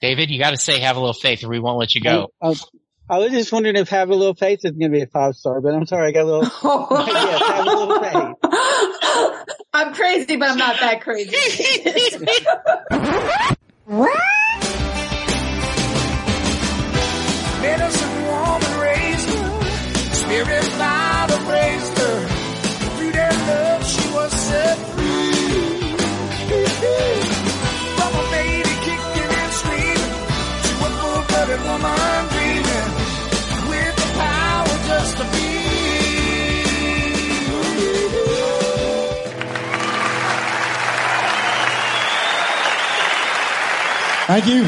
David, 0.00 0.30
you 0.30 0.38
got 0.38 0.50
to 0.50 0.56
say 0.56 0.80
have 0.80 0.96
a 0.96 1.00
little 1.00 1.12
faith, 1.12 1.44
or 1.44 1.48
we 1.48 1.60
won't 1.60 1.78
let 1.78 1.94
you 1.94 2.00
go. 2.00 2.28
I, 2.40 2.48
I, 2.48 2.54
I 3.10 3.18
was 3.18 3.32
just 3.32 3.52
wondering 3.52 3.76
if 3.76 3.90
have 3.90 4.08
a 4.08 4.14
little 4.14 4.34
faith 4.34 4.60
is 4.64 4.70
going 4.70 4.90
to 4.90 4.96
be 4.96 5.02
a 5.02 5.06
five 5.06 5.34
star, 5.34 5.60
but 5.60 5.74
I'm 5.74 5.84
sorry, 5.86 6.08
I 6.08 6.12
got 6.12 6.22
a 6.22 6.26
little. 6.26 6.44
yes, 7.06 7.42
have 7.42 7.66
a 7.66 7.70
little 7.70 8.02
faith. 8.02 8.36
I'm 9.74 9.94
crazy, 9.94 10.36
but 10.36 10.50
I'm 10.50 10.58
not 10.58 10.80
that 10.80 11.02
crazy. 11.02 11.30
Medicine 17.60 18.24
woman 18.24 18.80
raised 18.80 19.28
her, 19.28 20.14
spirit 20.14 20.64
father 20.64 21.09
Thank 44.30 44.46
you. 44.46 44.62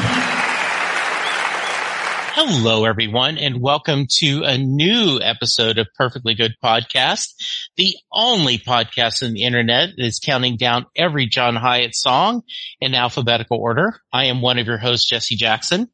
Hello, 2.35 2.85
everyone, 2.85 3.39
and 3.39 3.61
welcome 3.61 4.07
to 4.19 4.43
a 4.45 4.59
new 4.59 5.21
episode 5.23 5.79
of 5.79 5.87
Perfectly 5.95 6.35
Good 6.35 6.55
Podcast, 6.65 7.35
the 7.77 7.95
only 8.11 8.59
podcast 8.59 9.23
on 9.23 9.35
the 9.35 9.45
internet 9.45 9.91
that 9.97 10.05
is 10.05 10.19
counting 10.19 10.57
down 10.57 10.87
every 10.97 11.27
John 11.27 11.55
Hiatt 11.55 11.95
song 11.95 12.43
in 12.81 12.97
alphabetical 12.97 13.59
order. 13.59 14.01
I 14.13 14.25
am 14.25 14.41
one 14.41 14.59
of 14.59 14.67
your 14.67 14.79
hosts, 14.79 15.09
Jesse 15.09 15.37
Jackson. 15.37 15.91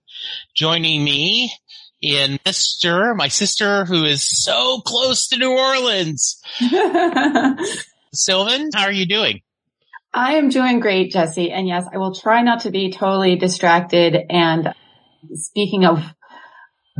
Joining 0.54 1.04
me 1.04 1.52
in 2.00 2.38
Mr. 2.44 3.16
my 3.16 3.28
sister 3.28 3.84
who 3.84 4.04
is 4.04 4.22
so 4.22 4.80
close 4.84 5.28
to 5.28 5.38
New 5.38 5.50
Orleans. 5.50 6.40
Sylvan, 8.12 8.70
how 8.74 8.84
are 8.84 8.92
you 8.92 9.06
doing? 9.06 9.40
I 10.12 10.34
am 10.34 10.48
doing 10.48 10.80
great, 10.80 11.12
Jesse. 11.12 11.50
And 11.50 11.68
yes, 11.68 11.86
I 11.92 11.98
will 11.98 12.14
try 12.14 12.42
not 12.42 12.60
to 12.60 12.70
be 12.70 12.92
totally 12.92 13.36
distracted. 13.36 14.16
And 14.30 14.74
speaking 15.34 15.84
of 15.84 16.02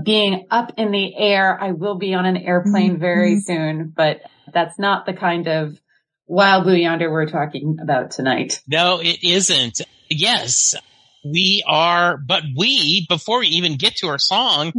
being 0.03 0.47
up 0.51 0.73
in 0.77 0.91
the 0.91 1.17
air, 1.17 1.59
I 1.61 1.73
will 1.73 1.97
be 1.97 2.15
on 2.15 2.27
an 2.27 2.37
airplane 2.37 2.93
mm-hmm. 2.93 3.01
very 3.01 3.41
soon, 3.41 3.93
but 3.95 4.21
that's 4.53 4.79
not 4.79 5.07
the 5.07 5.15
kind 5.15 5.49
of 5.49 5.81
wild 6.27 6.65
blue 6.65 6.77
yonder 6.77 7.11
we're 7.11 7.27
talking 7.27 7.79
about 7.83 8.11
tonight. 8.11 8.61
No, 8.69 9.01
it 9.01 9.25
isn't. 9.25 9.81
Yes, 10.11 10.75
we 11.25 11.63
are, 11.67 12.17
but 12.17 12.43
we, 12.57 13.07
before 13.09 13.41
we 13.41 13.49
even 13.49 13.77
get 13.77 13.97
to 13.97 14.09
our 14.09 14.19
song, 14.19 14.73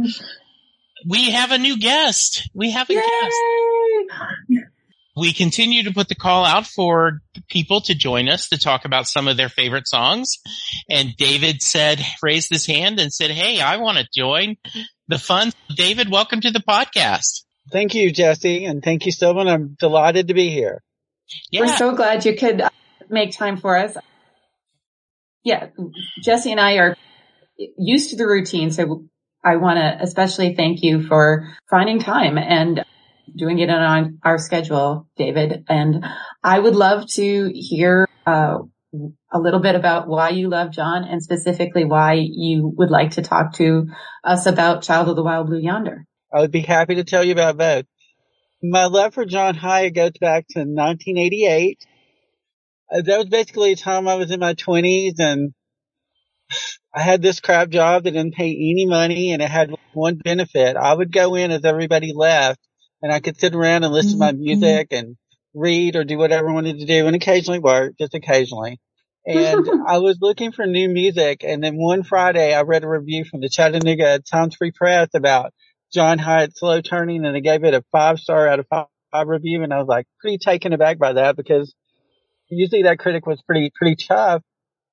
we 1.06 1.30
have 1.30 1.50
a 1.50 1.58
new 1.58 1.78
guest. 1.78 2.48
We 2.54 2.70
have 2.72 2.88
a 2.90 2.94
guest. 2.94 4.66
We 5.16 5.32
continue 5.32 5.82
to 5.84 5.92
put 5.92 6.08
the 6.08 6.14
call 6.14 6.44
out 6.44 6.66
for 6.66 7.20
people 7.48 7.80
to 7.82 7.94
join 7.94 8.28
us 8.28 8.48
to 8.50 8.58
talk 8.58 8.84
about 8.84 9.06
some 9.06 9.28
of 9.28 9.36
their 9.36 9.48
favorite 9.48 9.88
songs. 9.88 10.38
And 10.88 11.14
David 11.16 11.62
said, 11.62 12.00
raised 12.22 12.48
his 12.50 12.66
hand 12.66 13.00
and 13.00 13.12
said, 13.12 13.30
Hey, 13.30 13.60
I 13.60 13.78
want 13.78 13.98
to 13.98 14.08
join 14.14 14.56
the 15.08 15.18
fun. 15.18 15.52
David, 15.76 16.10
welcome 16.10 16.40
to 16.40 16.50
the 16.50 16.60
podcast. 16.60 17.42
Thank 17.70 17.94
you, 17.94 18.12
Jesse, 18.12 18.64
and 18.64 18.82
thank 18.82 19.04
you, 19.04 19.12
Sylvan. 19.12 19.48
I'm 19.48 19.76
delighted 19.78 20.28
to 20.28 20.34
be 20.34 20.50
here. 20.50 20.82
Yeah. 21.50 21.62
We're 21.62 21.76
so 21.76 21.94
glad 21.94 22.24
you 22.24 22.36
could 22.36 22.60
uh, 22.60 22.70
make 23.08 23.36
time 23.36 23.56
for 23.56 23.76
us. 23.76 23.96
Yeah, 25.44 25.68
Jesse 26.22 26.50
and 26.50 26.60
I 26.60 26.74
are 26.74 26.96
used 27.78 28.10
to 28.10 28.16
the 28.16 28.26
routine, 28.26 28.70
so 28.70 29.04
I 29.44 29.56
want 29.56 29.78
to 29.78 29.98
especially 30.02 30.54
thank 30.54 30.82
you 30.82 31.02
for 31.02 31.48
finding 31.70 31.98
time 31.98 32.36
and 32.36 32.84
doing 33.34 33.58
it 33.58 33.70
on 33.70 34.18
our 34.22 34.38
schedule, 34.38 35.08
David. 35.16 35.64
And 35.68 36.04
I 36.42 36.58
would 36.58 36.76
love 36.76 37.06
to 37.12 37.50
hear 37.54 38.08
uh, 38.26 38.58
a 39.32 39.38
little 39.38 39.60
bit 39.60 39.76
about 39.76 40.08
why 40.08 40.30
you 40.30 40.48
love 40.48 40.72
John 40.72 41.04
and 41.04 41.22
specifically 41.22 41.84
why 41.84 42.14
you 42.14 42.72
would 42.76 42.90
like 42.90 43.12
to 43.12 43.22
talk 43.22 43.54
to 43.54 43.86
us 44.24 44.46
about 44.46 44.82
Child 44.82 45.08
of 45.08 45.16
the 45.16 45.22
Wild 45.22 45.46
Blue 45.46 45.60
Yonder. 45.60 46.04
I 46.32 46.40
would 46.40 46.52
be 46.52 46.60
happy 46.60 46.96
to 46.96 47.04
tell 47.04 47.24
you 47.24 47.32
about 47.32 47.56
both. 47.56 47.86
My 48.62 48.86
love 48.86 49.14
for 49.14 49.24
John 49.24 49.54
Hiatt 49.54 49.94
goes 49.94 50.12
back 50.20 50.46
to 50.50 50.60
1988. 50.60 51.86
Uh, 52.92 53.02
That 53.02 53.18
was 53.18 53.28
basically 53.28 53.72
a 53.72 53.76
time 53.76 54.08
I 54.08 54.16
was 54.16 54.30
in 54.30 54.40
my 54.40 54.54
20s 54.54 55.20
and 55.20 55.52
I 56.94 57.02
had 57.02 57.22
this 57.22 57.40
crap 57.40 57.70
job 57.70 58.04
that 58.04 58.12
didn't 58.12 58.34
pay 58.34 58.50
any 58.50 58.86
money 58.86 59.32
and 59.32 59.42
it 59.42 59.50
had 59.50 59.72
one 59.92 60.16
benefit. 60.16 60.76
I 60.76 60.94
would 60.94 61.12
go 61.12 61.36
in 61.36 61.50
as 61.52 61.64
everybody 61.64 62.12
left 62.14 62.60
and 63.02 63.12
I 63.12 63.20
could 63.20 63.38
sit 63.40 63.54
around 63.54 63.84
and 63.84 63.92
listen 63.92 64.12
to 64.12 64.18
my 64.18 64.32
music 64.32 64.88
and 64.90 65.16
read 65.54 65.96
or 65.96 66.04
do 66.04 66.18
whatever 66.18 66.50
I 66.50 66.52
wanted 66.52 66.80
to 66.80 66.86
do 66.86 67.06
and 67.06 67.16
occasionally 67.16 67.60
work, 67.60 67.94
just 67.98 68.14
occasionally. 68.14 68.80
And 69.26 69.68
I 69.88 69.98
was 69.98 70.18
looking 70.20 70.52
for 70.52 70.66
new 70.66 70.88
music 70.88 71.44
and 71.44 71.62
then 71.62 71.76
one 71.76 72.02
Friday 72.02 72.54
I 72.54 72.62
read 72.62 72.84
a 72.84 72.88
review 72.88 73.24
from 73.24 73.40
the 73.40 73.48
Chattanooga 73.48 74.20
Times 74.20 74.56
Free 74.56 74.72
Press 74.72 75.10
about 75.14 75.52
John 75.92 76.18
Hiatt's 76.18 76.58
Slow 76.58 76.80
Turning 76.80 77.24
and 77.24 77.36
they 77.36 77.40
gave 77.40 77.64
it 77.64 77.74
a 77.74 77.84
five 77.92 78.18
star 78.18 78.48
out 78.48 78.60
of 78.60 78.66
five, 78.68 78.86
five 79.12 79.28
review 79.28 79.62
and 79.62 79.72
I 79.72 79.78
was 79.78 79.88
like 79.88 80.06
pretty 80.20 80.38
taken 80.38 80.72
aback 80.72 80.98
by 80.98 81.14
that 81.14 81.36
because 81.36 81.72
usually 82.50 82.82
that 82.84 82.98
critic 82.98 83.26
was 83.26 83.42
pretty, 83.42 83.70
pretty 83.74 83.96
tough. 83.96 84.42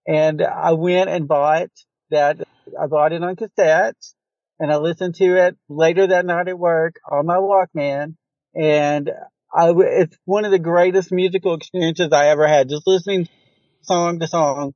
And 0.08 0.42
I 0.42 0.72
went 0.72 1.10
and 1.10 1.28
bought 1.28 1.70
that. 2.12 2.40
I 2.80 2.88
bought 2.88 3.14
it 3.14 3.24
on 3.24 3.36
cassette 3.36 3.96
and 4.60 4.72
I 4.72 4.78
listened 4.78 5.16
to 5.16 5.48
it 5.48 5.58
later 5.70 6.08
that 6.08 6.26
night 6.26 6.48
at 6.48 6.58
work 6.58 6.96
on 7.10 7.26
my 7.26 7.36
Walkman. 7.36 8.16
And 8.56 9.12
I, 9.54 9.72
it's 9.76 10.18
one 10.26 10.46
of 10.46 10.52
the 10.52 10.60
greatest 10.60 11.12
musical 11.12 11.54
experiences 11.54 12.10
I 12.12 12.28
ever 12.28 12.48
had, 12.48 12.70
just 12.70 12.88
listening 12.88 13.28
song 13.82 14.20
to 14.20 14.28
song, 14.28 14.74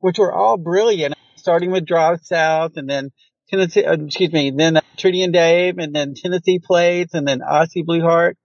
which 0.00 0.18
were 0.18 0.32
all 0.32 0.56
brilliant, 0.56 1.14
starting 1.36 1.70
with 1.70 1.86
Drive 1.86 2.20
South 2.22 2.72
and 2.76 2.88
then 2.88 3.10
Tennessee, 3.48 3.84
uh, 3.84 3.92
excuse 3.92 4.32
me, 4.32 4.50
then 4.50 4.78
uh, 4.78 4.80
Trudy 4.96 5.22
and 5.22 5.32
Dave 5.32 5.78
and 5.78 5.94
then 5.94 6.14
Tennessee 6.14 6.58
Plates 6.58 7.14
and 7.14 7.28
then 7.28 7.42
Icy 7.42 7.82
Blue 7.82 8.00
Heart. 8.00 8.36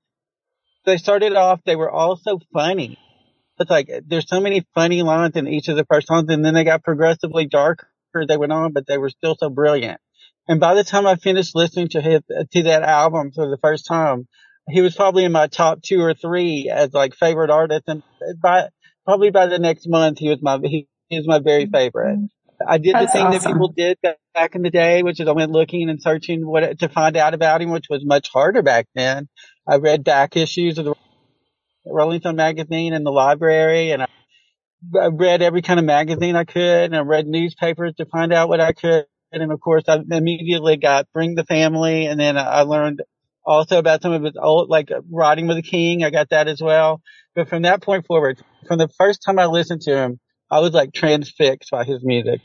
They 0.86 0.98
started 0.98 1.34
off, 1.36 1.62
they 1.66 1.76
were 1.76 1.90
all 1.90 2.18
so 2.18 2.40
funny. 2.54 3.00
It's 3.62 3.72
like, 3.72 3.90
there's 4.06 4.28
so 4.28 4.40
many 4.40 4.66
funny 4.76 5.02
lines 5.04 5.36
in 5.36 5.48
each 5.48 5.68
of 5.68 5.78
the 5.78 5.86
first 5.86 6.08
songs 6.08 6.30
and 6.30 6.44
then 6.44 6.54
they 6.54 6.64
got 6.64 6.84
progressively 6.84 7.48
darker 7.48 7.88
they 8.28 8.38
went 8.38 8.52
on, 8.52 8.74
but 8.74 8.86
they 8.88 8.98
were 8.98 9.10
still 9.10 9.36
so 9.40 9.50
brilliant. 9.50 10.00
And 10.48 10.60
by 10.60 10.76
the 10.76 10.84
time 10.84 11.08
I 11.08 11.16
finished 11.16 11.56
listening 11.56 11.90
to 11.90 12.02
his, 12.02 12.22
to 12.52 12.64
that 12.64 12.84
album 12.84 13.32
for 13.32 13.50
the 13.50 13.58
first 13.58 13.86
time, 13.88 14.28
he 14.70 14.82
was 14.82 14.96
probably 14.96 15.24
in 15.24 15.32
my 15.32 15.48
top 15.48 15.82
two 15.82 16.02
or 16.02 16.14
three 16.14 16.70
as 16.74 16.94
like 16.94 17.16
favorite 17.16 17.50
artist. 17.50 17.84
And 17.88 18.04
by, 18.42 18.68
probably 19.06 19.32
by 19.32 19.48
the 19.48 19.60
next 19.60 19.88
month, 19.88 20.20
he 20.20 20.30
was 20.30 20.42
my, 20.42 20.60
he, 20.62 20.88
he 21.08 21.18
was 21.18 21.28
my 21.28 21.40
very 21.40 21.66
mm-hmm. 21.66 21.74
favorite. 21.74 22.30
I 22.68 22.78
did 22.78 22.96
That's 22.96 23.12
the 23.12 23.20
thing 23.20 23.32
that 23.32 23.44
people 23.44 23.70
did 23.70 23.98
back 24.34 24.56
in 24.56 24.62
the 24.62 24.70
day, 24.70 25.04
which 25.04 25.20
is 25.20 25.28
I 25.28 25.32
went 25.32 25.52
looking 25.52 25.90
and 25.90 26.02
searching 26.02 26.46
what 26.46 26.80
to 26.80 26.90
find 26.90 27.18
out 27.18 27.34
about 27.34 27.62
him, 27.62 27.72
which 27.72 27.88
was 27.90 28.06
much 28.06 28.30
harder 28.30 28.62
back 28.62 28.88
then. 28.94 29.28
I 29.68 29.78
read 29.78 30.04
back 30.04 30.36
issues 30.36 30.78
of 30.78 30.86
the 30.86 30.96
Rolling 31.86 32.22
Stone 32.22 32.36
magazine 32.36 32.94
in 32.94 33.04
the 33.04 33.12
library 33.12 33.92
and 33.92 34.04
I 34.04 34.08
I 35.00 35.08
read 35.08 35.42
every 35.42 35.62
kind 35.62 35.80
of 35.80 35.86
magazine 35.86 36.36
I 36.36 36.44
could 36.44 36.86
and 36.86 36.96
I 36.96 37.02
read 37.02 37.28
newspapers 37.28 37.94
to 37.98 38.06
find 38.06 38.34
out 38.34 38.50
what 38.50 38.60
I 38.60 38.72
could. 38.72 39.06
And 39.32 39.52
of 39.52 39.60
course 39.60 39.84
I 39.88 40.00
immediately 40.10 40.78
got 40.78 41.08
Bring 41.14 41.36
the 41.36 41.46
Family 41.46 42.08
and 42.08 42.20
then 42.20 42.38
I 42.38 42.62
learned 42.62 43.02
also 43.46 43.78
about 43.78 44.02
some 44.02 44.12
of 44.12 44.24
his 44.24 44.36
old, 44.42 44.70
like 44.70 44.90
Riding 45.12 45.48
with 45.48 45.58
the 45.58 45.64
King. 45.64 46.04
I 46.04 46.10
got 46.10 46.30
that 46.30 46.48
as 46.48 46.62
well. 46.62 47.02
But 47.36 47.48
from 47.50 47.64
that 47.64 47.82
point 47.82 48.06
forward, 48.06 48.42
from 48.68 48.78
the 48.80 48.90
first 48.98 49.24
time 49.26 49.40
I 49.40 49.46
listened 49.46 49.82
to 49.82 49.96
him, 49.96 50.20
I 50.50 50.60
was 50.60 50.74
like 50.74 50.94
transfixed 50.94 51.72
by 51.72 51.86
his 51.86 52.04
music. 52.04 52.42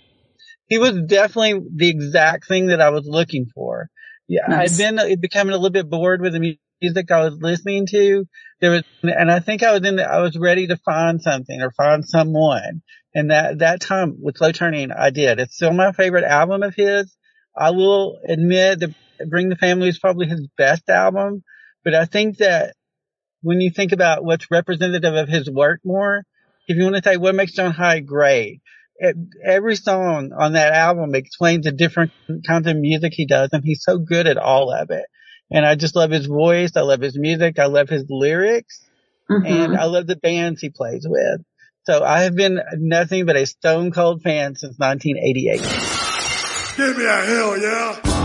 He 0.68 0.78
was 0.78 1.00
definitely 1.06 1.68
the 1.74 1.88
exact 1.88 2.46
thing 2.48 2.68
that 2.68 2.80
I 2.80 2.90
was 2.90 3.06
looking 3.06 3.46
for. 3.54 3.88
Yeah, 4.28 4.42
nice. 4.48 4.72
I'd 4.72 4.78
been 4.78 4.98
uh, 4.98 5.16
becoming 5.20 5.54
a 5.54 5.56
little 5.56 5.70
bit 5.70 5.88
bored 5.88 6.20
with 6.20 6.32
the 6.32 6.58
music 6.80 7.10
I 7.10 7.24
was 7.24 7.38
listening 7.40 7.86
to. 7.86 8.26
There 8.60 8.70
was, 8.70 8.82
and 9.02 9.30
I 9.30 9.40
think 9.40 9.62
I 9.62 9.72
was 9.72 9.86
in, 9.86 9.96
the, 9.96 10.04
I 10.04 10.20
was 10.20 10.36
ready 10.38 10.66
to 10.68 10.76
find 10.78 11.20
something 11.20 11.60
or 11.60 11.70
find 11.70 12.04
someone. 12.04 12.82
And 13.14 13.30
that, 13.30 13.58
that 13.60 13.80
time 13.80 14.16
with 14.20 14.36
Slow 14.36 14.52
Turning, 14.52 14.90
I 14.92 15.10
did. 15.10 15.40
It's 15.40 15.56
still 15.56 15.72
my 15.72 15.92
favorite 15.92 16.24
album 16.24 16.62
of 16.62 16.74
his. 16.74 17.14
I 17.56 17.70
will 17.70 18.18
admit 18.28 18.80
that 18.80 18.94
Bring 19.28 19.48
the 19.48 19.56
Family 19.56 19.88
is 19.88 19.98
probably 19.98 20.26
his 20.26 20.46
best 20.58 20.88
album, 20.90 21.42
but 21.84 21.94
I 21.94 22.04
think 22.04 22.38
that 22.38 22.74
when 23.40 23.60
you 23.60 23.70
think 23.70 23.92
about 23.92 24.24
what's 24.24 24.50
representative 24.50 25.14
of 25.14 25.28
his 25.28 25.50
work 25.50 25.80
more, 25.84 26.24
if 26.68 26.76
you 26.76 26.82
want 26.82 26.96
to 26.96 27.02
say 27.02 27.16
what 27.16 27.34
makes 27.34 27.52
John 27.52 27.72
Hiatt 27.72 28.04
great, 28.04 28.60
every 29.44 29.76
song 29.76 30.32
on 30.38 30.52
that 30.52 30.72
album 30.72 31.14
explains 31.14 31.64
the 31.64 31.72
different 31.72 32.12
kinds 32.46 32.66
of 32.66 32.76
music 32.76 33.12
he 33.14 33.26
does, 33.26 33.50
and 33.52 33.62
he's 33.64 33.82
so 33.82 33.98
good 33.98 34.26
at 34.26 34.36
all 34.36 34.70
of 34.70 34.90
it. 34.90 35.04
And 35.50 35.64
I 35.64 35.74
just 35.74 35.96
love 35.96 36.10
his 36.10 36.26
voice. 36.26 36.72
I 36.76 36.80
love 36.80 37.00
his 37.00 37.16
music. 37.16 37.58
I 37.58 37.66
love 37.66 37.88
his 37.88 38.06
lyrics, 38.08 38.80
mm-hmm. 39.30 39.46
and 39.46 39.76
I 39.76 39.84
love 39.84 40.06
the 40.06 40.16
bands 40.16 40.60
he 40.60 40.70
plays 40.70 41.06
with. 41.08 41.42
So 41.84 42.02
I 42.02 42.22
have 42.22 42.34
been 42.34 42.60
nothing 42.78 43.26
but 43.26 43.36
a 43.36 43.46
stone 43.46 43.92
cold 43.92 44.22
fan 44.22 44.56
since 44.56 44.76
1988. 44.76 45.60
Give 46.76 46.98
me 46.98 47.06
a 47.06 47.24
hell 47.24 47.58
yeah! 47.58 48.15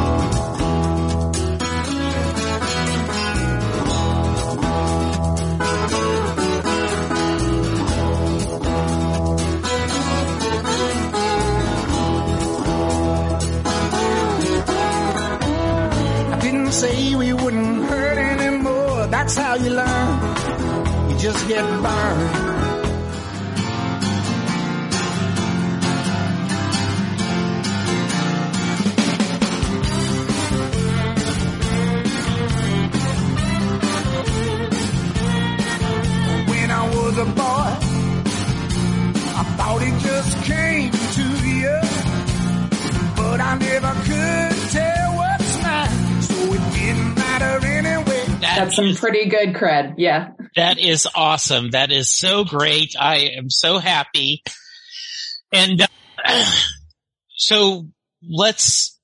Get 21.62 21.82
burned. 21.84 22.50
When 36.50 36.72
I 36.72 36.84
was 36.96 37.18
a 37.18 37.26
boy, 37.26 37.72
I 39.34 39.44
thought 39.58 39.82
it 39.82 40.00
just 40.00 40.44
came 40.44 40.92
to 40.92 41.26
you, 41.48 41.80
but 43.16 43.40
I 43.42 43.58
never 43.58 43.94
could 44.08 44.70
tell 44.72 45.16
what's 45.16 45.64
mine. 45.64 46.02
That's 48.42 48.76
some 48.76 48.94
pretty 48.96 49.26
good 49.30 49.54
cred. 49.54 49.96
Yeah. 49.98 50.31
That 50.62 50.78
is 50.78 51.08
awesome. 51.16 51.72
That 51.72 51.92
is 51.92 52.16
so 52.16 52.44
great. 52.46 52.94
I 52.96 53.32
am 53.36 53.50
so 53.50 53.80
happy. 53.80 54.44
And 55.52 55.82
uh, 56.24 56.52
so 57.36 57.88
let's, 58.22 59.00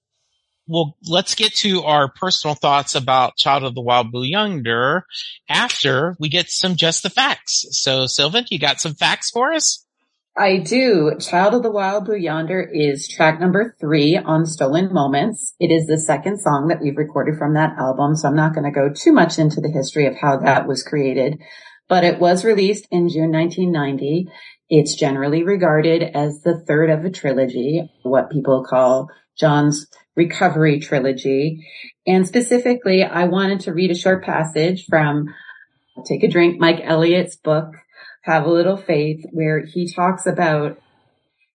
well, 0.67 0.95
let's 1.09 1.33
get 1.33 1.55
to 1.55 1.81
our 1.81 2.11
personal 2.11 2.53
thoughts 2.53 2.93
about 2.93 3.37
Child 3.37 3.63
of 3.63 3.73
the 3.73 3.81
Wild 3.81 4.11
Blue 4.11 4.23
Yonder 4.23 5.07
after 5.49 6.15
we 6.19 6.29
get 6.29 6.51
some 6.51 6.75
just 6.75 7.01
the 7.01 7.09
facts. 7.09 7.65
So 7.71 8.05
Sylvan, 8.05 8.45
you 8.51 8.59
got 8.59 8.79
some 8.79 8.93
facts 8.93 9.31
for 9.31 9.51
us? 9.51 9.83
I 10.39 10.57
do. 10.57 11.13
Child 11.19 11.55
of 11.55 11.63
the 11.63 11.71
Wild 11.71 12.05
Blue 12.05 12.15
Yonder 12.15 12.61
is 12.61 13.07
track 13.07 13.39
number 13.39 13.75
three 13.79 14.17
on 14.17 14.45
Stolen 14.45 14.93
Moments. 14.93 15.55
It 15.59 15.71
is 15.71 15.87
the 15.87 15.97
second 15.97 16.39
song 16.39 16.67
that 16.67 16.79
we've 16.79 16.95
recorded 16.95 17.39
from 17.39 17.55
that 17.55 17.75
album, 17.79 18.15
so 18.15 18.27
I'm 18.27 18.35
not 18.35 18.53
going 18.53 18.65
to 18.65 18.71
go 18.71 18.93
too 18.93 19.13
much 19.13 19.39
into 19.39 19.61
the 19.61 19.71
history 19.71 20.05
of 20.05 20.15
how 20.15 20.37
that 20.37 20.67
was 20.67 20.83
created, 20.83 21.39
but 21.89 22.03
it 22.03 22.19
was 22.19 22.45
released 22.45 22.87
in 22.91 23.09
June 23.09 23.31
1990. 23.31 24.27
It's 24.69 24.93
generally 24.93 25.41
regarded 25.41 26.03
as 26.03 26.41
the 26.43 26.59
third 26.67 26.91
of 26.91 27.03
a 27.03 27.09
trilogy, 27.09 27.89
what 28.03 28.29
people 28.29 28.63
call 28.63 29.09
John's 29.39 29.87
recovery 30.15 30.79
trilogy. 30.79 31.67
And 32.05 32.27
specifically, 32.27 33.03
I 33.03 33.23
wanted 33.23 33.61
to 33.61 33.73
read 33.73 33.89
a 33.89 33.95
short 33.95 34.23
passage 34.23 34.85
from 34.87 35.33
Take 36.05 36.21
a 36.21 36.27
Drink, 36.27 36.59
Mike 36.59 36.81
Elliott's 36.83 37.37
book, 37.37 37.73
have 38.27 38.45
a 38.45 38.51
Little 38.51 38.77
Faith, 38.77 39.23
where 39.31 39.65
he 39.65 39.91
talks 39.91 40.25
about 40.25 40.77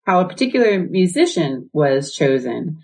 how 0.06 0.22
a 0.22 0.28
particular 0.28 0.80
musician 0.80 1.70
was 1.74 2.14
chosen. 2.14 2.82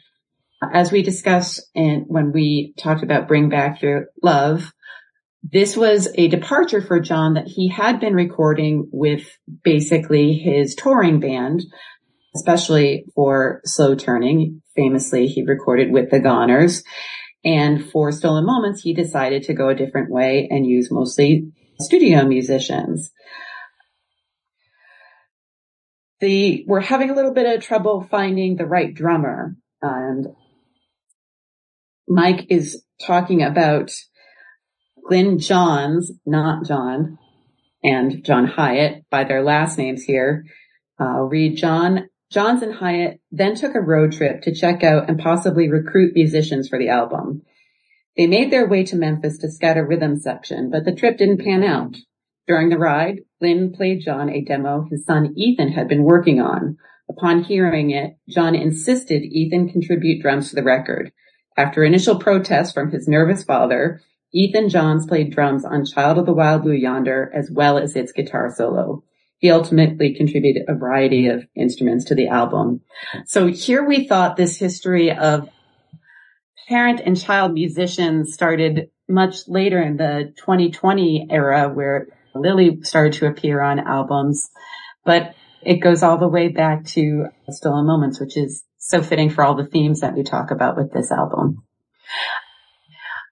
As 0.73 0.91
we 0.91 1.03
discussed 1.03 1.61
and 1.75 2.05
when 2.07 2.31
we 2.31 2.73
talked 2.77 3.03
about 3.03 3.27
Bring 3.27 3.49
Back 3.49 3.81
Your 3.81 4.07
Love, 4.23 4.73
this 5.43 5.77
was 5.77 6.07
a 6.15 6.27
departure 6.27 6.81
for 6.81 6.99
John 6.99 7.35
that 7.35 7.47
he 7.47 7.69
had 7.69 7.99
been 7.99 8.15
recording 8.15 8.89
with 8.91 9.27
basically 9.63 10.33
his 10.33 10.73
touring 10.73 11.19
band, 11.19 11.63
especially 12.35 13.05
for 13.13 13.61
Slow 13.65 13.93
Turning. 13.93 14.63
Famously, 14.75 15.27
he 15.27 15.43
recorded 15.43 15.91
with 15.91 16.09
the 16.09 16.19
Goners. 16.19 16.83
And 17.43 17.87
for 17.91 18.11
Stolen 18.11 18.47
Moments, 18.47 18.81
he 18.81 18.95
decided 18.95 19.43
to 19.43 19.53
go 19.53 19.69
a 19.69 19.75
different 19.75 20.09
way 20.09 20.47
and 20.49 20.65
use 20.65 20.89
mostly 20.89 21.51
studio 21.79 22.25
musicians 22.25 23.11
the 26.25 26.66
we're 26.68 26.81
having 26.81 27.12
a 27.12 27.13
little 27.13 27.33
bit 27.33 27.45
of 27.45 27.63
trouble 27.63 28.07
finding 28.10 28.56
the 28.56 28.66
right 28.66 28.95
drummer 28.95 29.56
and 29.80 30.27
Mike 32.07 32.48
is 32.50 32.83
talking 33.06 33.44
about 33.44 33.92
Glyn 35.07 35.38
Johns, 35.38 36.12
not 36.25 36.66
John, 36.66 37.19
and 37.83 38.24
John 38.24 38.48
Hiatt 38.48 39.04
by 39.12 39.24
their 39.24 39.44
last 39.44 39.77
names 39.77 40.04
here. 40.04 40.45
I'll 41.00 41.25
read 41.25 41.57
John 41.57 42.10
Johns 42.31 42.63
and 42.63 42.74
Hiatt 42.74 43.19
then 43.31 43.54
took 43.54 43.75
a 43.75 43.80
road 43.80 44.12
trip 44.12 44.42
to 44.42 44.56
check 44.56 44.83
out 44.83 45.07
and 45.07 45.19
possibly 45.19 45.69
recruit 45.69 46.16
musicians 46.16 46.68
for 46.68 46.80
the 46.80 46.90
album. 46.90 47.44
They 48.18 48.26
made 48.26 48.52
their 48.52 48.68
way 48.68 48.83
to 48.85 48.95
Memphis 48.95 49.38
to 49.40 49.52
scout 49.52 49.78
a 49.78 49.85
rhythm 49.85 50.18
section, 50.18 50.71
but 50.71 50.85
the 50.85 50.95
trip 50.95 51.19
didn't 51.19 51.44
pan 51.44 51.64
out. 51.64 51.95
During 52.47 52.69
the 52.69 52.78
ride, 52.78 53.21
Glyn 53.40 53.73
played 53.73 54.02
John 54.02 54.30
a 54.30 54.42
demo 54.42 54.87
his 54.90 55.04
son 55.06 55.33
Ethan 55.35 55.69
had 55.69 55.87
been 55.87 56.04
working 56.04 56.40
on. 56.40 56.78
Upon 57.09 57.44
hearing 57.44 57.92
it, 57.92 58.18
John 58.30 58.54
insisted 58.54 59.23
Ethan 59.23 59.69
contribute 59.69 60.21
drums 60.21 60.49
to 60.49 60.56
the 60.56 60.64
record. 60.64 61.11
After 61.57 61.83
initial 61.83 62.19
protests 62.19 62.71
from 62.71 62.92
his 62.92 63.07
nervous 63.07 63.44
father, 63.44 64.02
Ethan 64.31 64.69
Johns 64.69 65.07
played 65.07 65.33
drums 65.33 65.66
on 65.66 65.85
Child 65.85 66.19
of 66.19 66.25
the 66.25 66.33
Wild 66.33 66.64
Blue 66.64 66.73
Yonder 66.73 67.31
as 67.33 67.49
well 67.49 67.78
as 67.78 67.95
its 67.95 68.11
guitar 68.11 68.54
solo. 68.54 69.04
He 69.37 69.49
ultimately 69.49 70.14
contributed 70.14 70.64
a 70.68 70.75
variety 70.75 71.28
of 71.28 71.45
instruments 71.56 72.06
to 72.06 72.16
the 72.16 72.28
album. 72.28 72.81
So 73.25 73.47
here 73.47 73.83
we 73.83 74.07
thought 74.07 74.37
this 74.37 74.57
history 74.57 75.11
of 75.11 75.49
parent 76.68 77.02
and 77.06 77.19
child 77.19 77.54
musicians 77.54 78.33
started 78.33 78.90
much 79.07 79.47
later 79.47 79.81
in 79.81 79.97
the 79.97 80.33
2020 80.37 81.28
era 81.30 81.69
where 81.69 82.07
Lily 82.35 82.80
started 82.83 83.13
to 83.13 83.27
appear 83.27 83.61
on 83.61 83.80
albums, 83.80 84.49
but 85.04 85.33
it 85.61 85.77
goes 85.77 86.04
all 86.04 86.18
the 86.18 86.27
way 86.27 86.49
back 86.49 86.85
to 86.85 87.25
Stolen 87.49 87.87
Moments, 87.87 88.19
which 88.19 88.37
is 88.37 88.63
so 88.77 89.01
fitting 89.01 89.30
for 89.30 89.44
all 89.44 89.56
the 89.56 89.65
themes 89.65 90.01
that 90.01 90.15
we 90.15 90.23
talk 90.23 90.51
about 90.51 90.77
with 90.77 90.92
this 90.94 91.11
album. 91.11 91.63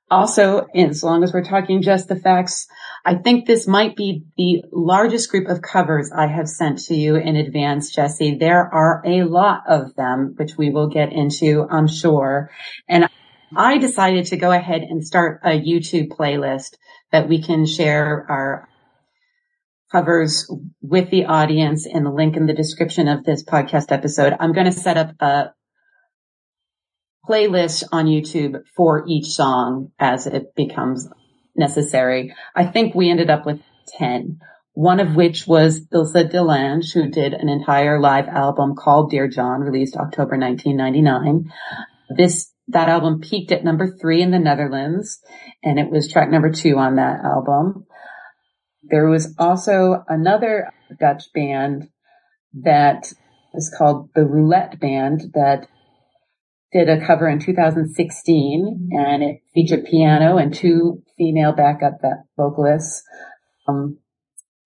Also, 0.09 0.67
as 0.75 1.03
long 1.03 1.23
as 1.23 1.33
we're 1.33 1.43
talking 1.43 1.81
just 1.81 2.07
the 2.07 2.15
facts, 2.15 2.67
I 3.05 3.15
think 3.15 3.45
this 3.45 3.67
might 3.67 3.95
be 3.95 4.23
the 4.37 4.63
largest 4.71 5.29
group 5.29 5.47
of 5.47 5.61
covers 5.61 6.11
I 6.15 6.27
have 6.27 6.47
sent 6.47 6.79
to 6.85 6.95
you 6.95 7.15
in 7.15 7.35
advance, 7.35 7.93
Jesse. 7.93 8.37
There 8.39 8.73
are 8.73 9.01
a 9.05 9.23
lot 9.23 9.63
of 9.67 9.95
them, 9.95 10.35
which 10.37 10.55
we 10.57 10.69
will 10.69 10.87
get 10.87 11.11
into, 11.11 11.67
I'm 11.69 11.87
sure. 11.87 12.51
And 12.87 13.09
I 13.55 13.77
decided 13.77 14.25
to 14.27 14.37
go 14.37 14.51
ahead 14.51 14.81
and 14.81 15.05
start 15.05 15.41
a 15.43 15.49
YouTube 15.49 16.09
playlist 16.09 16.75
that 17.11 17.27
we 17.27 17.41
can 17.41 17.65
share 17.65 18.25
our 18.29 18.69
covers 19.93 20.51
with 20.81 21.11
the 21.11 21.25
audience 21.25 21.85
and 21.85 22.05
the 22.05 22.11
link 22.11 22.35
in 22.35 22.47
the 22.47 22.53
description 22.53 23.07
of 23.07 23.23
this 23.23 23.43
podcast 23.43 23.91
episode. 23.91 24.33
I'm 24.39 24.51
going 24.51 24.65
to 24.65 24.71
set 24.71 24.97
up 24.97 25.11
a 25.19 25.53
playlist 27.29 27.83
on 27.91 28.07
YouTube 28.07 28.63
for 28.75 29.05
each 29.07 29.27
song 29.27 29.91
as 29.99 30.25
it 30.27 30.55
becomes 30.55 31.07
necessary. 31.55 32.33
I 32.55 32.65
think 32.65 32.95
we 32.95 33.09
ended 33.09 33.29
up 33.29 33.45
with 33.45 33.61
10. 33.97 34.39
one 34.73 34.99
of 34.99 35.15
which 35.15 35.45
was 35.45 35.85
Ilse 35.93 36.13
DeLange, 36.13 36.91
who 36.93 37.07
did 37.09 37.33
an 37.33 37.47
entire 37.47 37.99
live 37.99 38.27
album 38.27 38.73
called 38.75 39.11
Dear 39.11 39.27
John, 39.27 39.61
released 39.61 39.95
October 39.95 40.37
1999. 40.37 41.51
This, 42.17 42.51
that 42.69 42.89
album 42.89 43.21
peaked 43.21 43.51
at 43.51 43.63
number 43.63 43.95
three 44.01 44.23
in 44.23 44.31
the 44.31 44.39
Netherlands, 44.39 45.21
and 45.63 45.77
it 45.77 45.91
was 45.91 46.11
track 46.11 46.31
number 46.31 46.51
two 46.51 46.77
on 46.77 46.95
that 46.95 47.23
album. 47.23 47.85
There 48.93 49.09
was 49.09 49.33
also 49.39 50.03
another 50.07 50.71
Dutch 50.99 51.23
band 51.33 51.89
that 52.61 53.11
is 53.55 53.73
called 53.75 54.09
the 54.13 54.23
Roulette 54.23 54.79
Band 54.79 55.31
that 55.33 55.65
did 56.71 56.89
a 56.89 57.03
cover 57.03 57.27
in 57.27 57.39
2016 57.39 58.89
and 58.91 59.23
it 59.23 59.41
featured 59.55 59.85
piano 59.85 60.37
and 60.37 60.53
two 60.53 61.01
female 61.17 61.53
backup 61.53 62.01
vocalists. 62.37 63.01
Um, 63.67 63.97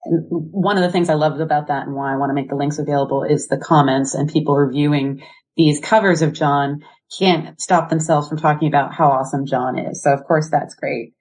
one 0.04 0.76
of 0.76 0.84
the 0.84 0.92
things 0.92 1.10
I 1.10 1.14
loved 1.14 1.40
about 1.40 1.68
that 1.68 1.88
and 1.88 1.96
why 1.96 2.12
I 2.12 2.18
want 2.18 2.30
to 2.30 2.34
make 2.34 2.50
the 2.50 2.56
links 2.56 2.80
available 2.80 3.24
is 3.24 3.48
the 3.48 3.58
comments 3.58 4.14
and 4.14 4.30
people 4.30 4.58
reviewing 4.58 5.24
these 5.56 5.80
covers 5.80 6.22
of 6.22 6.34
John 6.34 6.82
can't 7.18 7.62
stop 7.62 7.90
themselves 7.90 8.28
from 8.28 8.40
talking 8.40 8.68
about 8.68 8.94
how 8.94 9.08
awesome 9.08 9.46
John 9.46 9.80
is. 9.80 10.04
So 10.04 10.12
of 10.12 10.26
course 10.26 10.50
that's 10.52 10.76
great. 10.76 11.14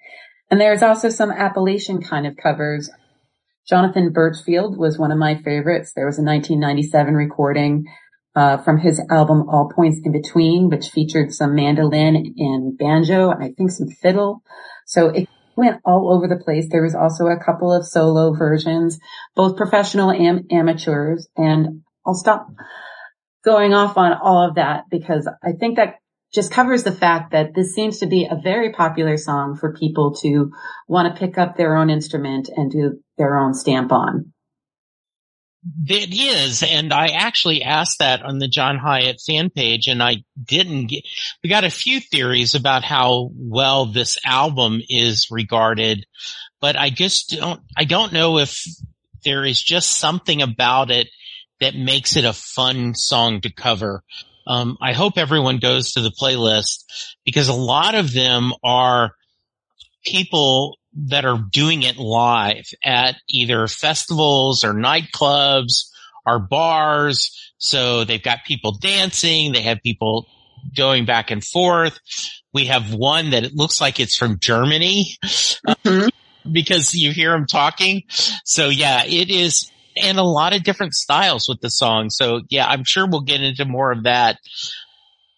And 0.50 0.60
there's 0.60 0.82
also 0.82 1.08
some 1.08 1.30
Appalachian 1.30 2.02
kind 2.02 2.26
of 2.26 2.36
covers. 2.36 2.90
Jonathan 3.68 4.12
Birchfield 4.12 4.78
was 4.78 4.98
one 4.98 5.10
of 5.10 5.18
my 5.18 5.34
favorites. 5.42 5.92
There 5.94 6.06
was 6.06 6.18
a 6.18 6.22
1997 6.22 7.14
recording 7.14 7.86
uh, 8.36 8.58
from 8.58 8.78
his 8.78 9.00
album 9.10 9.48
All 9.48 9.72
Points 9.74 9.98
in 10.04 10.12
Between, 10.12 10.68
which 10.68 10.90
featured 10.90 11.32
some 11.32 11.54
mandolin 11.56 12.34
and 12.36 12.78
banjo, 12.78 13.30
and 13.30 13.42
I 13.42 13.50
think 13.56 13.70
some 13.70 13.88
fiddle. 13.88 14.42
So 14.86 15.08
it 15.08 15.28
went 15.56 15.80
all 15.84 16.12
over 16.12 16.28
the 16.28 16.42
place. 16.42 16.66
There 16.70 16.82
was 16.82 16.94
also 16.94 17.26
a 17.26 17.42
couple 17.42 17.72
of 17.72 17.86
solo 17.86 18.34
versions, 18.34 19.00
both 19.34 19.56
professional 19.56 20.10
and 20.10 20.52
amateurs. 20.52 21.26
And 21.36 21.82
I'll 22.06 22.14
stop 22.14 22.48
going 23.44 23.74
off 23.74 23.96
on 23.96 24.12
all 24.12 24.48
of 24.48 24.56
that 24.56 24.84
because 24.90 25.28
I 25.42 25.52
think 25.52 25.76
that 25.76 25.94
just 26.34 26.50
covers 26.50 26.82
the 26.82 26.92
fact 26.92 27.32
that 27.32 27.54
this 27.54 27.74
seems 27.74 27.98
to 27.98 28.06
be 28.06 28.26
a 28.30 28.40
very 28.42 28.72
popular 28.72 29.16
song 29.16 29.56
for 29.56 29.72
people 29.72 30.14
to 30.16 30.52
want 30.88 31.12
to 31.12 31.18
pick 31.18 31.38
up 31.38 31.56
their 31.56 31.76
own 31.76 31.90
instrument 31.90 32.48
and 32.54 32.70
do 32.70 33.00
their 33.16 33.36
own 33.38 33.54
stamp 33.54 33.92
on. 33.92 34.32
It 35.88 36.14
is, 36.14 36.62
and 36.62 36.92
I 36.92 37.08
actually 37.08 37.62
asked 37.62 37.98
that 37.98 38.22
on 38.22 38.38
the 38.38 38.46
John 38.46 38.78
Hiatt 38.78 39.20
fan 39.20 39.50
page, 39.50 39.88
and 39.88 40.00
I 40.00 40.22
didn't 40.40 40.86
get. 40.86 41.04
We 41.42 41.50
got 41.50 41.64
a 41.64 41.70
few 41.70 41.98
theories 41.98 42.54
about 42.54 42.84
how 42.84 43.30
well 43.34 43.86
this 43.86 44.16
album 44.24 44.80
is 44.88 45.26
regarded, 45.30 46.06
but 46.60 46.76
I 46.76 46.90
just 46.90 47.30
don't. 47.30 47.60
I 47.76 47.84
don't 47.84 48.12
know 48.12 48.38
if 48.38 48.64
there 49.24 49.44
is 49.44 49.60
just 49.60 49.98
something 49.98 50.40
about 50.40 50.92
it 50.92 51.08
that 51.60 51.74
makes 51.74 52.16
it 52.16 52.24
a 52.24 52.32
fun 52.32 52.94
song 52.94 53.40
to 53.40 53.52
cover. 53.52 54.04
Um, 54.46 54.76
I 54.80 54.92
hope 54.92 55.18
everyone 55.18 55.58
goes 55.58 55.92
to 55.92 56.00
the 56.00 56.10
playlist 56.10 56.84
because 57.24 57.48
a 57.48 57.54
lot 57.54 57.94
of 57.94 58.12
them 58.12 58.52
are 58.62 59.12
people 60.04 60.78
that 61.08 61.24
are 61.24 61.38
doing 61.52 61.82
it 61.82 61.98
live 61.98 62.66
at 62.82 63.16
either 63.28 63.66
festivals 63.66 64.64
or 64.64 64.72
nightclubs 64.72 65.90
or 66.24 66.38
bars. 66.38 67.52
So 67.58 68.04
they've 68.04 68.22
got 68.22 68.44
people 68.46 68.72
dancing. 68.72 69.52
They 69.52 69.62
have 69.62 69.82
people 69.82 70.26
going 70.74 71.04
back 71.04 71.30
and 71.30 71.44
forth. 71.44 71.98
We 72.52 72.66
have 72.66 72.94
one 72.94 73.30
that 73.30 73.44
it 73.44 73.54
looks 73.54 73.80
like 73.80 74.00
it's 74.00 74.16
from 74.16 74.38
Germany 74.38 75.16
mm-hmm. 75.24 76.08
because 76.52 76.94
you 76.94 77.12
hear 77.12 77.32
them 77.32 77.46
talking. 77.46 78.02
So 78.44 78.68
yeah, 78.68 79.04
it 79.04 79.30
is 79.30 79.70
and 79.96 80.18
a 80.18 80.22
lot 80.22 80.54
of 80.54 80.62
different 80.62 80.94
styles 80.94 81.48
with 81.48 81.60
the 81.60 81.70
song. 81.70 82.10
So 82.10 82.42
yeah, 82.48 82.66
I'm 82.66 82.84
sure 82.84 83.06
we'll 83.06 83.22
get 83.22 83.40
into 83.40 83.64
more 83.64 83.92
of 83.92 84.04
that 84.04 84.38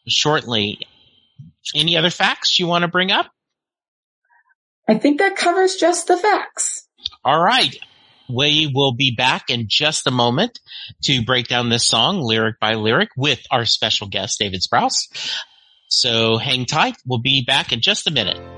shortly. 0.07 0.81
Any 1.75 1.97
other 1.97 2.11
facts 2.11 2.59
you 2.59 2.67
want 2.67 2.83
to 2.83 2.89
bring 2.89 3.11
up? 3.11 3.27
I 4.89 4.95
think 4.95 5.19
that 5.19 5.37
covers 5.37 5.77
just 5.77 6.07
the 6.07 6.17
facts. 6.17 6.89
All 7.25 7.41
right. 7.41 7.77
We 8.31 8.71
will 8.75 8.95
be 8.95 9.15
back 9.17 9.49
in 9.49 9.67
just 9.69 10.07
a 10.07 10.11
moment 10.11 10.59
to 11.05 11.25
break 11.25 11.49
down 11.49 11.69
this 11.69 11.87
song 11.87 12.21
lyric 12.21 12.59
by 12.61 12.75
lyric 12.75 13.11
with 13.17 13.41
our 13.51 13.65
special 13.65 14.09
guest, 14.09 14.39
David 14.39 14.61
Sprouse. 14.61 15.09
So 15.89 16.37
hang 16.37 16.67
tight. 16.67 16.97
We'll 17.07 17.21
be 17.21 17.45
back 17.47 17.73
in 17.73 17.81
just 17.81 18.07
a 18.07 18.11
minute. 18.11 18.58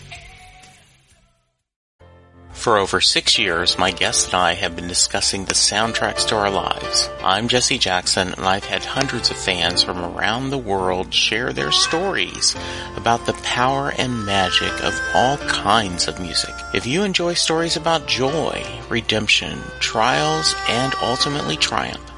For 2.61 2.77
over 2.77 3.01
six 3.01 3.39
years, 3.39 3.79
my 3.79 3.89
guest 3.89 4.27
and 4.27 4.35
I 4.35 4.53
have 4.53 4.75
been 4.75 4.87
discussing 4.87 5.45
the 5.45 5.55
soundtracks 5.55 6.27
to 6.27 6.35
our 6.35 6.51
lives. 6.51 7.09
I'm 7.23 7.47
Jesse 7.47 7.79
Jackson, 7.79 8.35
and 8.37 8.45
I've 8.45 8.65
had 8.65 8.85
hundreds 8.85 9.31
of 9.31 9.37
fans 9.37 9.81
from 9.81 9.97
around 9.97 10.51
the 10.51 10.59
world 10.59 11.11
share 11.11 11.53
their 11.53 11.71
stories 11.71 12.55
about 12.95 13.25
the 13.25 13.33
power 13.41 13.91
and 13.97 14.27
magic 14.27 14.71
of 14.83 14.93
all 15.15 15.37
kinds 15.37 16.07
of 16.07 16.19
music. 16.19 16.53
If 16.71 16.85
you 16.85 17.01
enjoy 17.01 17.33
stories 17.33 17.77
about 17.77 18.05
joy, 18.05 18.63
redemption, 18.89 19.57
trials, 19.79 20.53
and 20.69 20.93
ultimately 21.01 21.57
triumph, 21.57 22.11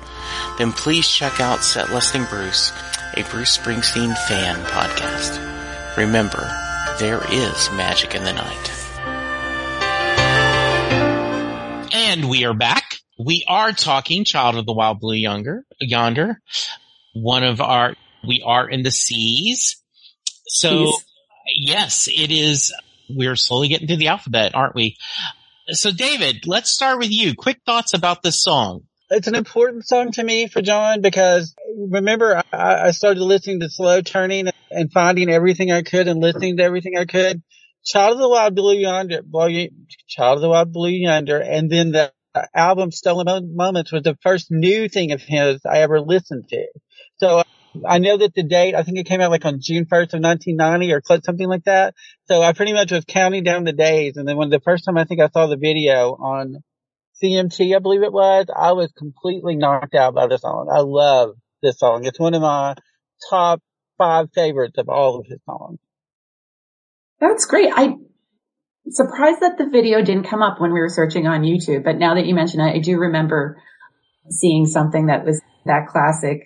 then 0.57 0.73
please 0.73 1.07
check 1.07 1.39
out 1.39 1.63
Set 1.63 1.89
Listing 1.93 2.25
Bruce, 2.25 2.73
a 3.15 3.23
Bruce 3.31 3.57
Springsteen 3.57 4.13
fan 4.27 4.61
podcast. 4.65 5.95
Remember, 5.95 6.51
there 6.99 7.23
is 7.31 7.71
magic 7.71 8.13
in 8.13 8.25
the 8.25 8.33
night. 8.33 8.82
And 11.95 12.27
we 12.27 12.43
are 12.45 12.55
back. 12.55 12.95
We 13.19 13.45
are 13.47 13.71
talking 13.71 14.23
Child 14.23 14.55
of 14.55 14.65
the 14.65 14.73
Wild 14.73 14.99
Blue 14.99 15.13
Yonder, 15.13 15.63
yonder. 15.79 16.41
One 17.13 17.43
of 17.43 17.61
our, 17.61 17.95
we 18.27 18.41
are 18.43 18.67
in 18.67 18.81
the 18.81 18.89
seas. 18.89 19.79
So 20.47 20.87
Seas. 20.87 21.05
yes, 21.55 22.07
it 22.07 22.31
is. 22.31 22.73
We're 23.11 23.35
slowly 23.35 23.67
getting 23.67 23.87
through 23.87 23.97
the 23.97 24.07
alphabet, 24.07 24.55
aren't 24.55 24.73
we? 24.73 24.97
So 25.67 25.91
David, 25.91 26.47
let's 26.47 26.71
start 26.71 26.97
with 26.97 27.11
you. 27.11 27.35
Quick 27.35 27.59
thoughts 27.63 27.93
about 27.93 28.23
this 28.23 28.41
song. 28.41 28.81
It's 29.11 29.27
an 29.27 29.35
important 29.35 29.87
song 29.87 30.13
to 30.13 30.23
me 30.23 30.47
for 30.47 30.63
John 30.63 31.01
because 31.01 31.53
remember 31.77 32.41
I, 32.51 32.87
I 32.87 32.91
started 32.91 33.21
listening 33.21 33.59
to 33.59 33.69
Slow 33.69 34.01
Turning 34.01 34.49
and 34.71 34.91
finding 34.91 35.29
everything 35.29 35.71
I 35.71 35.83
could 35.83 36.07
and 36.07 36.19
listening 36.19 36.57
to 36.57 36.63
everything 36.63 36.97
I 36.97 37.05
could. 37.05 37.43
Child 37.85 38.13
of 38.13 38.19
the 38.19 38.29
Wild 38.29 38.55
Blue 38.55 38.75
Yonder, 38.75 39.21
Blue- 39.23 39.69
Child 40.07 40.37
of 40.37 40.41
the 40.41 40.49
Wild 40.49 40.71
Blue 40.71 40.89
Yonder, 40.89 41.39
and 41.39 41.69
then 41.69 41.91
the 41.91 42.13
album 42.55 42.91
Stolen 42.91 43.55
Moments 43.55 43.91
was 43.91 44.03
the 44.03 44.17
first 44.23 44.49
new 44.49 44.89
thing 44.89 45.11
of 45.11 45.21
his 45.21 45.61
I 45.65 45.79
ever 45.79 45.99
listened 46.01 46.47
to. 46.49 46.65
So 47.17 47.43
I 47.85 47.99
know 47.99 48.17
that 48.17 48.33
the 48.33 48.43
date, 48.43 48.75
I 48.75 48.83
think 48.83 48.97
it 48.97 49.05
came 49.05 49.21
out 49.21 49.31
like 49.31 49.45
on 49.45 49.59
June 49.61 49.85
1st 49.85 50.13
of 50.13 50.21
1990 50.21 50.93
or 50.93 51.01
something 51.23 51.47
like 51.47 51.65
that. 51.65 51.95
So 52.27 52.41
I 52.41 52.53
pretty 52.53 52.73
much 52.73 52.91
was 52.91 53.05
counting 53.05 53.43
down 53.43 53.65
the 53.65 53.73
days. 53.73 54.17
And 54.17 54.27
then 54.27 54.37
when 54.37 54.49
the 54.49 54.61
first 54.61 54.85
time 54.85 54.97
I 54.97 55.05
think 55.05 55.21
I 55.21 55.29
saw 55.29 55.47
the 55.47 55.57
video 55.57 56.11
on 56.11 56.63
CMT, 57.21 57.75
I 57.75 57.79
believe 57.79 58.03
it 58.03 58.13
was, 58.13 58.45
I 58.55 58.73
was 58.73 58.91
completely 58.97 59.55
knocked 59.55 59.95
out 59.95 60.15
by 60.15 60.27
the 60.27 60.37
song. 60.37 60.69
I 60.71 60.79
love 60.79 61.35
this 61.61 61.79
song. 61.79 62.05
It's 62.05 62.19
one 62.19 62.33
of 62.33 62.41
my 62.41 62.75
top 63.29 63.61
five 63.97 64.27
favorites 64.33 64.77
of 64.77 64.89
all 64.89 65.19
of 65.19 65.25
his 65.27 65.39
songs. 65.45 65.79
That's 67.23 67.45
great. 67.45 67.69
I 67.73 67.95
surprised 68.89 69.39
that 69.39 69.57
the 69.57 69.69
video 69.69 70.03
didn't 70.03 70.25
come 70.25 70.41
up 70.41 70.59
when 70.59 70.73
we 70.73 70.79
were 70.81 70.89
searching 70.89 71.25
on 71.25 71.43
YouTube, 71.43 71.85
but 71.85 71.97
now 71.97 72.15
that 72.15 72.25
you 72.25 72.35
mention 72.35 72.59
it, 72.59 72.75
I 72.75 72.79
do 72.79 72.97
remember 72.97 73.61
seeing 74.29 74.65
something 74.65 75.05
that 75.05 75.23
was 75.23 75.41
that 75.65 75.87
classic 75.87 76.43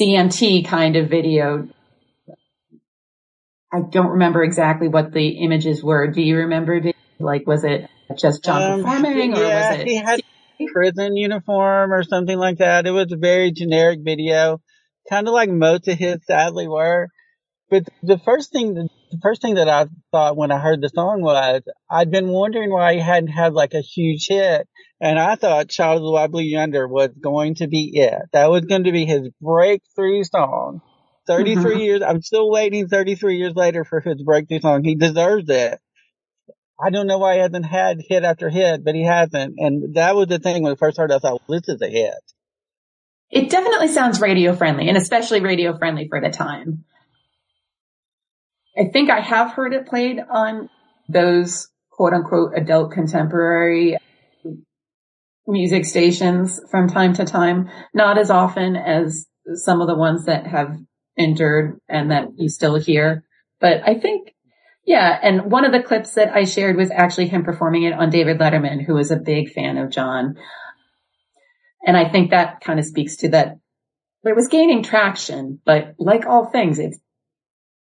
CMT 0.00 0.66
kind 0.66 0.96
of 0.96 1.10
video. 1.10 1.68
I 3.70 3.80
don't 3.90 4.12
remember 4.12 4.42
exactly 4.42 4.88
what 4.88 5.12
the 5.12 5.28
images 5.44 5.84
were. 5.84 6.10
Do 6.10 6.22
you 6.22 6.38
remember? 6.38 6.80
Like, 7.20 7.46
was 7.46 7.62
it 7.62 7.88
just 8.18 8.42
John 8.42 8.62
Um, 8.62 8.82
performing 8.82 9.34
or 9.34 9.42
yeah, 9.42 9.72
was 9.72 9.80
it? 9.80 9.88
he 9.88 9.96
had 9.96 10.22
prison 10.72 11.16
uniform 11.16 11.92
or 11.92 12.02
something 12.02 12.38
like 12.38 12.58
that. 12.58 12.86
It 12.86 12.92
was 12.92 13.12
a 13.12 13.16
very 13.18 13.52
generic 13.52 14.00
video, 14.02 14.62
kind 15.10 15.28
of 15.28 15.34
like 15.34 15.50
most 15.50 15.86
of 15.86 15.98
his 15.98 16.24
sadly 16.26 16.66
were. 16.66 17.08
But 17.70 17.84
the 18.02 18.18
first 18.18 18.52
thing, 18.52 18.88
the 19.12 19.18
first 19.22 19.42
thing 19.42 19.54
that 19.54 19.68
I 19.68 19.86
thought 20.10 20.36
when 20.36 20.50
I 20.50 20.58
heard 20.58 20.80
the 20.80 20.88
song 20.88 21.22
was, 21.22 21.62
I'd 21.88 22.10
been 22.10 22.28
wondering 22.28 22.70
why 22.70 22.94
he 22.94 23.00
hadn't 23.00 23.28
had 23.28 23.52
like 23.52 23.74
a 23.74 23.80
huge 23.80 24.26
hit. 24.28 24.66
And 25.00 25.18
I 25.18 25.34
thought 25.36 25.68
Child 25.68 25.98
of 25.98 26.02
the 26.04 26.10
Wild 26.10 26.32
Blue 26.32 26.42
Yonder 26.42 26.88
was 26.88 27.10
going 27.20 27.56
to 27.56 27.66
be 27.68 27.90
it. 27.94 28.14
That 28.32 28.50
was 28.50 28.64
going 28.64 28.84
to 28.84 28.92
be 28.92 29.04
his 29.04 29.28
breakthrough 29.40 30.24
song. 30.24 30.80
33 31.26 31.76
Mhm. 31.76 31.84
years, 31.84 32.02
I'm 32.02 32.22
still 32.22 32.50
waiting 32.50 32.88
33 32.88 33.36
years 33.36 33.54
later 33.54 33.84
for 33.84 34.00
his 34.00 34.22
breakthrough 34.22 34.60
song. 34.60 34.82
He 34.82 34.94
deserves 34.96 35.48
it. 35.48 35.78
I 36.84 36.90
don't 36.90 37.06
know 37.06 37.18
why 37.18 37.34
he 37.34 37.40
hasn't 37.40 37.66
had 37.66 38.00
hit 38.08 38.24
after 38.24 38.48
hit, 38.50 38.84
but 38.84 38.94
he 38.94 39.04
hasn't. 39.04 39.54
And 39.58 39.94
that 39.94 40.16
was 40.16 40.26
the 40.28 40.38
thing 40.40 40.62
when 40.62 40.72
I 40.72 40.76
first 40.76 40.98
heard 40.98 41.10
it, 41.10 41.14
I 41.14 41.18
thought, 41.18 41.42
well, 41.46 41.60
this 41.60 41.68
is 41.74 41.80
a 41.82 41.88
hit. 41.88 42.14
It 43.30 43.50
definitely 43.50 43.88
sounds 43.88 44.20
radio 44.20 44.54
friendly 44.54 44.88
and 44.88 44.96
especially 44.96 45.40
radio 45.40 45.76
friendly 45.76 46.08
for 46.08 46.20
the 46.20 46.30
time. 46.30 46.84
I 48.76 48.84
think 48.92 49.10
I 49.10 49.20
have 49.20 49.52
heard 49.52 49.74
it 49.74 49.86
played 49.86 50.18
on 50.18 50.68
those 51.08 51.68
quote 51.90 52.14
unquote 52.14 52.52
adult 52.56 52.92
contemporary 52.92 53.96
music 55.46 55.84
stations 55.84 56.60
from 56.70 56.88
time 56.88 57.14
to 57.14 57.24
time, 57.24 57.68
not 57.92 58.18
as 58.18 58.30
often 58.30 58.76
as 58.76 59.26
some 59.54 59.80
of 59.80 59.88
the 59.88 59.96
ones 59.96 60.26
that 60.26 60.46
have 60.46 60.76
endured 61.16 61.78
and 61.88 62.10
that 62.10 62.28
you 62.36 62.48
still 62.48 62.76
hear. 62.76 63.24
But 63.60 63.82
I 63.84 63.94
think, 63.94 64.34
yeah, 64.86 65.18
and 65.22 65.50
one 65.50 65.64
of 65.64 65.72
the 65.72 65.82
clips 65.82 66.14
that 66.14 66.34
I 66.34 66.44
shared 66.44 66.76
was 66.76 66.90
actually 66.90 67.28
him 67.28 67.44
performing 67.44 67.82
it 67.82 67.92
on 67.92 68.10
David 68.10 68.38
Letterman, 68.38 68.84
who 68.84 68.96
is 68.96 69.10
a 69.10 69.16
big 69.16 69.52
fan 69.52 69.76
of 69.76 69.90
John. 69.90 70.36
And 71.86 71.96
I 71.96 72.08
think 72.08 72.30
that 72.30 72.60
kind 72.60 72.78
of 72.78 72.86
speaks 72.86 73.16
to 73.16 73.28
that. 73.30 73.58
It 74.24 74.36
was 74.36 74.48
gaining 74.48 74.84
traction, 74.84 75.60
but 75.64 75.94
like 75.98 76.26
all 76.26 76.46
things, 76.46 76.78
it's, 76.78 76.98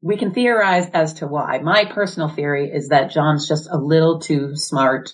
we 0.03 0.17
can 0.17 0.33
theorize 0.33 0.89
as 0.93 1.13
to 1.15 1.27
why. 1.27 1.59
My 1.59 1.85
personal 1.85 2.27
theory 2.27 2.69
is 2.69 2.89
that 2.89 3.11
John's 3.11 3.47
just 3.47 3.69
a 3.71 3.77
little 3.77 4.19
too 4.19 4.55
smart 4.55 5.13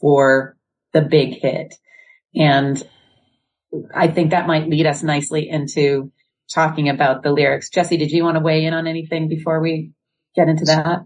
for 0.00 0.56
the 0.94 1.02
big 1.02 1.34
hit. 1.38 1.74
And 2.34 2.82
I 3.94 4.08
think 4.08 4.30
that 4.30 4.46
might 4.46 4.68
lead 4.68 4.86
us 4.86 5.02
nicely 5.02 5.50
into 5.50 6.10
talking 6.52 6.88
about 6.88 7.22
the 7.22 7.30
lyrics. 7.30 7.68
Jesse, 7.68 7.98
did 7.98 8.10
you 8.10 8.24
want 8.24 8.38
to 8.38 8.42
weigh 8.42 8.64
in 8.64 8.72
on 8.72 8.86
anything 8.86 9.28
before 9.28 9.60
we 9.60 9.92
get 10.34 10.48
into 10.48 10.64
that? 10.64 11.00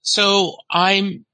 So 0.00 0.56
I'm, 0.68 1.24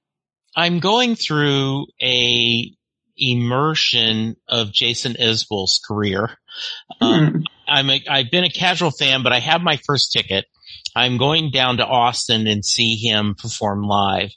I'm 0.55 0.81
going 0.81 1.15
through 1.15 1.87
a 2.03 2.71
immersion 3.17 4.37
of 4.49 4.71
Jason 4.71 5.15
Isbell's 5.15 5.81
career. 5.87 6.29
Um, 7.01 7.45
I'm 7.67 7.89
a, 7.89 8.03
I've 8.09 8.31
been 8.31 8.45
a 8.45 8.51
casual 8.51 8.91
fan, 8.91 9.23
but 9.23 9.33
I 9.33 9.41
have 9.41 9.63
my 9.63 9.79
first 9.87 10.13
ticket. 10.13 10.45
I'm 10.95 11.19
going 11.19 11.51
down 11.51 11.77
to 11.79 11.87
Austin 11.87 12.47
and 12.47 12.65
see 12.65 12.97
him 12.97 13.35
perform 13.37 13.83
live. 13.83 14.31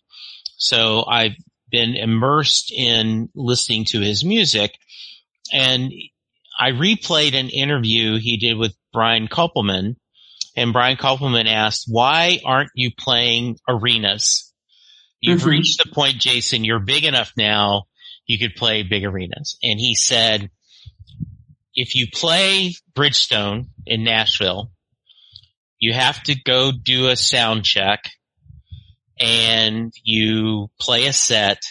So 0.57 1.05
I've 1.07 1.35
been 1.69 1.95
immersed 1.95 2.71
in 2.75 3.29
listening 3.33 3.85
to 3.85 3.99
his 4.01 4.23
music 4.23 4.77
and 5.53 5.91
I 6.59 6.71
replayed 6.71 7.33
an 7.33 7.49
interview 7.49 8.19
he 8.19 8.37
did 8.37 8.57
with 8.57 8.75
Brian 8.93 9.27
Koppelman 9.27 9.95
and 10.55 10.73
Brian 10.73 10.97
Koppelman 10.97 11.47
asked, 11.47 11.85
why 11.87 12.39
aren't 12.45 12.71
you 12.75 12.91
playing 12.95 13.57
arenas? 13.67 14.53
You've 15.21 15.41
Mhm. 15.41 15.45
reached 15.45 15.83
the 15.83 15.89
point, 15.91 16.19
Jason, 16.19 16.65
you're 16.65 16.79
big 16.79 17.05
enough 17.05 17.31
now, 17.37 17.85
you 18.27 18.37
could 18.37 18.55
play 18.55 18.83
big 18.83 19.05
arenas. 19.05 19.57
And 19.63 19.79
he 19.79 19.95
said, 19.95 20.49
if 21.73 21.95
you 21.95 22.07
play 22.13 22.73
Bridgestone 22.93 23.69
in 23.85 24.03
Nashville, 24.03 24.71
you 25.81 25.93
have 25.93 26.21
to 26.23 26.35
go 26.35 26.71
do 26.71 27.09
a 27.09 27.17
sound 27.17 27.65
check 27.65 28.03
and 29.19 29.91
you 30.03 30.69
play 30.79 31.07
a 31.07 31.13
set. 31.13 31.61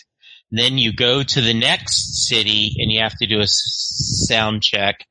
Then 0.51 0.79
you 0.79 0.93
go 0.93 1.23
to 1.23 1.41
the 1.41 1.55
next 1.55 2.27
city 2.27 2.75
and 2.79 2.91
you 2.91 3.01
have 3.01 3.17
to 3.19 3.27
do 3.27 3.41
a 3.41 3.47
sound 3.47 4.65
check 4.65 5.07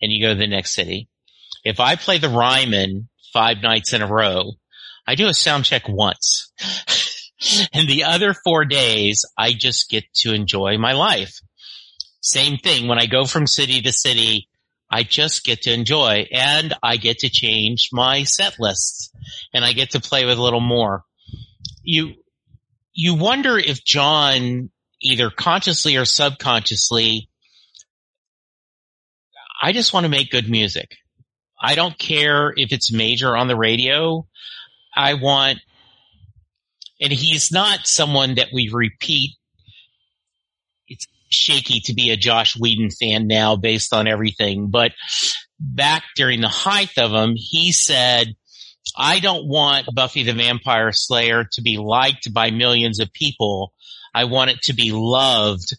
and 0.00 0.12
you 0.12 0.24
go 0.24 0.32
to 0.32 0.38
the 0.38 0.46
next 0.46 0.74
city. 0.74 1.08
If 1.64 1.80
I 1.80 1.96
play 1.96 2.18
the 2.18 2.28
Ryman 2.28 3.08
five 3.32 3.62
nights 3.62 3.92
in 3.92 4.00
a 4.00 4.06
row, 4.06 4.52
I 5.08 5.16
do 5.16 5.28
a 5.28 5.34
sound 5.34 5.64
check 5.64 5.88
once. 5.88 6.52
and 7.72 7.88
the 7.88 8.04
other 8.04 8.32
four 8.32 8.64
days, 8.64 9.24
I 9.36 9.54
just 9.54 9.90
get 9.90 10.04
to 10.20 10.32
enjoy 10.32 10.78
my 10.78 10.92
life. 10.92 11.40
Same 12.20 12.58
thing. 12.58 12.86
When 12.86 13.00
I 13.00 13.06
go 13.06 13.24
from 13.24 13.48
city 13.48 13.82
to 13.82 13.92
city, 13.92 14.48
I 14.90 15.02
just 15.02 15.44
get 15.44 15.62
to 15.62 15.72
enjoy 15.72 16.26
and 16.32 16.74
I 16.82 16.96
get 16.96 17.18
to 17.18 17.28
change 17.28 17.90
my 17.92 18.22
set 18.22 18.58
lists 18.60 19.10
and 19.52 19.64
I 19.64 19.72
get 19.72 19.90
to 19.90 20.00
play 20.00 20.24
with 20.24 20.38
a 20.38 20.42
little 20.42 20.60
more. 20.60 21.02
You, 21.82 22.14
you 22.92 23.14
wonder 23.14 23.58
if 23.58 23.84
John 23.84 24.70
either 25.00 25.30
consciously 25.30 25.96
or 25.96 26.04
subconsciously, 26.04 27.28
I 29.60 29.72
just 29.72 29.92
want 29.92 30.04
to 30.04 30.10
make 30.10 30.30
good 30.30 30.48
music. 30.48 30.90
I 31.60 31.74
don't 31.74 31.98
care 31.98 32.52
if 32.56 32.72
it's 32.72 32.92
major 32.92 33.36
on 33.36 33.48
the 33.48 33.56
radio. 33.56 34.26
I 34.94 35.14
want, 35.14 35.58
and 37.00 37.12
he's 37.12 37.50
not 37.50 37.86
someone 37.86 38.36
that 38.36 38.48
we 38.52 38.70
repeat. 38.72 39.36
Shaky 41.36 41.80
to 41.80 41.94
be 41.94 42.10
a 42.10 42.16
Joss 42.16 42.56
Whedon 42.56 42.90
fan 42.90 43.26
now 43.26 43.56
based 43.56 43.92
on 43.92 44.08
everything, 44.08 44.70
but 44.70 44.92
back 45.58 46.04
during 46.16 46.40
the 46.40 46.48
height 46.48 46.98
of 46.98 47.12
him, 47.12 47.34
he 47.36 47.72
said, 47.72 48.34
I 48.96 49.20
don't 49.20 49.46
want 49.46 49.94
Buffy 49.94 50.22
the 50.22 50.32
Vampire 50.32 50.92
Slayer 50.92 51.44
to 51.52 51.62
be 51.62 51.76
liked 51.76 52.32
by 52.32 52.50
millions 52.50 53.00
of 53.00 53.12
people. 53.12 53.72
I 54.14 54.24
want 54.24 54.50
it 54.50 54.62
to 54.62 54.74
be 54.74 54.92
loved 54.92 55.76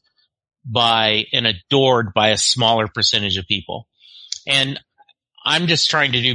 by 0.66 1.26
and 1.34 1.48
adored 1.48 2.14
by 2.14 2.30
a 2.30 2.38
smaller 2.38 2.88
percentage 2.88 3.38
of 3.38 3.48
people. 3.48 3.88
And 4.46 4.80
I'm 5.46 5.68
just 5.68 5.90
trying 5.90 6.12
to 6.12 6.22
do 6.22 6.34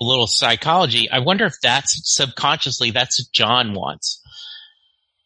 a 0.00 0.04
little 0.04 0.26
psychology. 0.26 1.08
I 1.10 1.20
wonder 1.20 1.46
if 1.46 1.54
that's 1.62 2.00
subconsciously 2.04 2.90
that's 2.90 3.20
what 3.20 3.32
John 3.32 3.72
wants. 3.72 4.20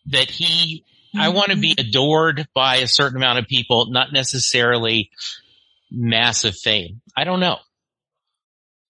That 0.06 0.30
he, 0.30 0.84
I 1.18 1.30
want 1.30 1.48
to 1.48 1.54
mm-hmm. 1.54 1.60
be 1.60 1.74
adored 1.78 2.48
by 2.54 2.76
a 2.76 2.86
certain 2.86 3.16
amount 3.16 3.38
of 3.38 3.46
people, 3.46 3.86
not 3.90 4.12
necessarily 4.12 5.10
massive 5.90 6.56
fame. 6.56 7.00
I 7.16 7.24
don't 7.24 7.40
know. 7.40 7.58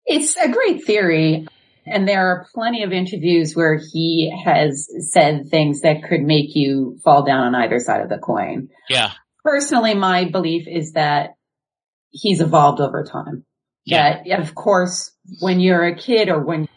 It's 0.06 0.36
a 0.38 0.50
great 0.50 0.86
theory. 0.86 1.48
And 1.86 2.08
there 2.08 2.28
are 2.28 2.48
plenty 2.54 2.84
of 2.84 2.94
interviews 2.94 3.56
where 3.56 3.78
he 3.78 4.34
has 4.46 4.88
said 5.12 5.50
things 5.50 5.82
that 5.82 6.04
could 6.04 6.22
make 6.22 6.56
you 6.56 6.98
fall 7.04 7.26
down 7.26 7.54
on 7.54 7.56
either 7.56 7.80
side 7.80 8.02
of 8.02 8.10
the 8.10 8.18
coin. 8.18 8.70
Yeah. 8.90 9.12
Personally, 9.44 9.94
my 9.94 10.30
belief 10.30 10.68
is 10.68 10.94
that 10.94 11.32
he's 12.12 12.40
evolved 12.40 12.80
over 12.80 13.04
time. 13.04 13.44
Yeah. 13.86 14.24
That 14.26 14.40
of 14.40 14.56
course, 14.56 15.12
when 15.42 15.60
you're 15.60 15.86
a 15.86 15.96
kid 15.96 16.30
or 16.30 16.42
when 16.42 16.70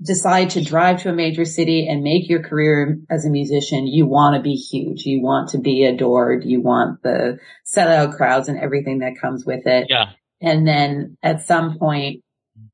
decide 0.00 0.50
to 0.50 0.62
drive 0.62 1.02
to 1.02 1.10
a 1.10 1.14
major 1.14 1.44
city 1.44 1.88
and 1.88 2.02
make 2.02 2.28
your 2.28 2.42
career 2.42 2.98
as 3.10 3.24
a 3.24 3.30
musician, 3.30 3.86
you 3.86 4.06
want 4.06 4.36
to 4.36 4.42
be 4.42 4.54
huge. 4.54 5.02
You 5.04 5.22
want 5.22 5.50
to 5.50 5.58
be 5.58 5.84
adored. 5.84 6.44
You 6.44 6.60
want 6.60 7.02
the 7.02 7.38
sellout 7.66 8.16
crowds 8.16 8.48
and 8.48 8.58
everything 8.58 9.00
that 9.00 9.20
comes 9.20 9.44
with 9.44 9.66
it. 9.66 9.86
Yeah. 9.88 10.10
And 10.40 10.66
then 10.66 11.16
at 11.22 11.46
some 11.46 11.78
point, 11.78 12.22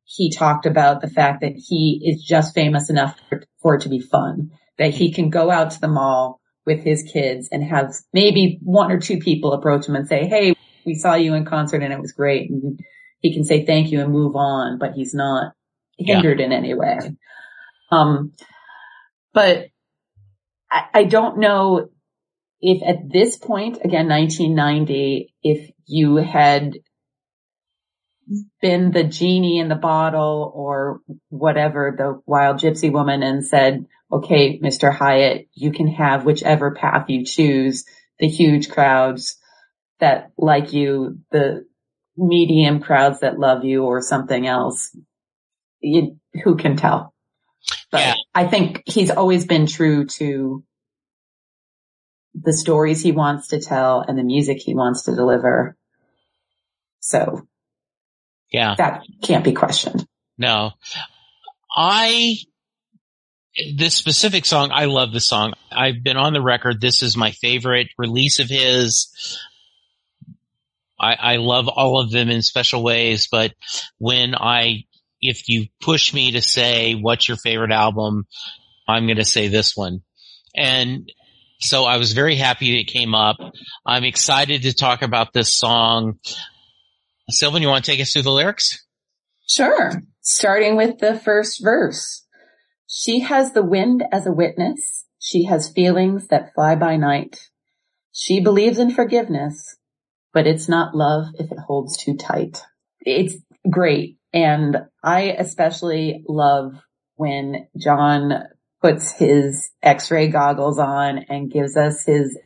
he 0.04 0.30
talked 0.30 0.66
about 0.66 1.00
the 1.00 1.08
fact 1.08 1.40
that 1.40 1.54
he 1.56 2.00
is 2.04 2.22
just 2.22 2.54
famous 2.54 2.90
enough 2.90 3.18
for, 3.28 3.42
for 3.62 3.74
it 3.76 3.82
to 3.82 3.88
be 3.88 4.00
fun, 4.00 4.50
that 4.78 4.92
he 4.92 5.12
can 5.12 5.30
go 5.30 5.50
out 5.50 5.70
to 5.70 5.80
the 5.80 5.88
mall 5.88 6.40
with 6.66 6.84
his 6.84 7.02
kids 7.10 7.48
and 7.50 7.64
have 7.64 7.92
maybe 8.12 8.58
one 8.62 8.92
or 8.92 9.00
two 9.00 9.18
people 9.18 9.52
approach 9.52 9.88
him 9.88 9.96
and 9.96 10.06
say, 10.06 10.26
Hey, 10.26 10.54
we 10.84 10.94
saw 10.94 11.14
you 11.14 11.34
in 11.34 11.46
concert 11.46 11.82
and 11.82 11.92
it 11.92 12.00
was 12.00 12.12
great. 12.12 12.50
And 12.50 12.78
he 13.20 13.32
can 13.32 13.44
say 13.44 13.64
thank 13.64 13.90
you 13.90 14.02
and 14.02 14.12
move 14.12 14.36
on, 14.36 14.78
but 14.78 14.92
he's 14.92 15.14
not 15.14 15.54
hindered 15.98 16.40
in 16.40 16.52
any 16.52 16.74
way. 16.74 16.98
Um, 17.90 18.32
but 19.32 19.66
I, 20.70 20.84
I 20.94 21.04
don't 21.04 21.38
know 21.38 21.88
if 22.60 22.82
at 22.82 23.12
this 23.12 23.36
point, 23.36 23.78
again, 23.84 24.08
1990, 24.08 25.34
if 25.42 25.70
you 25.86 26.16
had 26.16 26.78
been 28.62 28.90
the 28.90 29.04
genie 29.04 29.58
in 29.58 29.68
the 29.68 29.74
bottle 29.74 30.50
or 30.54 31.00
whatever, 31.28 31.94
the 31.96 32.20
wild 32.26 32.58
gypsy 32.58 32.90
woman 32.90 33.22
and 33.22 33.46
said, 33.46 33.84
okay, 34.10 34.58
Mr. 34.60 34.96
Hiatt, 34.96 35.48
you 35.52 35.72
can 35.72 35.88
have 35.88 36.24
whichever 36.24 36.74
path 36.74 37.10
you 37.10 37.24
choose, 37.24 37.84
the 38.18 38.28
huge 38.28 38.70
crowds 38.70 39.36
that 40.00 40.30
like 40.38 40.72
you, 40.72 41.18
the 41.30 41.66
medium 42.16 42.80
crowds 42.80 43.20
that 43.20 43.38
love 43.38 43.64
you 43.64 43.84
or 43.84 44.00
something 44.00 44.46
else. 44.46 44.96
You, 45.84 46.16
who 46.42 46.56
can 46.56 46.76
tell? 46.76 47.12
But 47.90 48.00
Yeah. 48.00 48.14
I 48.34 48.46
think 48.46 48.82
he's 48.86 49.10
always 49.10 49.46
been 49.46 49.66
true 49.66 50.06
to 50.06 50.64
the 52.34 52.52
stories 52.52 53.02
he 53.02 53.12
wants 53.12 53.48
to 53.48 53.60
tell 53.60 54.00
and 54.00 54.18
the 54.18 54.22
music 54.24 54.58
he 54.60 54.74
wants 54.74 55.04
to 55.04 55.14
deliver. 55.14 55.76
So 57.00 57.46
Yeah. 58.50 58.74
that 58.78 59.02
can't 59.22 59.44
be 59.44 59.52
questioned. 59.52 60.06
No. 60.38 60.72
I, 61.76 62.36
this 63.76 63.94
specific 63.94 64.44
song, 64.46 64.70
I 64.72 64.86
love 64.86 65.12
the 65.12 65.20
song. 65.20 65.52
I've 65.70 66.02
been 66.02 66.16
on 66.16 66.32
the 66.32 66.42
record. 66.42 66.80
This 66.80 67.02
is 67.02 67.16
my 67.16 67.30
favorite 67.30 67.88
release 67.98 68.40
of 68.40 68.48
his. 68.48 69.38
I, 70.98 71.14
I 71.14 71.36
love 71.36 71.68
all 71.68 72.00
of 72.00 72.10
them 72.10 72.30
in 72.30 72.42
special 72.42 72.82
ways, 72.82 73.28
but 73.30 73.52
when 73.98 74.34
I, 74.34 74.84
if 75.24 75.48
you 75.48 75.66
push 75.80 76.12
me 76.12 76.32
to 76.32 76.42
say 76.42 76.94
what's 76.94 77.26
your 77.26 77.38
favorite 77.38 77.72
album, 77.72 78.26
I'm 78.86 79.06
going 79.06 79.16
to 79.16 79.24
say 79.24 79.48
this 79.48 79.74
one. 79.74 80.00
And 80.54 81.10
so 81.60 81.84
I 81.84 81.96
was 81.96 82.12
very 82.12 82.36
happy 82.36 82.78
it 82.78 82.84
came 82.84 83.14
up. 83.14 83.36
I'm 83.86 84.04
excited 84.04 84.62
to 84.62 84.74
talk 84.74 85.02
about 85.02 85.32
this 85.32 85.56
song. 85.56 86.18
Sylvan, 87.30 87.62
you 87.62 87.68
want 87.68 87.84
to 87.84 87.90
take 87.90 88.00
us 88.00 88.12
through 88.12 88.22
the 88.22 88.30
lyrics? 88.30 88.84
Sure. 89.48 89.92
Starting 90.20 90.76
with 90.76 90.98
the 90.98 91.18
first 91.18 91.62
verse. 91.62 92.26
She 92.86 93.20
has 93.20 93.52
the 93.52 93.62
wind 93.62 94.04
as 94.12 94.26
a 94.26 94.32
witness. 94.32 95.06
She 95.18 95.44
has 95.44 95.72
feelings 95.72 96.28
that 96.28 96.52
fly 96.54 96.74
by 96.74 96.96
night. 96.96 97.48
She 98.12 98.40
believes 98.40 98.78
in 98.78 98.90
forgiveness, 98.90 99.76
but 100.32 100.46
it's 100.46 100.68
not 100.68 100.94
love 100.94 101.28
if 101.38 101.50
it 101.50 101.58
holds 101.58 101.96
too 101.96 102.16
tight. 102.16 102.62
It's 103.00 103.36
great. 103.68 104.18
And 104.32 104.76
I 105.04 105.34
especially 105.38 106.24
love 106.26 106.72
when 107.16 107.68
John 107.76 108.44
puts 108.80 109.12
his 109.12 109.70
x-ray 109.82 110.28
goggles 110.28 110.78
on 110.78 111.18
and 111.28 111.52
gives 111.52 111.76
us 111.76 112.04
his 112.06 112.38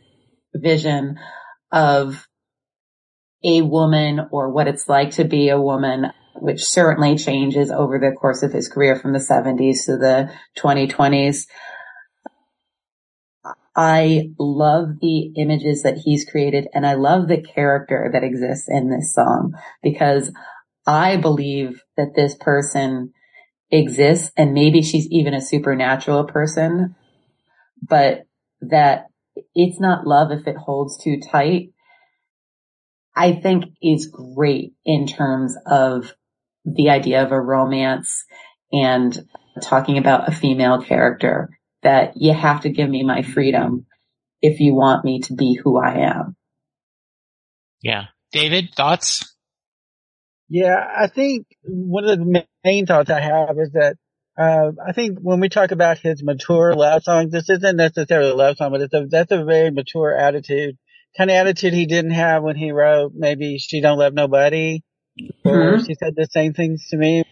vision 0.54 1.16
of 1.70 2.26
a 3.44 3.62
woman 3.62 4.26
or 4.32 4.50
what 4.50 4.66
it's 4.66 4.88
like 4.88 5.12
to 5.12 5.24
be 5.24 5.50
a 5.50 5.60
woman, 5.60 6.06
which 6.34 6.64
certainly 6.64 7.16
changes 7.16 7.70
over 7.70 8.00
the 8.00 8.10
course 8.10 8.42
of 8.42 8.52
his 8.52 8.68
career 8.68 8.96
from 8.96 9.12
the 9.12 9.20
70s 9.20 9.86
to 9.86 9.96
the 9.96 10.32
2020s. 10.58 11.46
I 13.76 14.30
love 14.40 14.98
the 15.00 15.32
images 15.36 15.84
that 15.84 15.98
he's 15.98 16.28
created 16.28 16.66
and 16.74 16.84
I 16.84 16.94
love 16.94 17.28
the 17.28 17.40
character 17.40 18.10
that 18.12 18.24
exists 18.24 18.66
in 18.68 18.90
this 18.90 19.14
song 19.14 19.54
because 19.84 20.32
I 20.88 21.18
believe 21.18 21.82
that 21.98 22.14
this 22.16 22.34
person 22.34 23.12
exists 23.70 24.32
and 24.38 24.54
maybe 24.54 24.80
she's 24.80 25.06
even 25.10 25.34
a 25.34 25.40
supernatural 25.42 26.24
person, 26.24 26.96
but 27.86 28.22
that 28.62 29.08
it's 29.54 29.78
not 29.78 30.06
love 30.06 30.32
if 30.32 30.46
it 30.46 30.56
holds 30.56 30.96
too 30.96 31.20
tight. 31.20 31.72
I 33.14 33.32
think 33.32 33.64
is 33.82 34.06
great 34.06 34.72
in 34.86 35.06
terms 35.06 35.58
of 35.66 36.14
the 36.64 36.88
idea 36.88 37.22
of 37.22 37.32
a 37.32 37.40
romance 37.40 38.24
and 38.72 39.28
talking 39.60 39.98
about 39.98 40.28
a 40.28 40.32
female 40.32 40.80
character 40.80 41.50
that 41.82 42.12
you 42.16 42.32
have 42.32 42.62
to 42.62 42.70
give 42.70 42.88
me 42.88 43.02
my 43.02 43.20
freedom 43.20 43.84
if 44.40 44.60
you 44.60 44.74
want 44.74 45.04
me 45.04 45.20
to 45.20 45.34
be 45.34 45.60
who 45.62 45.78
I 45.78 45.98
am. 46.08 46.36
Yeah. 47.82 48.04
David, 48.32 48.70
thoughts? 48.74 49.34
Yeah, 50.48 50.76
I 50.96 51.08
think 51.08 51.48
one 51.64 52.06
of 52.08 52.20
the 52.20 52.46
main 52.64 52.86
thoughts 52.86 53.10
I 53.10 53.20
have 53.20 53.58
is 53.58 53.72
that 53.72 53.96
uh, 54.38 54.72
I 54.86 54.92
think 54.92 55.18
when 55.20 55.40
we 55.40 55.50
talk 55.50 55.72
about 55.72 55.98
his 55.98 56.22
mature 56.24 56.74
love 56.74 57.04
songs, 57.04 57.32
this 57.32 57.50
isn't 57.50 57.76
necessarily 57.78 58.30
a 58.30 58.36
love 58.36 58.58
song, 58.58 58.72
but 58.72 58.82
it's 58.82 58.94
a, 58.94 59.06
that's 59.10 59.32
a 59.32 59.44
very 59.44 59.72
mature 59.72 60.16
attitude, 60.16 60.78
kind 61.18 61.30
of 61.32 61.36
attitude 61.36 61.74
he 61.74 61.86
didn't 61.86 62.12
have 62.12 62.44
when 62.44 62.56
he 62.56 62.72
wrote 62.72 63.12
maybe 63.16 63.58
"She 63.58 63.82
Don't 63.82 63.98
Love 63.98 64.14
Nobody," 64.14 64.82
or 65.44 65.78
Mhm. 65.78 65.78
she 65.78 65.94
said 65.96 66.14
the 66.16 66.28
same 66.30 66.54
things 66.54 66.88
to 66.90 66.98
me. 66.98 67.24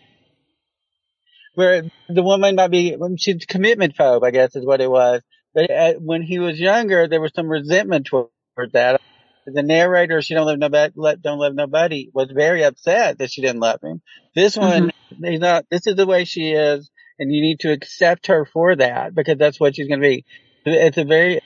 Where 1.54 1.84
the 2.08 2.22
woman 2.24 2.56
might 2.56 2.70
be, 2.70 2.96
well, 2.96 3.14
she's 3.18 3.44
commitment 3.46 3.96
phobe, 3.96 4.24
I 4.24 4.30
guess 4.32 4.56
is 4.56 4.66
what 4.66 4.80
it 4.80 4.90
was. 4.90 5.22
But 5.54 5.70
uh, 5.70 5.94
when 5.94 6.22
he 6.22 6.38
was 6.40 6.60
younger, 6.60 7.08
there 7.08 7.20
was 7.20 7.32
some 7.36 7.48
resentment 7.48 8.06
toward 8.06 8.30
that. 8.74 9.00
The 9.46 9.62
narrator, 9.62 10.20
she 10.22 10.34
don't 10.34 10.46
love 10.46 10.58
nobody, 10.58 10.92
let, 10.96 11.22
don't 11.22 11.38
love 11.38 11.54
nobody, 11.54 12.10
was 12.12 12.30
very 12.34 12.64
upset 12.64 13.18
that 13.18 13.30
she 13.30 13.42
didn't 13.42 13.60
love 13.60 13.80
him. 13.80 14.02
This 14.34 14.56
one, 14.56 14.90
he's 15.22 15.38
not, 15.38 15.66
this 15.70 15.86
is 15.86 15.94
the 15.94 16.06
way 16.06 16.24
she 16.24 16.50
is, 16.50 16.90
and 17.18 17.32
you 17.32 17.40
need 17.40 17.60
to 17.60 17.70
accept 17.70 18.26
her 18.26 18.44
for 18.44 18.74
that 18.74 19.14
because 19.14 19.38
that's 19.38 19.60
what 19.60 19.76
she's 19.76 19.86
going 19.86 20.00
to 20.00 20.08
be. 20.08 20.24
It's 20.64 20.98
a 20.98 21.04
very, 21.04 21.40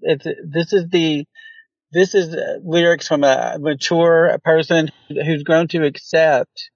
it's, 0.00 0.24
this 0.24 0.72
is 0.72 0.88
the, 0.88 1.26
this 1.92 2.14
is 2.14 2.34
uh, 2.34 2.58
lyrics 2.64 3.06
from 3.06 3.22
a 3.22 3.58
mature 3.60 4.38
person 4.42 4.88
who's 5.08 5.42
grown 5.42 5.68
to 5.68 5.84
accept, 5.84 6.70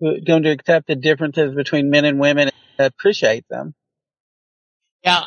who's 0.00 0.24
going 0.24 0.42
to 0.42 0.50
accept 0.50 0.88
the 0.88 0.96
differences 0.96 1.54
between 1.54 1.88
men 1.88 2.04
and 2.04 2.18
women 2.18 2.50
and 2.78 2.86
appreciate 2.86 3.44
them. 3.48 3.74
Yeah. 5.04 5.24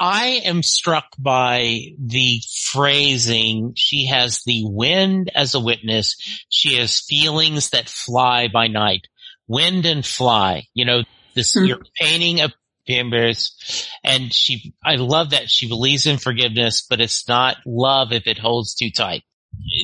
I 0.00 0.40
am 0.46 0.62
struck 0.62 1.08
by 1.18 1.80
the 1.98 2.40
phrasing. 2.72 3.74
She 3.76 4.06
has 4.06 4.42
the 4.46 4.62
wind 4.64 5.30
as 5.34 5.54
a 5.54 5.60
witness. 5.60 6.16
She 6.48 6.76
has 6.78 7.00
feelings 7.00 7.70
that 7.70 7.88
fly 7.88 8.48
by 8.48 8.66
night. 8.68 9.06
Wind 9.46 9.84
and 9.84 10.04
fly. 10.04 10.64
You 10.72 10.86
know, 10.86 11.02
this, 11.34 11.52
Hmm. 11.52 11.66
you're 11.66 11.82
painting 12.00 12.40
a 12.40 12.50
canvas 12.88 13.86
and 14.02 14.32
she, 14.32 14.72
I 14.82 14.96
love 14.96 15.30
that 15.30 15.50
she 15.50 15.68
believes 15.68 16.06
in 16.06 16.16
forgiveness, 16.16 16.84
but 16.88 17.00
it's 17.00 17.28
not 17.28 17.58
love 17.66 18.10
if 18.12 18.26
it 18.26 18.38
holds 18.38 18.74
too 18.74 18.90
tight. 18.90 19.22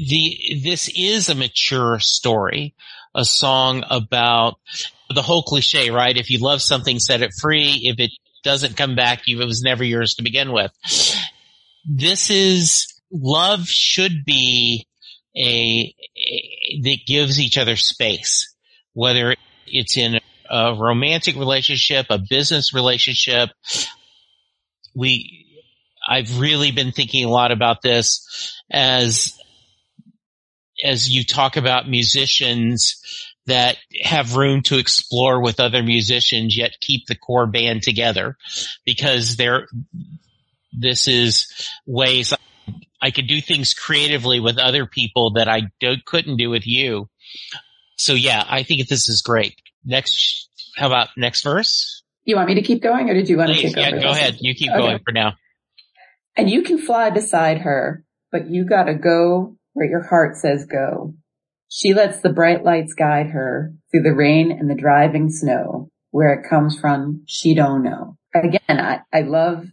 The, 0.09 0.61
this 0.65 0.89
is 0.97 1.29
a 1.29 1.35
mature 1.35 1.99
story. 2.01 2.75
a 3.15 3.25
song 3.25 3.83
about 3.89 4.57
the 5.09 5.23
whole 5.23 5.43
cliche, 5.43 5.91
right? 5.91 6.19
If 6.19 6.29
you 6.31 6.39
love 6.39 6.61
something, 6.61 6.99
set 6.99 7.23
it 7.23 7.31
free. 7.41 7.81
If 7.85 7.99
it 7.99 8.11
doesn't 8.47 8.77
come 8.77 8.95
back 8.95 9.23
you, 9.27 9.43
it 9.43 9.45
was 9.45 9.61
never 9.61 9.83
yours 9.83 10.15
to 10.15 10.23
begin 10.23 10.53
with. 10.53 10.71
This 11.85 12.31
is 12.31 12.87
love 13.11 13.67
should 13.67 14.25
be 14.25 14.87
a, 15.37 15.93
a 16.17 16.81
that 16.85 16.99
gives 17.07 17.41
each 17.41 17.59
other 17.59 17.75
space, 17.75 18.55
whether 18.93 19.35
it's 19.67 19.97
in 19.97 20.21
a 20.49 20.75
romantic 20.75 21.35
relationship, 21.35 22.07
a 22.09 22.19
business 22.19 22.73
relationship. 22.73 23.51
We, 24.95 25.47
I've 26.09 26.39
really 26.39 26.71
been 26.71 26.93
thinking 26.93 27.25
a 27.25 27.31
lot 27.31 27.51
about 27.51 27.83
this 27.83 28.55
as, 28.71 29.37
as 30.85 31.11
you 31.11 31.25
talk 31.25 31.57
about 31.57 31.89
musicians 31.89 33.03
that 33.47 33.77
have 34.03 34.37
room 34.37 34.63
to 34.63 34.79
explore 34.79 35.41
with 35.41 35.61
other 35.61 35.83
musicians 35.83 36.57
yet 36.57 36.73
keep 36.81 37.07
the 37.07 37.15
core 37.15 37.47
band 37.47 37.83
together 37.83 38.37
because 38.85 39.37
they're, 39.37 39.69
this 40.73 41.09
is 41.09 41.47
ways 41.87 42.35
I 43.01 43.11
could 43.11 43.29
do 43.29 43.41
things 43.41 43.75
creatively 43.75 44.41
with 44.41 44.59
other 44.59 44.87
people 44.87 45.35
that 45.35 45.49
I 45.49 45.71
couldn't 46.07 46.37
do 46.39 46.51
with 46.51 46.67
you. 46.67 47.09
So 47.97 48.15
yeah, 48.15 48.45
I 48.49 48.63
think 48.63 48.89
this 48.89 49.09
is 49.09 49.23
great. 49.23 49.55
Next, 49.85 50.49
how 50.77 50.89
about 50.89 51.09
next 51.17 51.43
verse? 51.43 52.03
You 52.25 52.37
want 52.37 52.49
me 52.49 52.55
to 52.55 52.63
keep 52.63 52.83
going 52.83 53.09
or 53.09 53.15
did 53.15 53.29
you 53.29 53.37
want 53.37 53.51
Please, 53.53 53.75
to 53.75 53.81
yeah, 53.81 53.93
go 53.93 54.11
ahead. 54.11 54.39
You 54.41 54.55
keep 54.55 54.73
Okay. 54.73 54.79
going 54.79 54.99
for 55.05 55.13
now. 55.13 55.35
And 56.37 56.51
you 56.51 56.63
can 56.63 56.79
fly 56.79 57.11
beside 57.11 57.59
her, 57.59 58.05
but 58.33 58.51
you 58.51 58.65
gotta 58.69 58.95
go 58.95 59.57
where 59.73 59.89
your 59.89 60.03
heart 60.03 60.37
says 60.37 60.67
go. 60.67 61.15
She 61.77 61.93
lets 61.93 62.21
the 62.21 62.33
bright 62.33 62.65
lights 62.65 62.95
guide 62.95 63.27
her 63.27 63.75
through 63.91 64.05
the 64.05 64.15
rain 64.15 64.51
and 64.51 64.71
the 64.71 64.75
driving 64.75 65.29
snow. 65.29 65.91
Where 66.11 66.33
it 66.33 66.49
comes 66.49 66.81
from, 66.81 67.25
she 67.27 67.55
don't 67.55 67.83
know. 67.83 68.17
Again, 68.35 68.81
I, 68.81 69.01
I 69.12 69.21
love, 69.21 69.67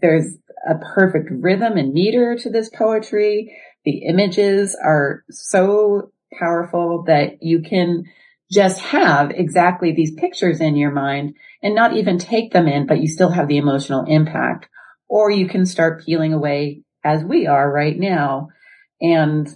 there's 0.00 0.36
a 0.64 0.76
perfect 0.94 1.28
rhythm 1.32 1.76
and 1.76 1.92
meter 1.92 2.36
to 2.36 2.50
this 2.50 2.70
poetry. 2.70 3.52
The 3.84 4.06
images 4.08 4.78
are 4.80 5.24
so 5.28 6.12
powerful 6.38 7.02
that 7.08 7.42
you 7.42 7.62
can 7.62 8.04
just 8.52 8.78
have 8.78 9.32
exactly 9.32 9.90
these 9.90 10.14
pictures 10.14 10.60
in 10.60 10.76
your 10.76 10.92
mind 10.92 11.34
and 11.64 11.74
not 11.74 11.96
even 11.96 12.18
take 12.18 12.52
them 12.52 12.68
in, 12.68 12.86
but 12.86 13.00
you 13.00 13.08
still 13.08 13.30
have 13.30 13.48
the 13.48 13.58
emotional 13.58 14.04
impact. 14.06 14.68
Or 15.08 15.32
you 15.32 15.48
can 15.48 15.66
start 15.66 16.04
peeling 16.06 16.32
away 16.32 16.82
as 17.02 17.24
we 17.24 17.48
are 17.48 17.68
right 17.68 17.98
now 17.98 18.50
and 19.00 19.52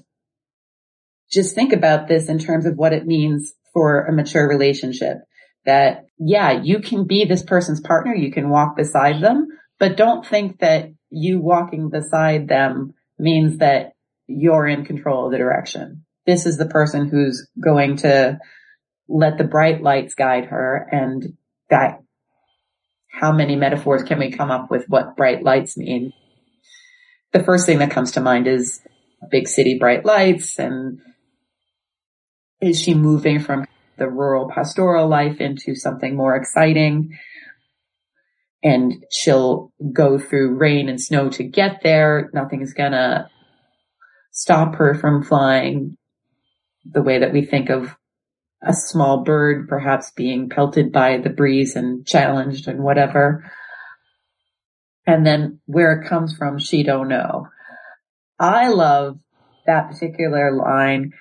just 1.30 1.54
think 1.54 1.72
about 1.72 2.08
this 2.08 2.28
in 2.28 2.38
terms 2.38 2.66
of 2.66 2.76
what 2.76 2.92
it 2.92 3.06
means 3.06 3.54
for 3.72 4.04
a 4.04 4.12
mature 4.12 4.48
relationship. 4.48 5.18
That 5.64 6.06
yeah, 6.18 6.62
you 6.62 6.78
can 6.78 7.06
be 7.06 7.24
this 7.24 7.42
person's 7.42 7.80
partner. 7.80 8.14
You 8.14 8.30
can 8.30 8.48
walk 8.48 8.76
beside 8.76 9.20
them, 9.20 9.48
but 9.78 9.96
don't 9.96 10.24
think 10.24 10.60
that 10.60 10.90
you 11.10 11.40
walking 11.40 11.90
beside 11.90 12.48
them 12.48 12.94
means 13.18 13.58
that 13.58 13.92
you're 14.26 14.66
in 14.66 14.84
control 14.84 15.26
of 15.26 15.32
the 15.32 15.38
direction. 15.38 16.04
This 16.26 16.46
is 16.46 16.56
the 16.56 16.66
person 16.66 17.08
who's 17.08 17.48
going 17.62 17.96
to 17.98 18.38
let 19.08 19.38
the 19.38 19.44
bright 19.44 19.82
lights 19.82 20.14
guide 20.14 20.46
her 20.46 20.88
and 20.90 21.36
that 21.70 22.00
how 23.08 23.32
many 23.32 23.56
metaphors 23.56 24.02
can 24.02 24.18
we 24.18 24.30
come 24.30 24.50
up 24.50 24.70
with 24.70 24.84
what 24.88 25.16
bright 25.16 25.42
lights 25.42 25.76
mean? 25.76 26.12
The 27.32 27.42
first 27.42 27.66
thing 27.66 27.78
that 27.78 27.90
comes 27.90 28.12
to 28.12 28.20
mind 28.20 28.46
is 28.46 28.80
big 29.30 29.48
city 29.48 29.78
bright 29.78 30.04
lights 30.04 30.58
and 30.58 31.00
is 32.60 32.80
she 32.80 32.94
moving 32.94 33.40
from 33.40 33.66
the 33.98 34.08
rural 34.08 34.48
pastoral 34.48 35.08
life 35.08 35.40
into 35.40 35.74
something 35.74 36.16
more 36.16 36.34
exciting? 36.34 37.18
And 38.62 39.04
she'll 39.10 39.72
go 39.92 40.18
through 40.18 40.56
rain 40.56 40.88
and 40.88 41.00
snow 41.00 41.28
to 41.30 41.44
get 41.44 41.80
there. 41.82 42.30
Nothing's 42.32 42.72
gonna 42.72 43.30
stop 44.32 44.76
her 44.76 44.94
from 44.94 45.22
flying 45.22 45.96
the 46.84 47.02
way 47.02 47.18
that 47.18 47.32
we 47.32 47.42
think 47.42 47.70
of 47.70 47.96
a 48.62 48.72
small 48.72 49.22
bird 49.22 49.68
perhaps 49.68 50.10
being 50.12 50.48
pelted 50.48 50.92
by 50.92 51.18
the 51.18 51.30
breeze 51.30 51.76
and 51.76 52.06
challenged 52.06 52.68
and 52.68 52.82
whatever. 52.82 53.50
And 55.06 55.24
then 55.24 55.60
where 55.66 55.92
it 55.92 56.08
comes 56.08 56.36
from, 56.36 56.58
she 56.58 56.82
don't 56.82 57.08
know. 57.08 57.46
I 58.38 58.68
love 58.68 59.18
that 59.66 59.88
particular 59.88 60.52
line. 60.52 61.12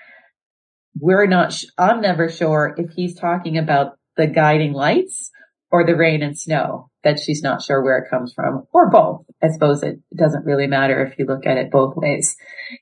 We're 1.00 1.28
not, 1.28 1.54
sh- 1.54 1.66
I'm 1.78 2.02
never 2.02 2.30
sure 2.30 2.76
if 2.78 2.92
he's 2.92 3.16
talking 3.16 3.58
about 3.58 3.98
the 4.18 4.28
guiding 4.28 4.74
lights 4.74 5.32
or 5.72 5.86
the 5.86 5.96
rain 5.96 6.24
and 6.24 6.38
snow 6.38 6.90
that 7.04 7.20
she's 7.20 7.44
not 7.44 7.62
sure 7.62 7.84
where 7.84 7.98
it 7.98 8.10
comes 8.10 8.34
from 8.34 8.66
or 8.72 8.90
both. 8.90 9.26
I 9.42 9.50
suppose 9.50 9.84
it 9.84 10.00
doesn't 10.16 10.46
really 10.46 10.68
matter 10.68 11.06
if 11.06 11.20
you 11.20 11.26
look 11.26 11.46
at 11.46 11.58
it 11.58 11.72
both 11.72 11.96
ways. 11.96 12.36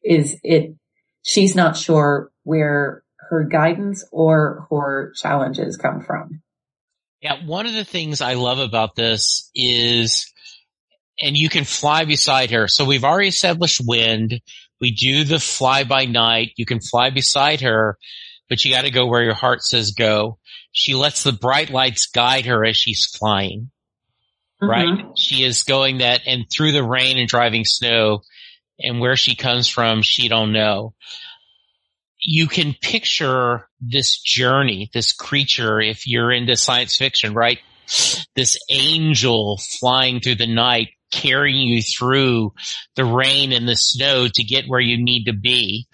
Is 0.03 0.37
it, 0.43 0.75
she's 1.23 1.55
not 1.55 1.75
sure 1.75 2.31
where 2.43 3.03
her 3.29 3.43
guidance 3.43 4.05
or 4.11 4.67
her 4.69 5.11
challenges 5.15 5.77
come 5.77 6.01
from. 6.01 6.41
Yeah, 7.21 7.45
one 7.45 7.65
of 7.65 7.73
the 7.73 7.85
things 7.85 8.21
I 8.21 8.33
love 8.33 8.59
about 8.59 8.95
this 8.95 9.49
is, 9.55 10.31
and 11.21 11.37
you 11.37 11.49
can 11.49 11.63
fly 11.63 12.05
beside 12.05 12.51
her. 12.51 12.67
So 12.67 12.85
we've 12.85 13.05
already 13.05 13.29
established 13.29 13.81
wind. 13.85 14.41
We 14.83 14.91
do 14.91 15.23
the 15.23 15.39
fly 15.39 15.85
by 15.85 16.03
night. 16.03 16.51
You 16.57 16.65
can 16.65 16.81
fly 16.81 17.09
beside 17.09 17.61
her, 17.61 17.97
but 18.49 18.65
you 18.65 18.73
got 18.73 18.81
to 18.81 18.91
go 18.91 19.05
where 19.05 19.23
your 19.23 19.33
heart 19.33 19.63
says 19.63 19.91
go. 19.91 20.39
She 20.73 20.93
lets 20.93 21.23
the 21.23 21.31
bright 21.31 21.69
lights 21.69 22.07
guide 22.07 22.47
her 22.47 22.65
as 22.65 22.75
she's 22.75 23.05
flying, 23.05 23.71
mm-hmm. 24.61 24.69
right? 24.69 25.05
She 25.17 25.45
is 25.45 25.63
going 25.63 25.99
that 25.99 26.23
and 26.27 26.47
through 26.51 26.73
the 26.73 26.83
rain 26.83 27.17
and 27.17 27.29
driving 27.29 27.63
snow 27.63 28.23
and 28.77 28.99
where 28.99 29.15
she 29.15 29.37
comes 29.37 29.69
from, 29.69 30.01
she 30.01 30.27
don't 30.27 30.51
know. 30.51 30.93
You 32.19 32.47
can 32.47 32.75
picture 32.81 33.69
this 33.79 34.19
journey, 34.19 34.89
this 34.93 35.13
creature, 35.13 35.79
if 35.79 36.07
you're 36.07 36.33
into 36.33 36.57
science 36.57 36.97
fiction, 36.97 37.33
right? 37.33 37.59
This 38.35 38.57
angel 38.69 39.61
flying 39.79 40.19
through 40.19 40.35
the 40.35 40.53
night, 40.53 40.89
carrying 41.13 41.67
you 41.67 41.81
through 41.81 42.53
the 42.95 43.05
rain 43.05 43.51
and 43.51 43.67
the 43.67 43.75
snow 43.75 44.27
to 44.33 44.43
get 44.43 44.65
where 44.67 44.79
you 44.79 44.97
need 44.97 45.25
to 45.25 45.33
be. 45.33 45.87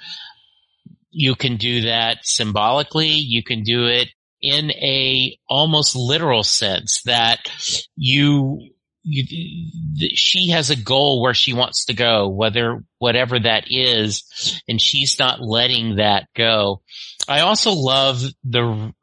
You 1.12 1.36
can 1.36 1.58
do 1.58 1.82
that 1.82 2.20
symbolically. 2.24 3.10
You 3.10 3.44
can 3.44 3.64
do 3.64 3.88
it 3.88 4.10
in 4.42 4.72
a 4.72 5.38
almost 5.50 5.96
literal 5.96 6.44
sense 6.44 7.02
that 7.04 7.52
you, 7.96 8.70
you, 9.04 10.10
she 10.16 10.50
has 10.50 10.70
a 10.70 10.76
goal 10.76 11.22
where 11.22 11.34
she 11.34 11.54
wants 11.54 11.86
to 11.86 11.94
go, 11.94 12.30
whether, 12.30 12.84
whatever 13.00 13.40
that 13.40 13.66
is, 13.70 14.62
and 14.68 14.80
she's 14.80 15.18
not 15.20 15.42
letting 15.42 15.98
that 15.98 16.28
go. 16.36 16.82
I 17.28 17.42
also 17.42 17.72
love 17.74 18.22
the, 18.44 18.94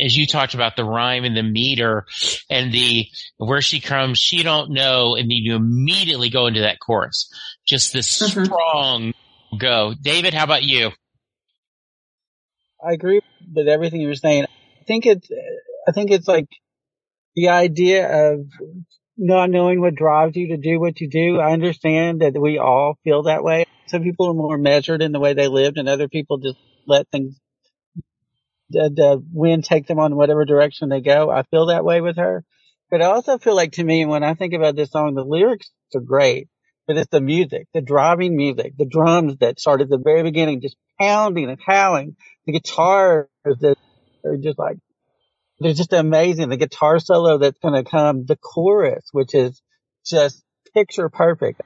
as 0.00 0.16
you 0.16 0.26
talked 0.26 0.54
about 0.54 0.76
the 0.76 0.84
rhyme 0.84 1.24
and 1.24 1.36
the 1.36 1.42
meter 1.42 2.06
and 2.48 2.72
the, 2.72 3.06
where 3.36 3.60
she 3.60 3.80
comes, 3.80 4.18
she 4.18 4.42
don't 4.42 4.70
know, 4.70 5.16
and 5.16 5.24
then 5.24 5.36
you 5.36 5.54
immediately 5.54 6.30
go 6.30 6.46
into 6.46 6.60
that 6.60 6.78
chorus. 6.80 7.32
Just 7.66 7.92
this 7.92 8.22
mm-hmm. 8.22 8.44
strong 8.44 9.12
go. 9.58 9.94
David, 10.00 10.34
how 10.34 10.44
about 10.44 10.62
you? 10.62 10.90
I 12.84 12.92
agree 12.92 13.20
with 13.54 13.68
everything 13.68 14.00
you 14.00 14.08
were 14.08 14.14
saying. 14.14 14.44
I 14.44 14.84
think 14.84 15.06
it's, 15.06 15.28
I 15.86 15.92
think 15.92 16.10
it's 16.10 16.26
like 16.26 16.48
the 17.36 17.48
idea 17.48 18.32
of 18.32 18.46
not 19.16 19.50
knowing 19.50 19.80
what 19.80 19.94
drives 19.94 20.36
you 20.36 20.48
to 20.48 20.56
do 20.56 20.80
what 20.80 21.00
you 21.00 21.08
do. 21.08 21.38
I 21.38 21.52
understand 21.52 22.22
that 22.22 22.38
we 22.38 22.58
all 22.58 22.98
feel 23.04 23.24
that 23.24 23.44
way. 23.44 23.66
Some 23.86 24.02
people 24.02 24.30
are 24.30 24.34
more 24.34 24.58
measured 24.58 25.02
in 25.02 25.12
the 25.12 25.20
way 25.20 25.34
they 25.34 25.48
lived 25.48 25.78
and 25.78 25.88
other 25.88 26.08
people 26.08 26.38
just 26.38 26.56
let 26.86 27.08
things, 27.10 27.38
the, 28.72 28.90
the 28.94 29.24
wind 29.32 29.64
take 29.64 29.86
them 29.86 29.98
on 29.98 30.16
whatever 30.16 30.44
direction 30.44 30.88
they 30.88 31.00
go. 31.00 31.30
I 31.30 31.42
feel 31.44 31.66
that 31.66 31.84
way 31.84 32.00
with 32.00 32.16
her. 32.16 32.44
But 32.90 33.02
I 33.02 33.06
also 33.06 33.38
feel 33.38 33.56
like 33.56 33.72
to 33.72 33.84
me, 33.84 34.04
when 34.04 34.22
I 34.22 34.34
think 34.34 34.52
about 34.52 34.76
this 34.76 34.90
song, 34.90 35.14
the 35.14 35.24
lyrics 35.24 35.70
are 35.94 36.00
great, 36.00 36.48
but 36.86 36.96
it's 36.96 37.10
the 37.10 37.20
music, 37.20 37.68
the 37.72 37.80
driving 37.80 38.36
music, 38.36 38.74
the 38.76 38.84
drums 38.84 39.36
that 39.40 39.58
start 39.58 39.80
at 39.80 39.88
the 39.88 39.98
very 39.98 40.22
beginning, 40.22 40.60
just 40.60 40.76
pounding 41.00 41.48
and 41.48 41.58
howling, 41.64 42.16
the 42.46 42.52
guitars 42.52 43.28
that 43.44 43.76
are 44.24 44.36
just 44.36 44.58
like, 44.58 44.76
they're 45.58 45.72
just 45.72 45.92
amazing. 45.92 46.48
The 46.48 46.56
guitar 46.56 46.98
solo 46.98 47.38
that's 47.38 47.58
going 47.60 47.82
to 47.82 47.88
come, 47.88 48.26
the 48.26 48.36
chorus, 48.36 49.08
which 49.12 49.34
is 49.34 49.62
just 50.04 50.42
picture 50.74 51.08
perfect. 51.08 51.62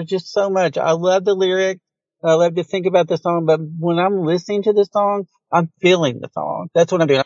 There's 0.00 0.22
just 0.22 0.32
so 0.32 0.50
much. 0.50 0.78
I 0.78 0.92
love 0.92 1.24
the 1.24 1.34
lyrics. 1.34 1.80
I 2.22 2.34
love 2.34 2.54
to 2.54 2.64
think 2.64 2.86
about 2.86 3.08
the 3.08 3.16
song, 3.16 3.46
but 3.46 3.60
when 3.78 3.98
I'm 3.98 4.24
listening 4.24 4.62
to 4.64 4.72
the 4.72 4.84
song, 4.84 5.24
I'm 5.52 5.70
feeling 5.80 6.20
the 6.20 6.28
song. 6.32 6.68
That's 6.74 6.92
what 6.92 7.00
I'm 7.00 7.06
doing. 7.06 7.22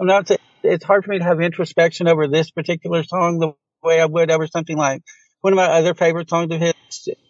I'm 0.00 0.06
not, 0.06 0.30
it's 0.62 0.84
hard 0.84 1.04
for 1.04 1.10
me 1.10 1.18
to 1.18 1.24
have 1.24 1.40
introspection 1.40 2.06
over 2.06 2.28
this 2.28 2.50
particular 2.50 3.02
song 3.02 3.38
the 3.38 3.52
way 3.82 4.00
I 4.00 4.06
would 4.06 4.30
over 4.30 4.46
something 4.46 4.76
like 4.76 5.02
one 5.40 5.52
of 5.52 5.56
my 5.56 5.66
other 5.66 5.94
favorite 5.94 6.30
songs 6.30 6.52
of 6.52 6.60
his 6.60 6.74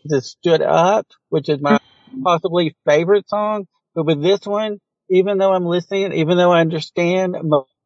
is 0.04 0.30
Stood 0.30 0.62
Up, 0.62 1.06
which 1.28 1.48
is 1.48 1.60
my 1.60 1.74
mm-hmm. 1.74 2.22
possibly 2.22 2.76
favorite 2.86 3.28
song. 3.28 3.66
But 3.94 4.06
with 4.06 4.22
this 4.22 4.40
one, 4.46 4.78
even 5.08 5.38
though 5.38 5.52
I'm 5.52 5.64
listening, 5.64 6.12
even 6.12 6.36
though 6.36 6.52
I 6.52 6.60
understand, 6.60 7.36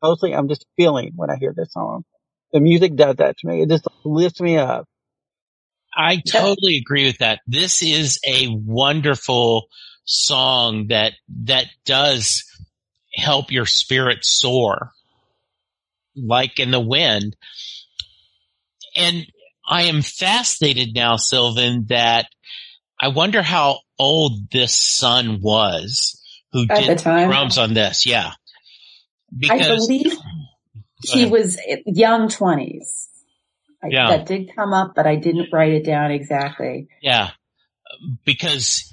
mostly 0.02 0.34
I'm 0.34 0.48
just 0.48 0.66
feeling 0.76 1.12
when 1.14 1.30
I 1.30 1.36
hear 1.36 1.52
this 1.56 1.72
song. 1.72 2.04
The 2.52 2.60
music 2.60 2.96
does 2.96 3.16
that 3.16 3.38
to 3.38 3.46
me. 3.46 3.62
It 3.62 3.68
just 3.68 3.86
lifts 4.04 4.40
me 4.40 4.56
up. 4.56 4.86
I 5.94 6.22
totally 6.26 6.78
agree 6.78 7.06
with 7.06 7.18
that. 7.18 7.40
This 7.46 7.82
is 7.82 8.20
a 8.26 8.48
wonderful 8.48 9.66
song 10.04 10.86
that, 10.88 11.12
that 11.44 11.66
does 11.84 12.44
help 13.14 13.50
your 13.50 13.66
spirit 13.66 14.18
soar 14.22 14.92
like 16.16 16.58
in 16.58 16.70
the 16.70 16.80
wind. 16.80 17.36
And 18.96 19.26
I 19.66 19.82
am 19.82 20.02
fascinated 20.02 20.94
now, 20.94 21.16
Sylvan, 21.16 21.86
that 21.88 22.26
I 23.00 23.08
wonder 23.08 23.42
how 23.42 23.80
old 23.98 24.50
this 24.50 24.74
son 24.74 25.40
was 25.40 26.20
who 26.52 26.66
At 26.68 26.80
did 26.80 26.98
the 26.98 27.02
time? 27.02 27.28
drums 27.28 27.58
on 27.58 27.74
this. 27.74 28.06
Yeah. 28.06 28.32
I 29.48 29.58
believe 29.58 30.16
he 31.02 31.26
was 31.26 31.58
young 31.86 32.28
20s. 32.28 33.06
I, 33.82 33.88
Yeah. 33.88 34.16
That 34.16 34.26
did 34.26 34.54
come 34.54 34.72
up, 34.72 34.92
but 34.94 35.06
I 35.06 35.16
didn't 35.16 35.52
write 35.52 35.72
it 35.72 35.84
down 35.84 36.10
exactly. 36.10 36.88
Yeah. 37.00 37.30
Because, 38.24 38.92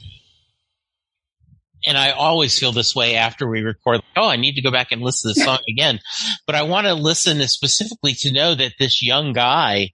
and 1.86 1.97
I 1.97 2.12
always 2.12 2.58
feel 2.58 2.71
this 2.71 2.95
way 2.95 3.15
after 3.15 3.47
we 3.47 3.62
record. 3.62 4.02
Oh, 4.15 4.28
I 4.28 4.38
need 4.38 4.56
to 4.56 4.62
go 4.62 4.71
back 4.71 4.91
and 4.91 5.02
listen 5.02 5.34
to 5.34 5.39
the 5.39 5.45
song 5.45 5.60
again. 5.69 6.00
But 6.45 6.56
I 6.56 6.63
want 6.63 6.88
to 6.88 6.93
listen 6.93 7.45
specifically 7.47 8.13
to 8.19 8.32
know 8.32 8.56
that 8.56 8.73
this 8.80 9.04
young 9.04 9.34
guy 9.34 9.91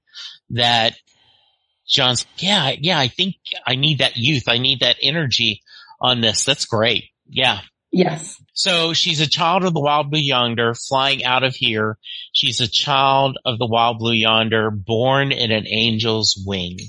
that 0.52 0.96
John's, 1.88 2.26
yeah, 2.38 2.72
yeah, 2.80 2.98
I 2.98 3.08
think 3.08 3.36
I 3.68 3.76
need 3.76 4.00
that 4.00 4.16
youth. 4.16 4.44
I 4.48 4.58
need 4.58 4.80
that 4.80 4.98
energy 5.02 5.62
on 6.00 6.22
this. 6.22 6.46
That's 6.46 6.66
great. 6.66 7.06
Yeah. 7.28 7.60
Yes. 7.96 8.42
So 8.54 8.94
she's 8.94 9.22
a 9.22 9.28
child 9.30 9.64
of 9.64 9.74
the 9.76 9.80
wild 9.80 10.10
blue 10.10 10.20
yonder 10.20 10.74
flying 10.74 11.24
out 11.24 11.44
of 11.44 11.54
here. 11.54 12.00
She's 12.34 12.60
a 12.60 12.68
child 12.68 13.38
of 13.46 13.60
the 13.60 13.68
wild 13.68 14.00
blue 14.00 14.14
yonder 14.16 14.72
born 14.72 15.32
in 15.32 15.52
an 15.52 15.68
angel's 15.68 16.42
wing. 16.44 16.80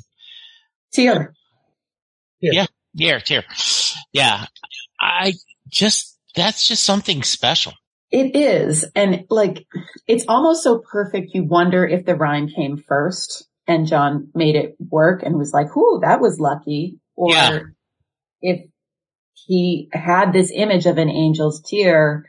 Tear. 0.94 1.34
Yeah. 2.40 2.66
Yeah. 2.94 3.18
Tear. 3.18 3.44
Yeah. 4.14 4.46
I 4.98 5.34
just, 5.68 6.18
that's 6.34 6.66
just 6.66 6.82
something 6.84 7.22
special. 7.22 7.74
It 8.10 8.34
is. 8.34 8.86
And 8.94 9.24
like, 9.28 9.66
it's 10.06 10.24
almost 10.26 10.62
so 10.62 10.78
perfect. 10.90 11.32
You 11.34 11.44
wonder 11.44 11.84
if 11.86 12.06
the 12.06 12.14
rhyme 12.14 12.48
came 12.48 12.78
first 12.78 13.46
and 13.66 13.86
John 13.86 14.28
made 14.34 14.56
it 14.56 14.76
work 14.78 15.22
and 15.22 15.36
was 15.36 15.52
like, 15.52 15.76
Ooh, 15.76 15.98
that 16.02 16.22
was 16.22 16.40
lucky. 16.40 16.98
Or 17.14 17.30
Yeah. 17.32 17.58
if 18.40 18.70
he 19.46 19.88
had 19.92 20.32
this 20.32 20.50
image 20.54 20.86
of 20.86 20.98
an 20.98 21.08
angel's 21.08 21.60
tear 21.60 22.24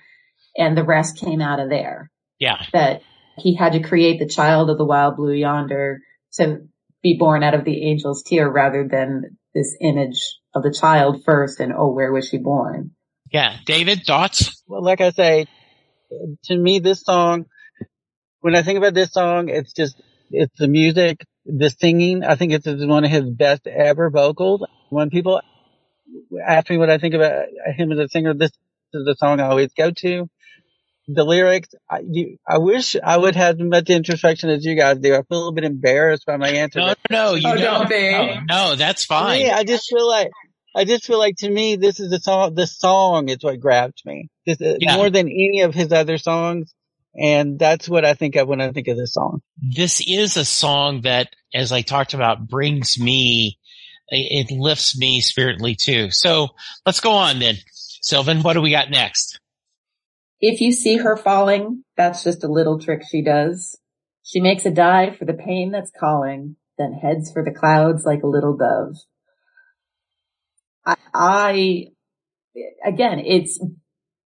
and 0.58 0.78
the 0.78 0.84
rest 0.84 1.18
came 1.18 1.42
out 1.42 1.60
of 1.60 1.70
there. 1.70 2.12
Yeah. 2.40 2.66
That 2.74 3.02
he 3.38 3.56
had 3.56 3.74
to 3.74 3.82
create 3.82 4.20
the 4.20 4.28
child 4.28 4.70
of 4.70 4.78
the 4.78 4.86
wild 4.86 5.18
blue 5.18 5.34
yonder 5.34 6.02
to 6.34 6.68
be 7.02 7.18
born 7.18 7.44
out 7.44 7.54
of 7.54 7.66
the 7.66 7.90
angel's 7.90 8.24
tear 8.24 8.50
rather 8.50 8.88
than 8.88 9.38
this 9.54 9.76
image 9.82 10.38
of 10.54 10.64
the 10.64 10.76
child 10.78 11.24
first 11.26 11.60
and 11.60 11.72
oh, 11.74 11.92
where 11.92 12.12
was 12.12 12.28
she 12.28 12.38
born? 12.38 12.92
Yeah. 13.32 13.58
David, 13.66 14.06
thoughts? 14.06 14.62
Well, 14.68 14.84
like 14.84 15.02
I 15.02 15.12
say, 15.12 15.48
to 16.46 16.58
me, 16.58 16.80
this 16.80 17.02
song, 17.02 17.46
when 18.42 18.56
I 18.56 18.62
think 18.62 18.78
about 18.78 18.94
this 18.94 19.12
song, 19.12 19.50
it's 19.50 19.74
just, 19.74 20.02
it's 20.32 20.58
the 20.58 20.68
music, 20.68 21.26
the 21.46 21.70
singing. 21.70 22.24
I 22.24 22.36
think 22.36 22.54
it's 22.54 22.66
one 22.68 23.06
of 23.06 23.12
his 23.12 23.30
best 23.30 23.68
ever 23.68 24.10
vocals. 24.10 24.66
When 24.90 25.10
people 25.10 25.42
ask 26.46 26.70
me 26.70 26.78
what 26.78 26.90
I 26.90 26.98
think 26.98 27.14
about 27.14 27.46
him 27.76 27.92
as 27.92 28.00
a 28.00 28.08
singer, 28.10 28.34
this 28.34 28.52
is 28.94 29.06
the 29.06 29.16
song 29.18 29.40
I 29.40 29.46
always 29.46 29.72
go 29.78 29.92
to. 29.92 30.30
The 31.08 31.24
lyrics, 31.24 31.70
I, 31.90 32.00
you, 32.10 32.38
I 32.48 32.58
wish 32.58 32.96
I 32.96 33.16
would 33.16 33.36
have 33.36 33.60
as 33.60 33.68
much 33.68 33.90
introspection 33.92 34.50
as 34.50 34.66
you 34.66 34.76
guys 34.76 34.98
do. 34.98 35.14
I 35.14 35.18
feel 35.22 35.26
a 35.30 35.38
little 35.38 35.52
bit 35.54 35.64
embarrassed 35.64 36.26
by 36.26 36.38
my 36.38 36.50
answer. 36.50 36.80
No, 36.80 36.94
no, 37.12 37.36
you 37.36 37.48
Oh, 37.48 37.56
don't. 37.58 37.90
don't. 37.90 38.48
No, 38.48 38.70
no, 38.70 38.76
that's 38.76 39.06
fine. 39.06 39.40
me, 39.40 39.52
I 39.52 39.64
just 39.64 39.88
feel 39.88 40.08
like 40.08 40.30
I 40.76 40.84
just 40.84 41.06
feel 41.06 41.20
like 41.20 41.36
to 41.38 41.50
me 41.50 41.76
this 41.76 42.00
is 42.00 42.10
the 42.10 42.20
song. 42.20 42.56
The 42.56 42.66
song 42.66 43.30
is 43.30 43.38
what 43.42 43.60
grabbed 43.60 44.02
me 44.04 44.30
this, 44.48 44.60
uh, 44.60 44.78
Yeah. 44.80 44.96
more 44.98 45.12
than 45.12 45.28
any 45.28 45.62
of 45.62 45.76
his 45.76 45.92
other 45.94 46.18
songs, 46.18 46.74
and 47.16 47.60
that's 47.60 47.88
what 47.88 48.04
I 48.04 48.16
think 48.16 48.36
of 48.36 48.48
when 48.48 48.60
I 48.60 48.72
think 48.72 48.88
of 48.88 48.98
this 48.98 49.14
song. 49.14 49.42
this 49.76 50.02
is 50.06 50.38
a 50.38 50.44
song 50.46 51.02
that, 51.02 51.30
as 51.54 51.72
I 51.72 51.82
talked 51.84 52.16
about, 52.16 52.48
brings 52.48 53.00
me, 53.00 53.60
it 54.10 54.52
lifts 54.52 54.98
me 54.98 55.22
spiritually 55.22 55.76
too. 55.76 56.12
So 56.12 56.50
let's 56.86 57.00
go 57.00 57.12
on 57.12 57.40
then. 57.40 57.56
Sylvan, 58.02 58.44
what 58.44 58.54
do 58.54 58.62
we 58.62 58.72
got 58.72 58.90
next? 58.90 59.40
If 60.40 60.62
you 60.62 60.72
see 60.72 60.98
her 60.98 61.18
falling, 61.18 61.84
that's 61.98 62.24
just 62.24 62.44
a 62.44 62.52
little 62.52 62.80
trick 62.80 63.02
she 63.10 63.24
does. 63.24 63.80
She 64.24 64.42
makes 64.42 64.66
a 64.66 64.72
dive 64.72 65.18
for 65.18 65.26
the 65.26 65.34
pain 65.34 65.72
that's 65.72 65.92
calling, 65.98 66.56
then 66.78 66.94
heads 66.94 67.32
for 67.32 67.44
the 67.44 67.52
clouds 67.58 68.04
like 68.06 68.24
a 68.24 68.28
little 68.28 68.58
dove. 68.58 68.96
I, 70.86 70.96
I 71.14 71.86
again, 72.86 73.20
it's 73.20 73.60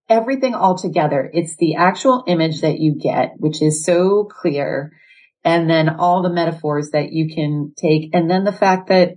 everything 0.09 0.55
all 0.55 0.77
together. 0.77 1.29
It's 1.33 1.55
the 1.57 1.75
actual 1.75 2.23
image 2.27 2.61
that 2.61 2.79
you 2.79 2.95
get, 2.95 3.33
which 3.37 3.61
is 3.61 3.85
so 3.85 4.25
clear. 4.25 4.91
And 5.43 5.69
then 5.69 5.87
all 5.87 6.21
the 6.21 6.29
metaphors 6.29 6.89
that 6.91 7.13
you 7.13 7.33
can 7.33 7.73
take. 7.77 8.09
And 8.13 8.29
then 8.29 8.43
the 8.43 8.51
fact 8.51 8.89
that 8.89 9.13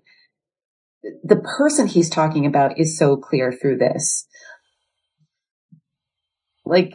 the 1.25 1.37
person 1.37 1.87
he's 1.87 2.11
talking 2.11 2.47
about 2.47 2.79
is 2.79 2.99
so 2.99 3.17
clear 3.17 3.53
through 3.53 3.79
this. 3.79 4.27
Like, 6.65 6.93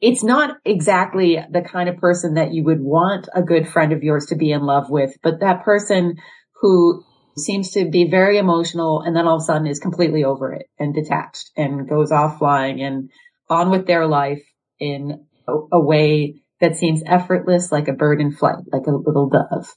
it's 0.00 0.22
not 0.22 0.58
exactly 0.64 1.38
the 1.50 1.62
kind 1.62 1.88
of 1.88 1.96
person 1.96 2.34
that 2.34 2.52
you 2.52 2.64
would 2.64 2.80
want 2.80 3.28
a 3.34 3.42
good 3.42 3.66
friend 3.66 3.92
of 3.92 4.02
yours 4.02 4.26
to 4.26 4.36
be 4.36 4.52
in 4.52 4.62
love 4.62 4.90
with, 4.90 5.16
but 5.22 5.40
that 5.40 5.64
person 5.64 6.16
who 6.60 7.02
seems 7.36 7.72
to 7.72 7.88
be 7.88 8.08
very 8.10 8.38
emotional 8.38 9.02
and 9.02 9.14
then 9.14 9.26
all 9.26 9.36
of 9.36 9.42
a 9.42 9.44
sudden 9.44 9.66
is 9.66 9.78
completely 9.78 10.24
over 10.24 10.52
it 10.52 10.66
and 10.78 10.94
detached 10.94 11.50
and 11.56 11.88
goes 11.88 12.12
off 12.12 12.38
flying 12.38 12.80
and 12.82 13.10
on 13.48 13.70
with 13.70 13.86
their 13.86 14.06
life 14.06 14.42
in 14.78 15.26
a, 15.48 15.80
way 15.80 16.34
that 16.60 16.76
seems 16.76 17.02
effortless, 17.06 17.70
like 17.70 17.88
a 17.88 17.92
bird 17.92 18.20
in 18.20 18.32
flight, 18.32 18.56
like 18.72 18.86
a 18.86 18.90
little 18.90 19.28
dove. 19.28 19.68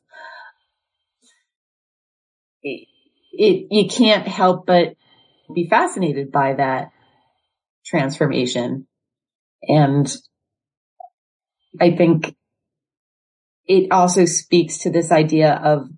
It, 3.31 3.67
you 3.71 3.87
can't 3.87 4.27
help 4.27 4.65
but 4.65 4.95
be 5.53 5.67
fascinated 5.67 6.31
by 6.31 6.53
that 6.53 6.91
transformation. 7.85 8.87
And 9.63 10.11
I 11.79 11.91
think 11.95 12.35
it 13.65 13.91
also 13.91 14.25
speaks 14.25 14.79
to 14.79 14.89
this 14.89 15.11
idea 15.11 15.53
of 15.53 15.89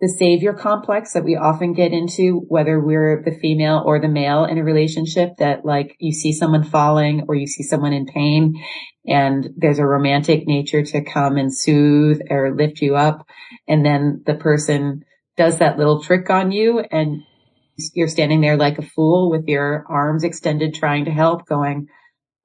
the 0.00 0.08
savior 0.08 0.52
complex 0.52 1.14
that 1.14 1.24
we 1.24 1.36
often 1.36 1.72
get 1.72 1.92
into, 1.92 2.44
whether 2.48 2.78
we're 2.78 3.22
the 3.24 3.38
female 3.40 3.82
or 3.86 3.98
the 3.98 4.08
male 4.08 4.44
in 4.44 4.58
a 4.58 4.64
relationship 4.64 5.36
that 5.38 5.64
like 5.64 5.96
you 5.98 6.12
see 6.12 6.32
someone 6.32 6.64
falling 6.64 7.24
or 7.28 7.34
you 7.34 7.46
see 7.46 7.62
someone 7.62 7.94
in 7.94 8.04
pain 8.04 8.62
and 9.06 9.48
there's 9.56 9.78
a 9.78 9.86
romantic 9.86 10.46
nature 10.46 10.82
to 10.82 11.02
come 11.02 11.36
and 11.36 11.56
soothe 11.56 12.20
or 12.28 12.54
lift 12.54 12.82
you 12.82 12.96
up. 12.96 13.26
And 13.66 13.86
then 13.86 14.22
the 14.26 14.34
person 14.34 15.04
does 15.36 15.58
that 15.58 15.78
little 15.78 16.02
trick 16.02 16.30
on 16.30 16.50
you 16.52 16.80
and 16.80 17.22
you're 17.94 18.08
standing 18.08 18.40
there 18.40 18.56
like 18.56 18.78
a 18.78 18.82
fool 18.82 19.30
with 19.30 19.46
your 19.46 19.84
arms 19.88 20.24
extended 20.24 20.74
trying 20.74 21.04
to 21.04 21.10
help 21.10 21.46
going, 21.46 21.88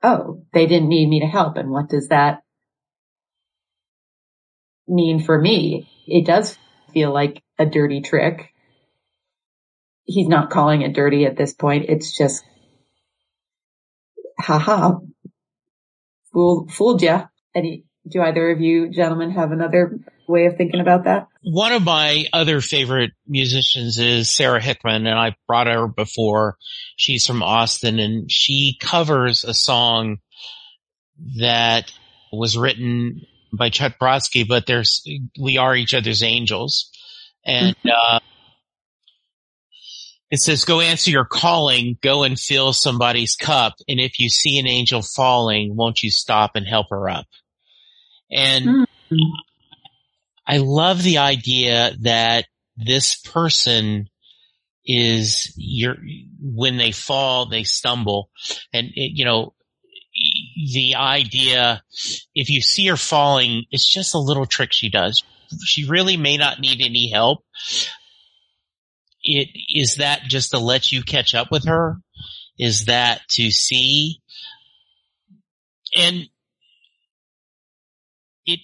Oh, 0.03 0.43
they 0.51 0.65
didn't 0.65 0.89
need 0.89 1.07
me 1.07 1.19
to 1.21 1.27
help. 1.27 1.57
And 1.57 1.69
what 1.69 1.89
does 1.89 2.07
that 2.09 2.41
mean 4.87 5.23
for 5.23 5.39
me? 5.39 5.89
It 6.07 6.25
does 6.25 6.57
feel 6.91 7.13
like 7.13 7.41
a 7.57 7.65
dirty 7.65 8.01
trick. 8.01 8.53
He's 10.03 10.27
not 10.27 10.49
calling 10.49 10.81
it 10.81 10.93
dirty 10.93 11.25
at 11.25 11.37
this 11.37 11.53
point. 11.53 11.85
It's 11.87 12.17
just, 12.17 12.43
haha, 14.39 14.95
fool, 16.33 16.67
fooled 16.67 17.01
ya. 17.03 17.27
Any, 17.55 17.85
do 18.09 18.21
either 18.21 18.51
of 18.51 18.61
you 18.61 18.89
gentlemen 18.89 19.31
have 19.31 19.51
another 19.51 19.99
way 20.27 20.45
of 20.45 20.57
thinking 20.57 20.79
about 20.79 21.03
that? 21.05 21.27
One 21.43 21.71
of 21.71 21.83
my 21.83 22.25
other 22.33 22.61
favorite 22.61 23.11
musicians 23.27 23.97
is 23.97 24.33
Sara 24.33 24.61
Hickman, 24.61 25.07
and 25.07 25.17
I 25.17 25.35
brought 25.47 25.67
her 25.67 25.87
before. 25.87 26.57
She's 26.95 27.25
from 27.25 27.43
Austin, 27.43 27.99
and 27.99 28.31
she 28.31 28.77
covers 28.79 29.43
a 29.43 29.53
song 29.53 30.17
that 31.39 31.91
was 32.31 32.57
written 32.57 33.21
by 33.53 33.69
Chuck 33.69 33.93
Brodsky, 33.99 34.47
but 34.47 34.65
there's, 34.65 35.03
we 35.39 35.57
are 35.57 35.75
each 35.75 35.93
other's 35.93 36.23
angels. 36.23 36.89
And, 37.45 37.75
uh, 37.85 38.19
it 40.31 40.39
says, 40.39 40.63
go 40.63 40.79
answer 40.79 41.11
your 41.11 41.25
calling, 41.25 41.97
go 42.01 42.23
and 42.23 42.39
fill 42.39 42.71
somebody's 42.71 43.35
cup. 43.35 43.73
And 43.89 43.99
if 43.99 44.17
you 44.17 44.29
see 44.29 44.57
an 44.59 44.67
angel 44.67 45.01
falling, 45.01 45.75
won't 45.75 46.01
you 46.01 46.09
stop 46.09 46.51
and 46.55 46.65
help 46.65 46.87
her 46.89 47.09
up? 47.09 47.25
And 48.31 48.65
mm-hmm. 48.65 49.15
I 50.47 50.57
love 50.57 51.03
the 51.03 51.19
idea 51.19 51.91
that 52.01 52.45
this 52.77 53.15
person 53.15 54.09
is 54.85 55.53
your, 55.55 55.95
when 56.41 56.77
they 56.77 56.91
fall, 56.91 57.47
they 57.47 57.63
stumble 57.63 58.29
and 58.73 58.87
it, 58.95 59.11
you 59.15 59.25
know, 59.25 59.53
the 60.73 60.95
idea, 60.95 61.83
if 62.35 62.49
you 62.49 62.61
see 62.61 62.87
her 62.87 62.97
falling, 62.97 63.63
it's 63.71 63.89
just 63.89 64.13
a 64.13 64.19
little 64.19 64.45
trick 64.45 64.69
she 64.71 64.89
does. 64.89 65.23
She 65.65 65.87
really 65.87 66.17
may 66.17 66.37
not 66.37 66.59
need 66.59 66.81
any 66.81 67.11
help. 67.11 67.43
It 69.23 69.49
is 69.69 69.95
that 69.95 70.23
just 70.23 70.51
to 70.51 70.59
let 70.59 70.91
you 70.91 71.03
catch 71.03 71.35
up 71.35 71.51
with 71.51 71.65
her? 71.65 71.97
Is 72.57 72.85
that 72.85 73.21
to 73.31 73.51
see? 73.51 74.19
And 75.97 76.23
it 78.45 78.59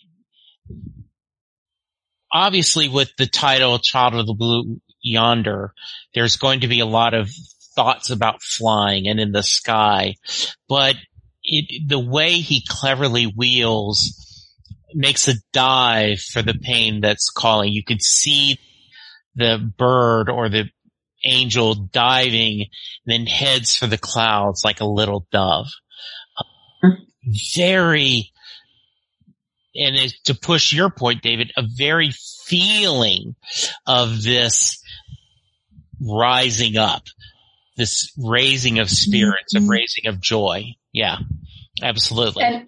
obviously 2.37 2.87
with 2.87 3.11
the 3.17 3.25
title 3.25 3.79
Child 3.79 4.13
of 4.13 4.27
the 4.27 4.33
Blue 4.33 4.79
Yonder, 5.01 5.73
there's 6.13 6.37
going 6.37 6.59
to 6.59 6.67
be 6.67 6.79
a 6.79 6.85
lot 6.85 7.15
of 7.15 7.29
thoughts 7.75 8.11
about 8.11 8.43
flying 8.43 9.07
and 9.07 9.19
in 9.19 9.31
the 9.31 9.41
sky, 9.41 10.15
but 10.69 10.95
it, 11.43 11.87
the 11.87 11.99
way 11.99 12.33
he 12.33 12.63
cleverly 12.67 13.25
wheels 13.25 14.53
makes 14.93 15.27
a 15.27 15.33
dive 15.51 16.19
for 16.19 16.43
the 16.43 16.53
pain 16.53 17.01
that's 17.01 17.31
calling. 17.31 17.73
You 17.73 17.83
could 17.83 18.03
see 18.03 18.59
the 19.35 19.57
bird 19.77 20.29
or 20.29 20.47
the 20.47 20.65
angel 21.25 21.73
diving 21.73 22.61
and 22.61 22.67
then 23.05 23.25
heads 23.25 23.75
for 23.75 23.87
the 23.87 23.97
clouds 23.97 24.61
like 24.63 24.79
a 24.79 24.85
little 24.85 25.25
dove. 25.31 25.67
Mm-hmm. 26.83 27.03
Very, 27.55 28.31
and 29.77 30.13
to 30.25 30.33
push 30.33 30.73
your 30.73 30.89
point, 30.89 31.21
David, 31.21 31.51
a 31.55 31.63
very 31.63 32.11
feeling 32.45 33.35
of 33.85 34.23
this 34.23 34.81
rising 36.01 36.77
up, 36.77 37.03
this 37.77 38.11
raising 38.17 38.79
of 38.79 38.89
spirits, 38.89 39.53
mm-hmm. 39.53 39.65
of 39.65 39.69
raising 39.69 40.07
of 40.07 40.19
joy. 40.19 40.75
Yeah, 40.91 41.17
absolutely. 41.81 42.43
And 42.43 42.67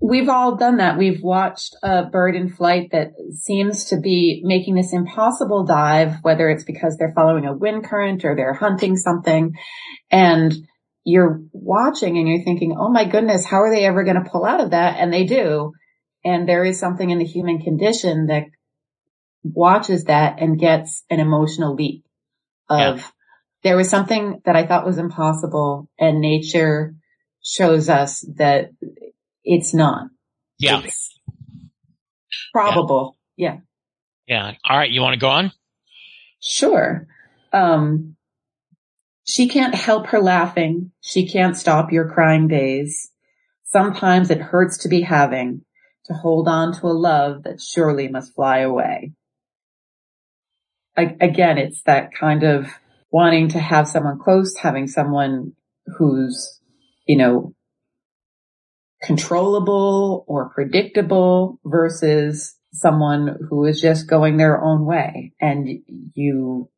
we've 0.00 0.28
all 0.28 0.56
done 0.56 0.78
that. 0.78 0.98
We've 0.98 1.22
watched 1.22 1.76
a 1.82 2.04
bird 2.04 2.34
in 2.34 2.50
flight 2.50 2.90
that 2.92 3.12
seems 3.32 3.86
to 3.86 4.00
be 4.00 4.42
making 4.44 4.74
this 4.74 4.92
impossible 4.92 5.64
dive, 5.64 6.16
whether 6.22 6.48
it's 6.50 6.64
because 6.64 6.96
they're 6.96 7.14
following 7.14 7.46
a 7.46 7.56
wind 7.56 7.84
current 7.84 8.24
or 8.24 8.34
they're 8.34 8.54
hunting 8.54 8.96
something. 8.96 9.54
And 10.10 10.54
you're 11.04 11.40
watching 11.52 12.18
and 12.18 12.28
you're 12.28 12.44
thinking, 12.44 12.76
Oh 12.78 12.90
my 12.90 13.04
goodness, 13.04 13.46
how 13.46 13.62
are 13.62 13.74
they 13.74 13.86
ever 13.86 14.04
going 14.04 14.22
to 14.22 14.30
pull 14.30 14.44
out 14.44 14.60
of 14.60 14.70
that? 14.70 14.98
And 14.98 15.12
they 15.12 15.24
do. 15.24 15.72
And 16.24 16.48
there 16.48 16.64
is 16.64 16.78
something 16.78 17.08
in 17.08 17.18
the 17.18 17.24
human 17.24 17.60
condition 17.60 18.26
that 18.26 18.44
watches 19.42 20.04
that 20.04 20.40
and 20.40 20.58
gets 20.58 21.02
an 21.08 21.20
emotional 21.20 21.74
leap 21.74 22.04
of 22.68 22.98
yeah. 22.98 23.06
there 23.62 23.76
was 23.76 23.88
something 23.88 24.42
that 24.44 24.54
I 24.54 24.66
thought 24.66 24.86
was 24.86 24.98
impossible 24.98 25.88
and 25.98 26.20
nature 26.20 26.94
shows 27.42 27.88
us 27.88 28.20
that 28.36 28.70
it's 29.42 29.72
not. 29.72 30.08
Yeah. 30.58 30.82
It's 30.84 31.18
probable. 32.52 33.16
Yeah. 33.36 33.58
yeah. 34.26 34.50
Yeah. 34.50 34.54
All 34.64 34.76
right. 34.76 34.90
You 34.90 35.00
want 35.00 35.14
to 35.14 35.20
go 35.20 35.30
on? 35.30 35.52
Sure. 36.40 37.06
Um, 37.52 38.16
she 39.24 39.48
can't 39.48 39.74
help 39.74 40.08
her 40.08 40.20
laughing. 40.20 40.92
She 41.00 41.28
can't 41.28 41.56
stop 41.56 41.92
your 41.92 42.10
crying 42.10 42.48
days. 42.48 43.10
Sometimes 43.64 44.30
it 44.30 44.40
hurts 44.40 44.78
to 44.78 44.88
be 44.88 45.02
having 45.02 45.62
to 46.10 46.16
hold 46.16 46.48
on 46.48 46.72
to 46.72 46.86
a 46.86 46.88
love 46.88 47.44
that 47.44 47.60
surely 47.60 48.08
must 48.08 48.34
fly 48.34 48.58
away. 48.58 49.12
I, 50.96 51.16
again, 51.20 51.56
it's 51.56 51.82
that 51.82 52.12
kind 52.12 52.42
of 52.42 52.66
wanting 53.12 53.48
to 53.50 53.60
have 53.60 53.88
someone 53.88 54.18
close, 54.18 54.56
having 54.56 54.88
someone 54.88 55.52
who's, 55.98 56.60
you 57.06 57.16
know, 57.16 57.54
controllable 59.02 60.24
or 60.26 60.50
predictable 60.50 61.60
versus 61.64 62.56
someone 62.72 63.36
who 63.48 63.64
is 63.64 63.80
just 63.80 64.08
going 64.08 64.36
their 64.36 64.62
own 64.62 64.84
way 64.84 65.32
and 65.40 65.68
you 66.14 66.68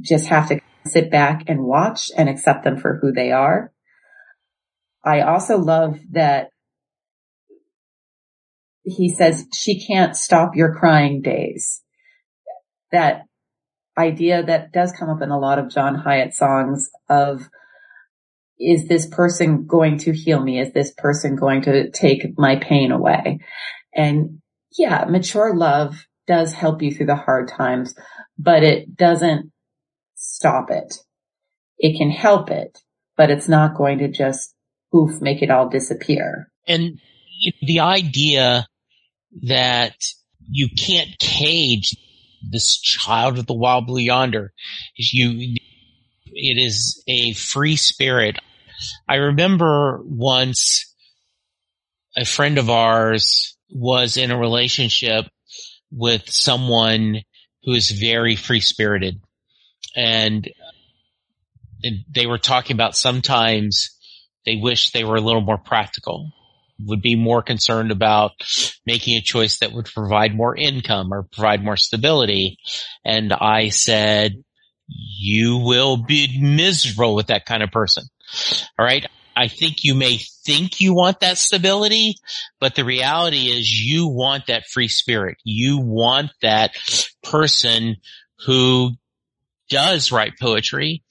just 0.00 0.28
have 0.28 0.48
to 0.48 0.60
sit 0.86 1.10
back 1.10 1.44
and 1.48 1.64
watch 1.64 2.10
and 2.16 2.28
accept 2.28 2.64
them 2.64 2.78
for 2.78 2.98
who 3.02 3.12
they 3.12 3.32
are. 3.32 3.72
I 5.04 5.20
also 5.20 5.58
love 5.58 5.98
that 6.12 6.49
he 8.90 9.14
says 9.14 9.46
she 9.54 9.84
can't 9.86 10.16
stop 10.16 10.54
your 10.54 10.74
crying 10.74 11.22
days. 11.22 11.82
That 12.92 13.22
idea 13.96 14.42
that 14.42 14.72
does 14.72 14.92
come 14.92 15.10
up 15.10 15.22
in 15.22 15.30
a 15.30 15.38
lot 15.38 15.58
of 15.58 15.70
John 15.70 15.94
Hiatt 15.94 16.34
songs 16.34 16.90
of 17.08 17.48
is 18.58 18.88
this 18.88 19.06
person 19.06 19.66
going 19.66 19.98
to 19.98 20.12
heal 20.12 20.40
me? 20.40 20.60
Is 20.60 20.72
this 20.72 20.92
person 20.92 21.34
going 21.34 21.62
to 21.62 21.90
take 21.90 22.38
my 22.38 22.56
pain 22.56 22.92
away? 22.92 23.40
And 23.94 24.40
yeah, 24.76 25.06
mature 25.08 25.54
love 25.54 26.06
does 26.26 26.52
help 26.52 26.82
you 26.82 26.94
through 26.94 27.06
the 27.06 27.16
hard 27.16 27.48
times, 27.48 27.94
but 28.38 28.62
it 28.62 28.96
doesn't 28.96 29.50
stop 30.14 30.70
it. 30.70 30.94
It 31.78 31.96
can 31.96 32.10
help 32.10 32.50
it, 32.50 32.78
but 33.16 33.30
it's 33.30 33.48
not 33.48 33.76
going 33.76 33.98
to 33.98 34.08
just 34.08 34.54
poof, 34.92 35.20
make 35.20 35.42
it 35.42 35.50
all 35.50 35.68
disappear. 35.68 36.50
And 36.68 37.00
the 37.62 37.80
idea 37.80 38.66
that 39.42 39.94
you 40.50 40.68
can't 40.68 41.18
cage 41.18 41.96
this 42.50 42.78
child 42.80 43.38
of 43.38 43.46
the 43.46 43.54
wild 43.54 43.86
blue 43.86 44.00
yonder. 44.00 44.52
You, 44.96 45.56
it 46.26 46.58
is 46.58 47.02
a 47.06 47.32
free 47.34 47.76
spirit. 47.76 48.38
I 49.08 49.16
remember 49.16 50.00
once 50.04 50.94
a 52.16 52.24
friend 52.24 52.58
of 52.58 52.70
ours 52.70 53.56
was 53.70 54.16
in 54.16 54.30
a 54.30 54.38
relationship 54.38 55.26
with 55.92 56.28
someone 56.28 57.22
who 57.62 57.72
is 57.72 57.90
very 57.90 58.36
free 58.36 58.60
spirited 58.60 59.20
and 59.94 60.48
they 62.10 62.26
were 62.26 62.38
talking 62.38 62.74
about 62.74 62.96
sometimes 62.96 63.96
they 64.46 64.56
wish 64.56 64.90
they 64.90 65.04
were 65.04 65.16
a 65.16 65.20
little 65.20 65.40
more 65.40 65.58
practical, 65.58 66.32
would 66.86 67.02
be 67.02 67.16
more 67.16 67.42
concerned 67.42 67.90
about 67.90 68.32
making 68.86 69.16
a 69.16 69.22
choice 69.22 69.58
that 69.58 69.72
would 69.72 69.86
provide 69.86 70.34
more 70.34 70.56
income 70.56 71.12
or 71.12 71.24
provide 71.24 71.64
more 71.64 71.76
stability. 71.76 72.58
And 73.04 73.32
I 73.32 73.68
said, 73.68 74.42
you 74.88 75.58
will 75.58 75.96
be 75.96 76.38
miserable 76.40 77.14
with 77.14 77.28
that 77.28 77.46
kind 77.46 77.62
of 77.62 77.70
person. 77.70 78.04
All 78.78 78.84
right. 78.84 79.06
I 79.36 79.48
think 79.48 79.84
you 79.84 79.94
may 79.94 80.18
think 80.44 80.80
you 80.80 80.92
want 80.94 81.20
that 81.20 81.38
stability, 81.38 82.16
but 82.58 82.74
the 82.74 82.84
reality 82.84 83.46
is 83.46 83.72
you 83.72 84.08
want 84.08 84.46
that 84.46 84.66
free 84.66 84.88
spirit. 84.88 85.38
You 85.44 85.78
want 85.78 86.32
that 86.42 86.72
person 87.22 87.96
who 88.44 88.92
does 89.68 90.10
write 90.12 90.38
poetry 90.38 91.02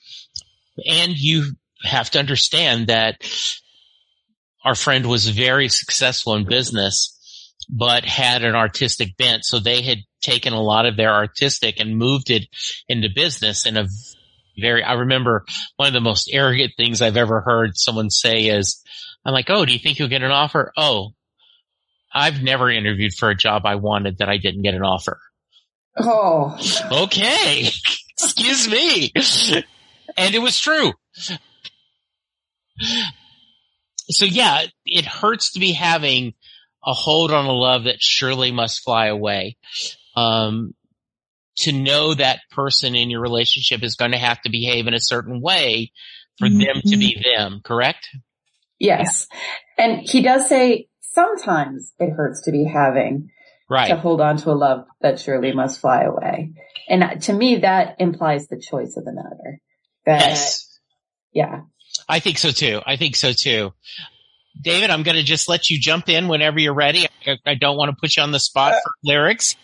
and 0.86 1.18
you 1.18 1.54
have 1.84 2.10
to 2.12 2.20
understand 2.20 2.88
that 2.88 3.16
our 4.64 4.76
friend 4.76 5.06
was 5.06 5.28
very 5.30 5.70
successful 5.70 6.36
in 6.36 6.46
business, 6.46 7.16
but 7.70 8.06
had 8.06 8.44
an 8.44 8.56
artistic 8.56 9.16
bent. 9.18 9.46
So 9.46 9.60
they 9.60 9.82
had 9.82 10.00
taken 10.22 10.54
a 10.54 10.62
lot 10.62 10.86
of 10.86 10.98
their 10.98 11.14
artistic 11.14 11.80
and 11.80 11.98
moved 11.98 12.30
it 12.30 12.44
into 12.88 13.10
business 13.14 13.66
in 13.66 13.78
a 13.78 13.88
very, 14.60 14.84
I 14.84 14.94
remember 14.94 15.46
one 15.78 15.88
of 15.88 15.94
the 15.94 16.02
most 16.02 16.30
arrogant 16.32 16.74
things 16.76 17.02
I've 17.02 17.18
ever 17.18 17.42
heard 17.42 17.72
someone 17.76 18.10
say 18.10 18.48
is, 18.48 18.84
I'm 19.26 19.34
like, 19.34 19.50
oh, 19.50 19.66
do 19.66 19.74
you 19.74 19.80
think 19.80 20.00
you'll 20.00 20.10
get 20.10 20.24
an 20.24 20.32
offer? 20.32 20.72
Oh, 20.78 21.12
I've 22.14 22.42
never 22.42 22.70
interviewed 22.70 23.14
for 23.14 23.30
a 23.30 23.36
job 23.36 23.66
I 23.66 23.76
wanted 23.76 24.18
that 24.18 24.30
I 24.30 24.38
didn't 24.38 24.64
get 24.64 24.74
an 24.74 24.84
offer. 24.84 25.20
Oh. 25.98 26.58
Okay. 26.92 27.70
Excuse 28.22 28.68
me. 28.68 29.12
And 30.18 30.36
it 30.36 30.42
was 30.42 30.60
true. 30.60 30.92
So 34.10 34.26
yeah, 34.26 34.66
it 34.86 35.06
hurts 35.06 35.54
to 35.54 35.60
be 35.60 35.74
having 35.74 36.34
a 36.86 36.94
hold 36.94 37.32
on 37.32 37.46
a 37.46 37.52
love 37.52 37.84
that 37.84 38.02
surely 38.02 38.52
must 38.52 38.84
fly 38.84 39.08
away. 39.08 39.58
Um, 40.16 40.74
to 41.58 41.72
know 41.74 42.14
that 42.14 42.40
person 42.52 42.96
in 42.96 43.10
your 43.10 43.22
relationship 43.22 43.84
is 43.84 43.96
going 43.96 44.12
to 44.12 44.18
have 44.18 44.42
to 44.42 44.50
behave 44.50 44.88
in 44.88 44.94
a 44.94 45.00
certain 45.00 45.42
way 45.42 45.92
for 46.38 46.48
mm-hmm. 46.48 46.60
them 46.60 46.82
to 46.86 46.98
be 46.98 47.22
them, 47.24 47.62
correct? 47.64 48.08
Yes. 48.80 49.28
And 49.78 50.00
he 50.10 50.22
does 50.22 50.48
say 50.48 50.88
sometimes 51.02 51.92
it 52.00 52.12
hurts 52.12 52.44
to 52.44 52.52
be 52.52 52.64
having 52.64 53.30
Right. 53.72 53.90
to 53.90 53.98
hold 53.98 54.20
on 54.20 54.38
to 54.38 54.50
a 54.50 54.54
love 54.54 54.86
that 55.02 55.20
surely 55.20 55.52
must 55.52 55.80
fly 55.80 56.02
away. 56.02 56.54
And 56.88 57.22
to 57.22 57.34
me, 57.34 57.58
that 57.58 57.98
implies 58.00 58.48
the 58.48 58.60
choice 58.60 58.98
of 58.98 59.06
the 59.06 59.14
matter. 59.14 59.60
That, 60.08 60.22
Yes. 60.22 60.80
yeah. 61.32 61.62
I 62.08 62.20
think 62.20 62.38
so 62.38 62.52
too. 62.52 62.82
I 62.86 62.96
think 62.96 63.16
so 63.16 63.32
too. 63.34 63.74
David, 64.60 64.90
I'm 64.90 65.04
going 65.04 65.18
to 65.18 65.24
just 65.24 65.48
let 65.48 65.70
you 65.70 65.80
jump 65.80 66.10
in 66.10 66.28
whenever 66.28 66.60
you're 66.60 66.74
ready. 66.74 67.08
I, 67.26 67.38
I 67.46 67.56
don't 67.56 67.78
want 67.78 67.92
to 67.92 67.98
put 68.00 68.18
you 68.18 68.24
on 68.24 68.32
the 68.32 68.40
spot 68.40 68.74
for 68.74 68.90
uh, 68.90 68.94
lyrics. 69.04 69.56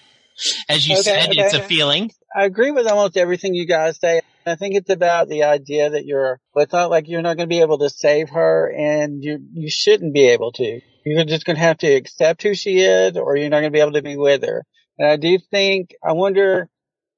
As 0.69 0.87
you 0.87 0.95
Okay, 0.95 1.03
said, 1.03 1.29
it's 1.31 1.53
a 1.53 1.61
feeling. 1.61 2.11
I 2.35 2.45
agree 2.45 2.71
with 2.71 2.87
almost 2.87 3.17
everything 3.17 3.55
you 3.55 3.65
guys 3.65 3.99
say. 3.99 4.21
I 4.45 4.55
think 4.55 4.75
it's 4.75 4.89
about 4.89 5.27
the 5.27 5.43
idea 5.43 5.89
that 5.89 6.05
you're, 6.05 6.39
it's 6.55 6.73
not 6.73 6.91
like 6.91 7.07
you're 7.07 7.21
not 7.21 7.37
going 7.37 7.49
to 7.49 7.53
be 7.53 7.61
able 7.61 7.79
to 7.79 7.89
save 7.89 8.29
her 8.29 8.71
and 8.71 9.23
you, 9.23 9.39
you 9.53 9.69
shouldn't 9.69 10.13
be 10.13 10.27
able 10.27 10.51
to. 10.53 10.81
You're 11.05 11.23
just 11.25 11.45
going 11.45 11.55
to 11.55 11.61
have 11.61 11.79
to 11.79 11.91
accept 11.91 12.43
who 12.43 12.53
she 12.53 12.79
is 12.79 13.17
or 13.17 13.35
you're 13.35 13.49
not 13.49 13.61
going 13.61 13.71
to 13.71 13.75
be 13.75 13.81
able 13.81 13.93
to 13.93 14.01
be 14.01 14.17
with 14.17 14.43
her. 14.43 14.65
And 14.97 15.09
I 15.09 15.15
do 15.17 15.39
think, 15.51 15.95
I 16.03 16.13
wonder 16.13 16.69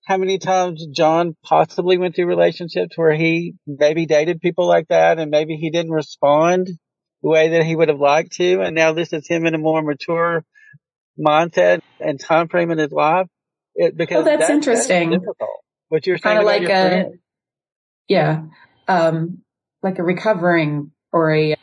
how 0.07 0.15
many 0.15 0.37
times 0.37 0.87
John 0.87 1.35
possibly 1.43 1.97
went 1.97 2.15
through 2.15 2.27
relationships 2.27 2.97
where 2.97 3.13
he 3.13 3.55
maybe 3.67 4.05
dated 4.05 4.39
people 4.39 4.65
like 4.65 4.87
that 4.87 5.19
and 5.19 5.29
maybe 5.29 5.57
he 5.57 5.69
didn't 5.69 5.91
respond 5.91 6.67
the 7.21 7.29
way 7.29 7.49
that 7.49 7.65
he 7.65 7.75
would 7.75 7.89
have 7.89 7.99
liked 7.99 8.31
to. 8.37 8.61
And 8.61 8.73
now 8.73 8.93
this 8.93 9.11
is 9.11 9.27
him 9.27 9.45
in 9.45 9.53
a 9.53 9.57
more 9.57 9.81
mature 9.81 10.45
mindset 11.19 11.81
and 11.99 12.17
time 12.21 12.47
frame 12.47 12.71
in 12.71 12.77
his 12.77 12.91
life. 12.93 13.27
It, 13.75 13.97
because 13.97 14.21
Oh, 14.21 14.23
that's 14.23 14.49
interesting. 14.49 15.09
difficult. 15.09 15.49
What 15.89 16.07
you're 16.07 16.17
saying 16.17 16.37
Kind 16.37 16.39
of 16.39 16.45
like 16.45 16.61
a, 16.63 16.65
friend. 16.67 17.19
yeah, 18.07 18.43
um, 18.87 19.39
like 19.83 19.99
a 19.99 20.03
recovering 20.03 20.91
or 21.11 21.33
a 21.35 21.57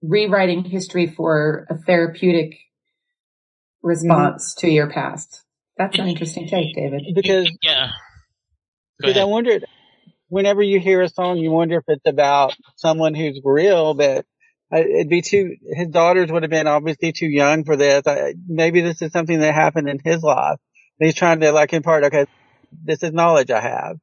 rewriting 0.00 0.64
history 0.64 1.08
for 1.08 1.66
a 1.68 1.76
therapeutic 1.76 2.56
response 3.82 4.54
to 4.56 4.70
your 4.70 4.90
past. 4.90 5.44
That's 5.80 5.98
an 5.98 6.08
interesting 6.08 6.46
take, 6.46 6.76
David. 6.76 7.04
because 7.14 7.50
Yeah. 7.62 7.92
Because 8.98 9.16
I 9.16 9.20
ahead. 9.20 9.30
wondered 9.30 9.64
whenever 10.28 10.62
you 10.62 10.78
hear 10.78 11.00
a 11.00 11.08
song, 11.08 11.38
you 11.38 11.50
wonder 11.50 11.78
if 11.78 11.84
it's 11.88 12.06
about 12.06 12.54
someone 12.76 13.14
who's 13.14 13.40
real, 13.42 13.94
but 13.94 14.26
it'd 14.70 15.08
be 15.08 15.22
too. 15.22 15.56
His 15.72 15.88
daughters 15.88 16.30
would 16.30 16.42
have 16.42 16.50
been 16.50 16.66
obviously 16.66 17.12
too 17.12 17.30
young 17.30 17.64
for 17.64 17.76
this. 17.76 18.02
I, 18.06 18.34
maybe 18.46 18.82
this 18.82 19.00
is 19.00 19.10
something 19.10 19.40
that 19.40 19.54
happened 19.54 19.88
in 19.88 19.98
his 20.04 20.22
life. 20.22 20.58
And 20.98 21.06
he's 21.06 21.14
trying 21.14 21.40
to 21.40 21.50
like 21.50 21.72
impart. 21.72 22.04
Okay, 22.04 22.26
this 22.84 23.02
is 23.02 23.12
knowledge 23.12 23.50
I 23.50 23.62
have. 23.62 23.96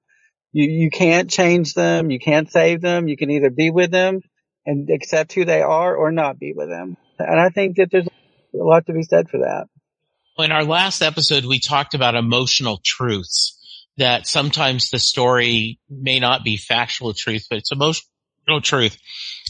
You 0.53 0.65
you 0.67 0.89
can't 0.89 1.29
change 1.29 1.75
them. 1.75 2.09
You 2.09 2.19
can't 2.19 2.51
save 2.51 2.81
them. 2.81 3.07
You 3.07 3.17
can 3.17 3.29
either 3.29 3.51
be 3.51 3.69
with 3.69 3.91
them 3.91 4.21
and 4.65 4.89
accept 4.89 5.33
who 5.33 5.45
they 5.45 5.61
are, 5.61 5.95
or 5.95 6.11
not 6.11 6.39
be 6.39 6.53
with 6.55 6.69
them. 6.69 6.97
And 7.19 7.39
I 7.39 7.49
think 7.49 7.77
that 7.77 7.89
there's 7.91 8.07
a 8.07 8.63
lot 8.63 8.87
to 8.87 8.93
be 8.93 9.03
said 9.03 9.29
for 9.29 9.41
that. 9.41 9.67
In 10.39 10.51
our 10.51 10.63
last 10.63 11.01
episode, 11.01 11.45
we 11.45 11.59
talked 11.59 11.95
about 11.95 12.13
emotional 12.13 12.79
truths 12.83 13.57
that 13.97 14.27
sometimes 14.27 14.91
the 14.91 14.99
story 14.99 15.79
may 15.89 16.19
not 16.19 16.43
be 16.43 16.57
factual 16.57 17.13
truth, 17.15 17.47
but 17.49 17.57
it's 17.57 17.71
emotional 17.71 18.61
truth. 18.61 18.97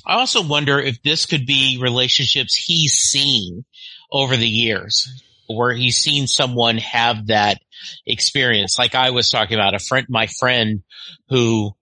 I 0.05 0.13
also 0.13 0.41
wonder 0.41 0.79
if 0.79 1.03
this 1.03 1.25
could 1.25 1.45
be 1.45 1.77
relationships 1.81 2.55
he's 2.55 2.93
seen 2.93 3.65
over 4.13 4.37
the 4.37 4.47
years 4.47 5.23
where 5.49 5.73
he's 5.73 5.97
seen 5.97 6.25
someone 6.25 6.77
have 6.77 7.27
that 7.27 7.59
experience. 8.05 8.79
Like 8.79 8.95
I 8.95 9.09
was 9.09 9.29
talking 9.29 9.55
about 9.55 9.75
a 9.75 9.79
friend, 9.79 10.07
my 10.09 10.27
friend 10.27 10.83
who 11.27 11.75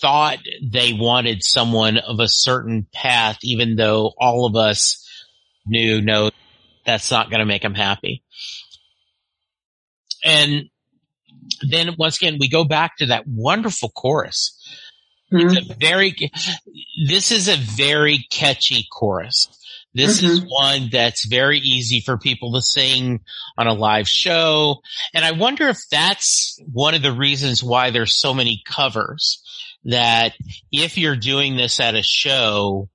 thought 0.00 0.38
they 0.62 0.92
wanted 0.92 1.42
someone 1.42 1.98
of 1.98 2.20
a 2.20 2.28
certain 2.28 2.86
path, 2.92 3.38
even 3.42 3.74
though 3.74 4.12
all 4.16 4.46
of 4.46 4.54
us 4.54 5.04
knew, 5.66 6.00
no, 6.00 6.30
that's 6.92 7.10
not 7.10 7.30
going 7.30 7.40
to 7.40 7.46
make 7.46 7.62
them 7.62 7.74
happy. 7.74 8.22
And 10.24 10.68
then 11.68 11.94
once 11.98 12.16
again, 12.18 12.38
we 12.38 12.48
go 12.48 12.64
back 12.64 12.96
to 12.98 13.06
that 13.06 13.26
wonderful 13.26 13.90
chorus. 13.90 14.56
Mhm. 15.32 15.56
It's 15.56 15.70
a 15.70 15.74
very, 15.74 16.14
this 17.08 17.32
is 17.32 17.48
a 17.48 17.56
very 17.56 18.26
catchy 18.30 18.86
chorus. 18.90 19.48
This 19.92 20.22
is 20.22 20.44
one 20.46 20.88
that's 20.92 21.26
very 21.26 21.58
easy 21.58 22.00
for 22.00 22.16
people 22.16 22.52
to 22.52 22.62
sing 22.62 23.20
on 23.58 23.66
a 23.66 23.74
live 23.74 24.08
show. 24.08 24.82
And 25.14 25.24
I 25.24 25.32
wonder 25.32 25.68
if 25.68 25.78
that's 25.90 26.60
one 26.70 26.94
of 26.94 27.02
the 27.02 27.12
reasons 27.12 27.62
why 27.62 27.90
there's 27.90 28.20
so 28.20 28.32
many 28.32 28.62
covers 28.64 29.42
that 29.84 30.34
if 30.70 30.96
you're 30.96 31.16
doing 31.16 31.56
this 31.56 31.80
at 31.80 31.96
a 31.96 32.02
show, 32.02 32.88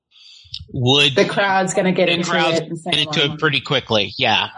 would 0.69 1.15
The 1.15 1.25
crowd's 1.27 1.73
going 1.73 1.85
to 1.85 1.91
get 1.91 2.09
into 2.09 2.29
crowd's 2.29 2.59
it 2.59 2.83
get 2.83 2.99
into 2.99 3.33
it 3.33 3.39
pretty 3.39 3.61
quickly. 3.61 4.13
Yeah. 4.17 4.49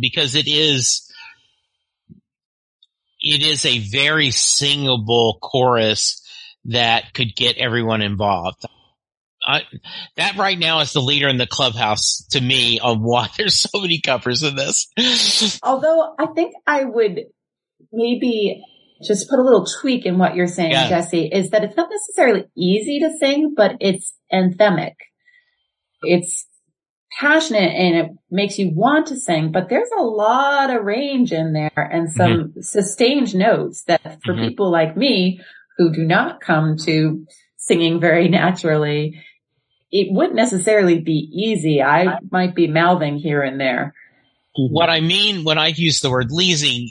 Because 0.00 0.34
it 0.34 0.46
is, 0.48 1.10
it 3.20 3.42
is 3.42 3.64
a 3.66 3.78
very 3.78 4.30
singable 4.30 5.38
chorus 5.40 6.22
that 6.66 7.12
could 7.14 7.34
get 7.36 7.58
everyone 7.58 8.02
involved. 8.02 8.64
I, 9.44 9.62
that 10.16 10.36
right 10.36 10.58
now 10.58 10.80
is 10.80 10.92
the 10.92 11.00
leader 11.00 11.28
in 11.28 11.36
the 11.36 11.46
clubhouse 11.46 12.26
to 12.30 12.40
me 12.40 12.78
on 12.78 13.02
why 13.02 13.28
there's 13.36 13.60
so 13.60 13.80
many 13.80 14.00
covers 14.00 14.42
in 14.42 14.54
this. 14.56 14.88
Although 15.62 16.14
I 16.18 16.26
think 16.26 16.54
I 16.66 16.84
would 16.84 17.20
maybe 17.92 18.62
just 19.06 19.28
put 19.28 19.38
a 19.38 19.42
little 19.42 19.66
tweak 19.80 20.06
in 20.06 20.18
what 20.18 20.36
you're 20.36 20.46
saying, 20.46 20.72
Yeah. 20.72 20.88
Jesse, 20.88 21.26
is 21.26 21.50
that 21.50 21.64
it's 21.64 21.76
not 21.76 21.90
necessarily 21.90 22.44
easy 22.56 23.00
to 23.00 23.10
sing, 23.18 23.54
but 23.56 23.76
it's 23.80 24.14
anthemic. 24.32 24.94
It's 26.02 26.46
passionate 27.18 27.72
and 27.74 27.94
it 27.96 28.10
makes 28.30 28.58
you 28.58 28.70
want 28.74 29.06
to 29.08 29.16
sing, 29.16 29.52
but 29.52 29.68
there's 29.68 29.90
a 29.98 30.02
lot 30.02 30.70
of 30.70 30.84
range 30.84 31.32
in 31.32 31.52
there 31.52 31.90
and 31.92 32.10
some 32.10 32.54
sustained 32.60 33.34
notes 33.34 33.82
that 33.84 34.22
for 34.24 34.34
Mhm. 34.34 34.48
people 34.48 34.70
like 34.70 34.96
me 34.96 35.40
who 35.76 35.92
do 35.92 36.04
not 36.04 36.40
come 36.40 36.76
to 36.84 37.26
singing 37.56 38.00
very 38.00 38.28
naturally, 38.28 39.22
it 39.90 40.10
wouldn't 40.10 40.36
necessarily 40.36 41.00
be 41.00 41.28
easy. 41.32 41.82
I 41.82 42.18
might 42.30 42.54
be 42.54 42.66
mouthing 42.66 43.18
here 43.18 43.42
and 43.42 43.60
there. 43.60 43.94
what 44.54 44.90
I 44.90 45.00
mean 45.00 45.44
when 45.44 45.56
I 45.56 45.68
use 45.68 46.00
the 46.00 46.10
word 46.10 46.30
leasing, 46.30 46.90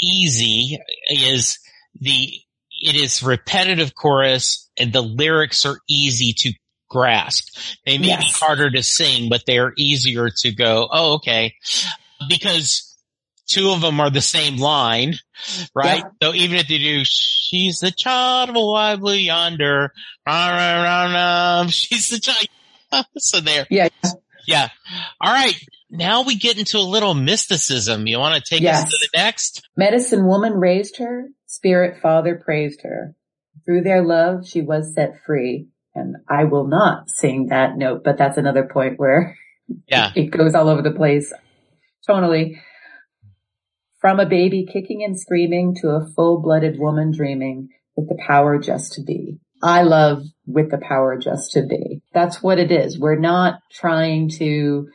easy 0.00 0.78
is 1.10 1.58
the, 2.00 2.32
it 2.70 2.94
is 2.94 3.24
repetitive 3.24 3.94
chorus 3.94 4.70
and 4.78 4.92
the 4.92 5.02
lyrics 5.02 5.66
are 5.66 5.80
easy 5.88 6.32
to 6.32 6.52
grasp. 6.88 7.56
They 7.84 7.98
may 7.98 8.16
be 8.16 8.30
harder 8.32 8.70
to 8.70 8.82
sing, 8.82 9.28
but 9.28 9.42
they 9.46 9.58
are 9.58 9.72
easier 9.76 10.28
to 10.42 10.52
go, 10.52 10.88
oh, 10.90 11.14
okay. 11.14 11.54
Because 12.28 12.96
two 13.46 13.70
of 13.70 13.80
them 13.80 14.00
are 14.00 14.10
the 14.10 14.20
same 14.20 14.56
line, 14.56 15.14
right? 15.74 16.02
So 16.22 16.34
even 16.34 16.56
if 16.56 16.68
they 16.68 16.78
do, 16.78 17.02
she's 17.04 17.78
the 17.78 17.90
child 17.90 18.50
of 18.50 18.56
a 18.56 18.64
wild 18.64 19.00
blue 19.00 19.14
yonder, 19.14 19.92
rah, 20.26 20.48
rah, 20.48 20.82
rah, 20.82 21.12
rah, 21.12 21.66
she's 21.68 22.08
the 22.08 22.20
child. 22.20 22.46
so 23.18 23.40
there. 23.40 23.66
Yeah. 23.70 23.88
Yeah. 24.46 24.68
All 25.20 25.32
right. 25.32 25.56
Now 25.90 26.22
we 26.22 26.36
get 26.36 26.58
into 26.58 26.78
a 26.78 26.80
little 26.80 27.14
mysticism. 27.14 28.06
You 28.06 28.18
want 28.18 28.36
to 28.36 28.42
take 28.48 28.62
Yes. 28.62 28.84
us 28.84 28.90
to 28.90 29.08
the 29.12 29.18
next? 29.18 29.68
Medicine 29.76 30.26
woman 30.26 30.54
raised 30.54 30.98
her, 30.98 31.28
spirit 31.46 32.00
father 32.00 32.40
praised 32.44 32.82
her. 32.82 33.14
Through 33.64 33.82
their 33.82 34.02
love, 34.04 34.46
she 34.48 34.62
was 34.62 34.94
set 34.94 35.20
free. 35.24 35.68
And 35.96 36.16
I 36.28 36.44
will 36.44 36.66
not 36.68 37.08
sing 37.10 37.46
that 37.48 37.76
note, 37.76 38.02
but 38.04 38.18
that's 38.18 38.38
another 38.38 38.68
point 38.70 38.98
where 38.98 39.36
Yeah. 39.88 40.12
it 40.14 40.30
goes 40.30 40.54
all 40.54 40.68
over 40.68 40.82
the 40.82 40.92
place 40.92 41.32
tonally. 42.08 42.60
From 44.00 44.20
a 44.20 44.26
baby 44.26 44.66
kicking 44.72 45.02
and 45.02 45.18
screaming 45.18 45.74
to 45.80 45.88
a 45.88 46.06
full-blooded 46.14 46.78
woman 46.78 47.10
dreaming 47.16 47.70
with 47.96 48.08
the 48.08 48.18
power 48.24 48.58
just 48.58 48.92
to 48.92 49.02
be. 49.02 49.40
I 49.62 49.82
love 49.82 50.22
with 50.46 50.70
the 50.70 50.78
power 50.78 51.18
just 51.18 51.52
to 51.52 51.62
be. 51.66 52.02
That's 52.12 52.42
what 52.42 52.58
it 52.58 52.70
is. 52.70 52.98
We're 53.00 53.18
not 53.18 53.60
trying 53.72 54.28
to 54.38 54.88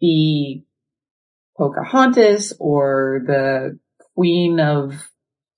be 0.00 0.64
Pocahontas 1.58 2.54
or 2.58 3.20
the 3.26 3.78
Queen 4.14 4.60
of 4.60 4.94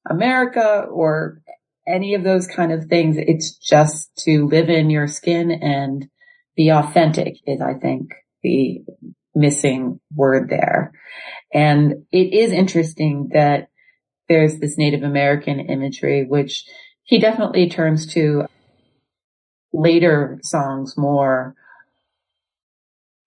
America 0.08 0.86
or 0.90 1.41
any 1.86 2.14
of 2.14 2.24
those 2.24 2.46
kind 2.46 2.72
of 2.72 2.86
things. 2.86 3.16
It's 3.18 3.56
just 3.56 4.14
to 4.24 4.46
live 4.46 4.68
in 4.68 4.90
your 4.90 5.06
skin 5.06 5.50
and 5.50 6.06
be 6.56 6.70
authentic 6.70 7.36
is, 7.46 7.60
I 7.60 7.74
think, 7.74 8.12
the 8.42 8.82
missing 9.34 10.00
word 10.14 10.48
there. 10.50 10.92
And 11.52 12.04
it 12.12 12.34
is 12.34 12.52
interesting 12.52 13.30
that 13.32 13.68
there's 14.28 14.58
this 14.58 14.78
Native 14.78 15.02
American 15.02 15.60
imagery, 15.60 16.24
which 16.24 16.64
he 17.04 17.18
definitely 17.18 17.68
turns 17.68 18.06
to 18.14 18.44
later 19.72 20.38
songs 20.42 20.96
more. 20.96 21.54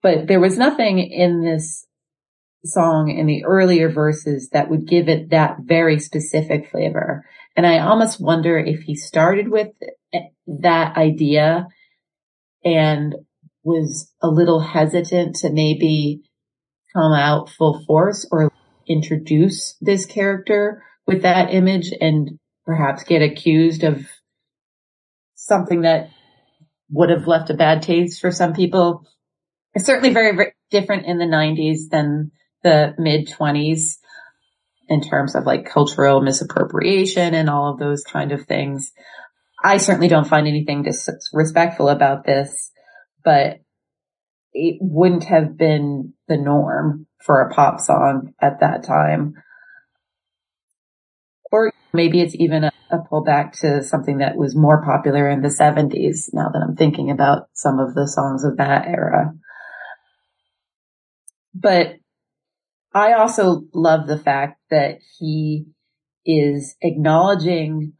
But 0.01 0.27
there 0.27 0.39
was 0.39 0.57
nothing 0.57 0.99
in 0.99 1.43
this 1.43 1.85
song 2.63 3.09
in 3.09 3.27
the 3.27 3.43
earlier 3.45 3.89
verses 3.89 4.49
that 4.49 4.69
would 4.69 4.87
give 4.87 5.07
it 5.07 5.29
that 5.29 5.57
very 5.61 5.99
specific 5.99 6.69
flavor. 6.71 7.25
And 7.55 7.65
I 7.65 7.79
almost 7.79 8.19
wonder 8.19 8.57
if 8.57 8.81
he 8.81 8.95
started 8.95 9.49
with 9.49 9.69
that 10.47 10.97
idea 10.97 11.67
and 12.63 13.15
was 13.63 14.11
a 14.21 14.27
little 14.27 14.59
hesitant 14.59 15.37
to 15.37 15.49
maybe 15.51 16.21
come 16.93 17.13
out 17.13 17.49
full 17.49 17.83
force 17.85 18.27
or 18.31 18.51
introduce 18.87 19.75
this 19.81 20.05
character 20.05 20.83
with 21.07 21.23
that 21.23 21.53
image 21.53 21.91
and 21.99 22.39
perhaps 22.65 23.03
get 23.03 23.21
accused 23.21 23.83
of 23.83 24.05
something 25.35 25.81
that 25.81 26.09
would 26.89 27.09
have 27.09 27.27
left 27.27 27.49
a 27.49 27.55
bad 27.55 27.81
taste 27.81 28.21
for 28.21 28.31
some 28.31 28.53
people. 28.53 29.05
It's 29.73 29.85
certainly 29.85 30.13
very, 30.13 30.35
very 30.35 30.53
different 30.71 31.05
in 31.05 31.17
the 31.17 31.25
90s 31.25 31.89
than 31.89 32.31
the 32.63 32.95
mid 32.97 33.27
20s 33.27 33.97
in 34.87 35.01
terms 35.01 35.35
of 35.35 35.45
like 35.45 35.65
cultural 35.65 36.21
misappropriation 36.21 37.33
and 37.33 37.49
all 37.49 37.71
of 37.71 37.79
those 37.79 38.03
kind 38.03 38.31
of 38.31 38.45
things. 38.45 38.91
I 39.63 39.77
certainly 39.77 40.07
don't 40.07 40.27
find 40.27 40.47
anything 40.47 40.83
disrespectful 40.83 41.89
about 41.89 42.25
this, 42.25 42.71
but 43.23 43.61
it 44.53 44.77
wouldn't 44.79 45.25
have 45.25 45.57
been 45.57 46.13
the 46.27 46.37
norm 46.37 47.07
for 47.21 47.41
a 47.41 47.53
pop 47.53 47.79
song 47.79 48.33
at 48.39 48.59
that 48.59 48.83
time. 48.83 49.33
Or 51.51 51.73
maybe 51.93 52.21
it's 52.21 52.35
even 52.35 52.65
a, 52.65 52.71
a 52.91 52.99
pullback 52.99 53.59
to 53.61 53.83
something 53.83 54.19
that 54.19 54.35
was 54.35 54.55
more 54.55 54.83
popular 54.83 55.29
in 55.29 55.41
the 55.41 55.49
70s 55.49 56.29
now 56.33 56.49
that 56.49 56.63
I'm 56.65 56.75
thinking 56.75 57.09
about 57.09 57.47
some 57.53 57.79
of 57.79 57.95
the 57.95 58.07
songs 58.07 58.43
of 58.43 58.57
that 58.57 58.87
era. 58.87 59.33
But 61.53 61.95
I 62.95 63.13
also 63.13 63.63
love 63.73 64.07
the 64.07 64.17
fact 64.17 64.61
that 64.71 64.99
he 65.19 65.65
is 66.25 66.75
acknowledging 66.81 67.91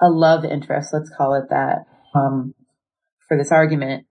a 0.00 0.08
love 0.08 0.44
interest, 0.44 0.90
let's 0.92 1.10
call 1.10 1.34
it 1.34 1.50
that, 1.50 1.86
um, 2.14 2.54
for 3.26 3.36
this 3.36 3.50
argument, 3.50 4.06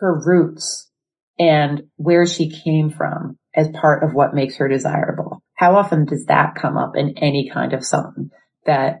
her 0.00 0.20
roots 0.24 0.90
and 1.38 1.84
where 1.96 2.26
she 2.26 2.50
came 2.50 2.90
from 2.90 3.38
as 3.54 3.68
part 3.68 4.04
of 4.04 4.12
what 4.12 4.34
makes 4.34 4.56
her 4.56 4.68
desirable. 4.68 5.42
How 5.54 5.76
often 5.76 6.04
does 6.04 6.26
that 6.26 6.54
come 6.54 6.76
up 6.76 6.92
in 6.94 7.16
any 7.16 7.50
kind 7.52 7.72
of 7.72 7.84
song 7.84 8.30
that 8.66 9.00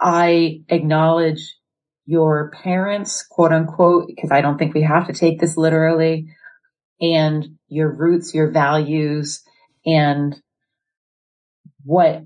I 0.00 0.60
acknowledge 0.68 1.56
your 2.06 2.52
parents, 2.62 3.26
quote 3.28 3.52
unquote, 3.52 4.06
because 4.06 4.30
I 4.30 4.42
don't 4.42 4.58
think 4.58 4.74
we 4.74 4.82
have 4.82 5.08
to 5.08 5.12
take 5.12 5.40
this 5.40 5.56
literally 5.56 6.28
and 7.00 7.56
your 7.68 7.90
roots, 7.90 8.34
your 8.34 8.50
values 8.50 9.42
and 9.86 10.36
what 11.84 12.24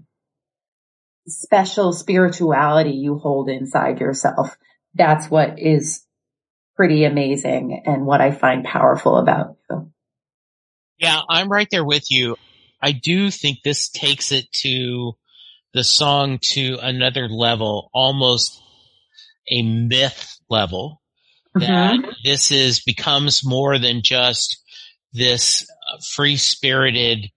special 1.27 1.93
spirituality 1.93 2.93
you 2.93 3.19
hold 3.19 3.49
inside 3.49 4.01
yourself. 4.01 4.57
That's 4.95 5.31
what 5.31 5.59
is 5.59 6.05
pretty 6.77 7.05
amazing 7.05 7.83
and 7.87 8.05
what 8.05 8.21
I 8.21 8.33
find 8.33 8.65
powerful 8.65 9.17
about 9.17 9.57
you. 9.71 9.91
Yeah, 10.99 11.21
I'm 11.29 11.49
right 11.49 11.69
there 11.71 11.85
with 11.85 12.11
you. 12.11 12.37
I 12.81 12.93
do 12.93 13.31
think 13.31 13.59
this 13.63 13.89
takes 13.89 14.33
it 14.33 14.51
to 14.63 15.13
the 15.73 15.85
song 15.85 16.39
to 16.39 16.79
another 16.81 17.29
level, 17.29 17.91
almost 17.93 18.61
a 19.51 19.63
myth 19.63 20.39
level. 20.49 21.01
That 21.55 21.95
mm-hmm. 21.95 22.11
this 22.25 22.51
is 22.51 22.83
becomes 22.83 23.45
more 23.45 23.79
than 23.79 24.03
just 24.03 24.64
this 25.15 25.67
free 26.15 26.37
spirited 26.37 27.31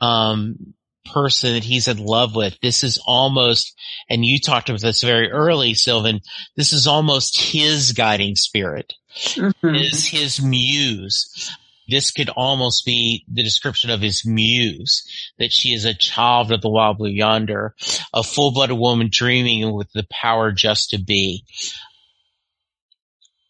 um, 0.00 0.74
person 1.12 1.54
that 1.54 1.64
he's 1.64 1.88
in 1.88 2.04
love 2.04 2.36
with. 2.36 2.58
This 2.60 2.84
is 2.84 3.02
almost, 3.06 3.74
and 4.08 4.24
you 4.24 4.38
talked 4.38 4.68
about 4.68 4.80
this 4.80 5.02
very 5.02 5.30
early, 5.30 5.74
Sylvan. 5.74 6.20
This 6.56 6.72
is 6.72 6.86
almost 6.86 7.40
his 7.40 7.92
guiding 7.92 8.36
spirit. 8.36 8.94
Mm-hmm. 9.16 9.74
Is 9.74 10.06
his 10.06 10.40
muse. 10.40 11.50
This 11.88 12.12
could 12.12 12.28
almost 12.28 12.86
be 12.86 13.24
the 13.26 13.42
description 13.42 13.90
of 13.90 14.00
his 14.00 14.24
muse, 14.24 15.04
that 15.38 15.52
she 15.52 15.70
is 15.70 15.84
a 15.84 15.94
child 15.94 16.52
of 16.52 16.60
the 16.60 16.70
wild 16.70 16.98
blue 16.98 17.10
yonder, 17.10 17.74
a 18.14 18.22
full-blooded 18.22 18.78
woman 18.78 19.08
dreaming 19.10 19.72
with 19.72 19.90
the 19.92 20.06
power 20.08 20.52
just 20.52 20.90
to 20.90 21.02
be. 21.02 21.44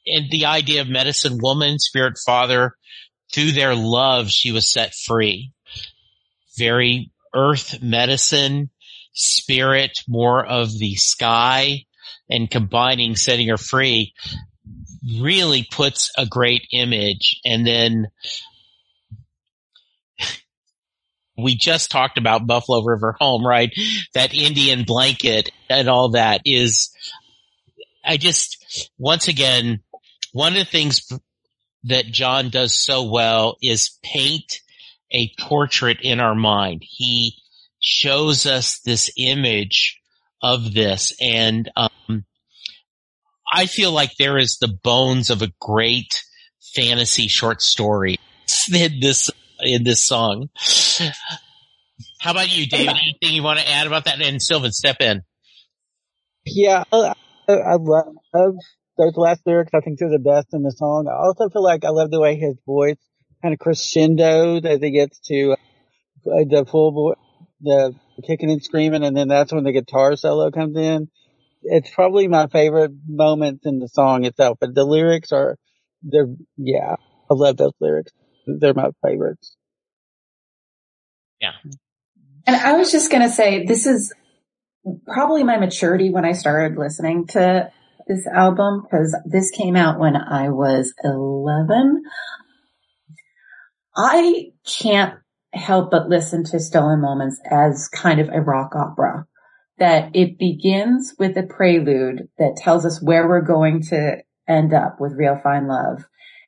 And 0.07 0.31
the 0.31 0.47
idea 0.47 0.81
of 0.81 0.89
medicine 0.89 1.39
woman, 1.43 1.79
spirit 1.79 2.17
father, 2.25 2.75
through 3.33 3.53
their 3.53 3.75
love, 3.75 4.31
she 4.31 4.53
was 4.53 4.73
set 4.73 4.95
free. 4.95 5.53
Very 6.59 7.11
earth 7.35 7.83
medicine, 7.83 8.71
spirit, 9.13 10.01
more 10.09 10.45
of 10.45 10.77
the 10.79 10.95
sky, 10.97 11.85
and 12.29 12.51
combining 12.51 13.17
setting 13.17 13.49
her 13.49 13.57
free 13.57 14.15
really 15.21 15.67
puts 15.71 16.11
a 16.17 16.27
great 16.27 16.67
image. 16.73 17.41
And 17.45 17.67
then 17.67 18.09
we 21.37 21.57
just 21.57 21.91
talked 21.91 22.19
about 22.19 22.47
Buffalo 22.47 22.85
River 22.85 23.17
Home, 23.21 23.47
right? 23.47 23.73
That 24.15 24.35
Indian 24.35 24.85
blanket 24.85 25.51
and 25.69 25.89
all 25.89 26.11
that 26.11 26.43
is, 26.45 26.91
I 28.05 28.17
just, 28.17 28.91
once 28.99 29.29
again, 29.29 29.83
one 30.33 30.53
of 30.53 30.59
the 30.59 30.65
things 30.65 31.11
that 31.85 32.07
John 32.07 32.51
does 32.51 32.83
so 32.83 33.11
well 33.11 33.57
is 33.63 33.99
paint 34.03 34.61
a 35.13 35.31
portrait 35.39 35.99
in 36.03 36.21
our 36.21 36.35
mind. 36.35 36.83
He 36.85 37.37
shows 37.81 38.47
us 38.47 38.81
this 38.81 39.11
image 39.17 40.01
of 40.43 40.73
this 40.75 41.15
and, 41.21 41.71
um, 41.77 42.25
I 43.53 43.67
feel 43.67 43.91
like 43.91 44.13
there 44.17 44.39
is 44.39 44.59
the 44.59 44.69
bones 44.69 45.29
of 45.31 45.43
a 45.43 45.53
great 45.61 46.23
fantasy 46.75 47.27
short 47.27 47.61
story 47.61 48.19
in 48.73 49.01
this, 49.01 49.31
in 49.61 49.83
this 49.83 50.05
song. 50.05 50.51
How 52.21 52.33
about 52.33 52.55
you, 52.55 52.67
David? 52.67 52.89
Anything 53.03 53.35
you 53.35 53.43
want 53.43 53.59
to 53.59 53.69
add 53.69 53.87
about 53.87 54.05
that? 54.05 54.21
And 54.21 54.41
Sylvan, 54.41 54.73
step 54.73 54.97
in. 55.01 55.23
Yeah, 56.45 56.85
I, 56.93 57.15
I 57.49 57.77
love 57.77 58.55
those 59.01 59.17
last 59.17 59.41
lyrics. 59.47 59.73
I 59.75 59.81
think 59.81 59.99
they're 59.99 60.11
the 60.11 60.19
best 60.19 60.49
in 60.53 60.63
the 60.63 60.71
song. 60.71 61.09
I 61.09 61.17
also 61.17 61.49
feel 61.49 61.63
like 61.63 61.85
I 61.85 61.89
love 61.89 62.11
the 62.11 62.21
way 62.21 62.37
his 62.37 62.57
voice 62.67 62.99
kind 63.43 63.55
of 63.55 63.59
crescendos 63.59 64.65
as 64.65 64.81
he 64.81 64.91
gets 64.91 65.19
to 65.21 65.53
uh, 65.53 65.57
the 66.25 66.67
full 66.71 66.93
voice, 66.93 67.17
the 67.61 67.95
kicking 68.27 68.51
and 68.51 68.63
screaming, 68.63 69.03
and 69.03 69.17
then 69.17 69.29
that's 69.29 69.53
when 69.53 69.65
the 69.65 69.73
guitar 69.73 70.17
solo 70.17 70.51
comes 70.51 70.77
in. 70.77 71.09
It's 71.63 71.91
probably 71.91 72.29
my 72.29 72.47
favorite 72.49 72.93
moments 73.07 73.65
in 73.65 73.79
the 73.79 73.89
song 73.89 74.25
itself, 74.25 74.59
but 74.61 74.75
the 74.75 74.85
lyrics 74.85 75.33
are, 75.33 75.57
they're, 76.03 76.29
yeah, 76.57 76.97
I 77.31 77.35
love 77.35 77.57
those 77.57 77.73
lyrics. 77.81 78.13
They're 78.47 78.75
my 78.75 78.91
favorites. 79.03 79.57
Yeah. 81.41 81.53
And 82.47 82.57
I 82.57 82.75
was 82.75 82.91
just 82.91 83.11
going 83.11 83.23
to 83.23 83.31
say, 83.31 83.65
this 83.65 83.87
is 83.87 84.13
probably 85.07 85.45
my 85.45 85.59
maturity 85.59 86.11
when 86.11 86.25
I 86.25 86.33
started 86.33 86.79
listening 86.79 87.27
to 87.29 87.71
this 88.07 88.27
album 88.27 88.83
because 88.83 89.17
this 89.25 89.51
came 89.51 89.77
out 89.77 89.99
when 89.99 90.17
I 90.17 90.51
was 90.51 90.93
11. 91.03 92.03
I 93.97 94.53
can't 94.65 95.15
help 95.53 95.91
but 95.91 96.09
listen 96.09 96.45
to 96.45 96.61
Stolen 96.61 97.01
Moments 97.01 97.41
as 97.51 97.89
kind 97.89 98.21
of 98.21 98.29
a 98.29 98.41
rock 98.41 98.75
opera. 98.75 99.27
That 99.79 100.15
it 100.15 100.39
begins 100.39 101.15
with 101.19 101.37
a 101.39 101.43
prelude 101.43 102.29
that 102.39 102.57
tells 102.57 102.85
us 102.85 103.03
where 103.03 103.27
we're 103.27 103.41
going 103.41 103.83
to 103.85 104.19
end 104.47 104.75
up 104.75 105.01
with 105.01 105.15
Real 105.15 105.41
Fine 105.43 105.69
Love. 105.69 106.05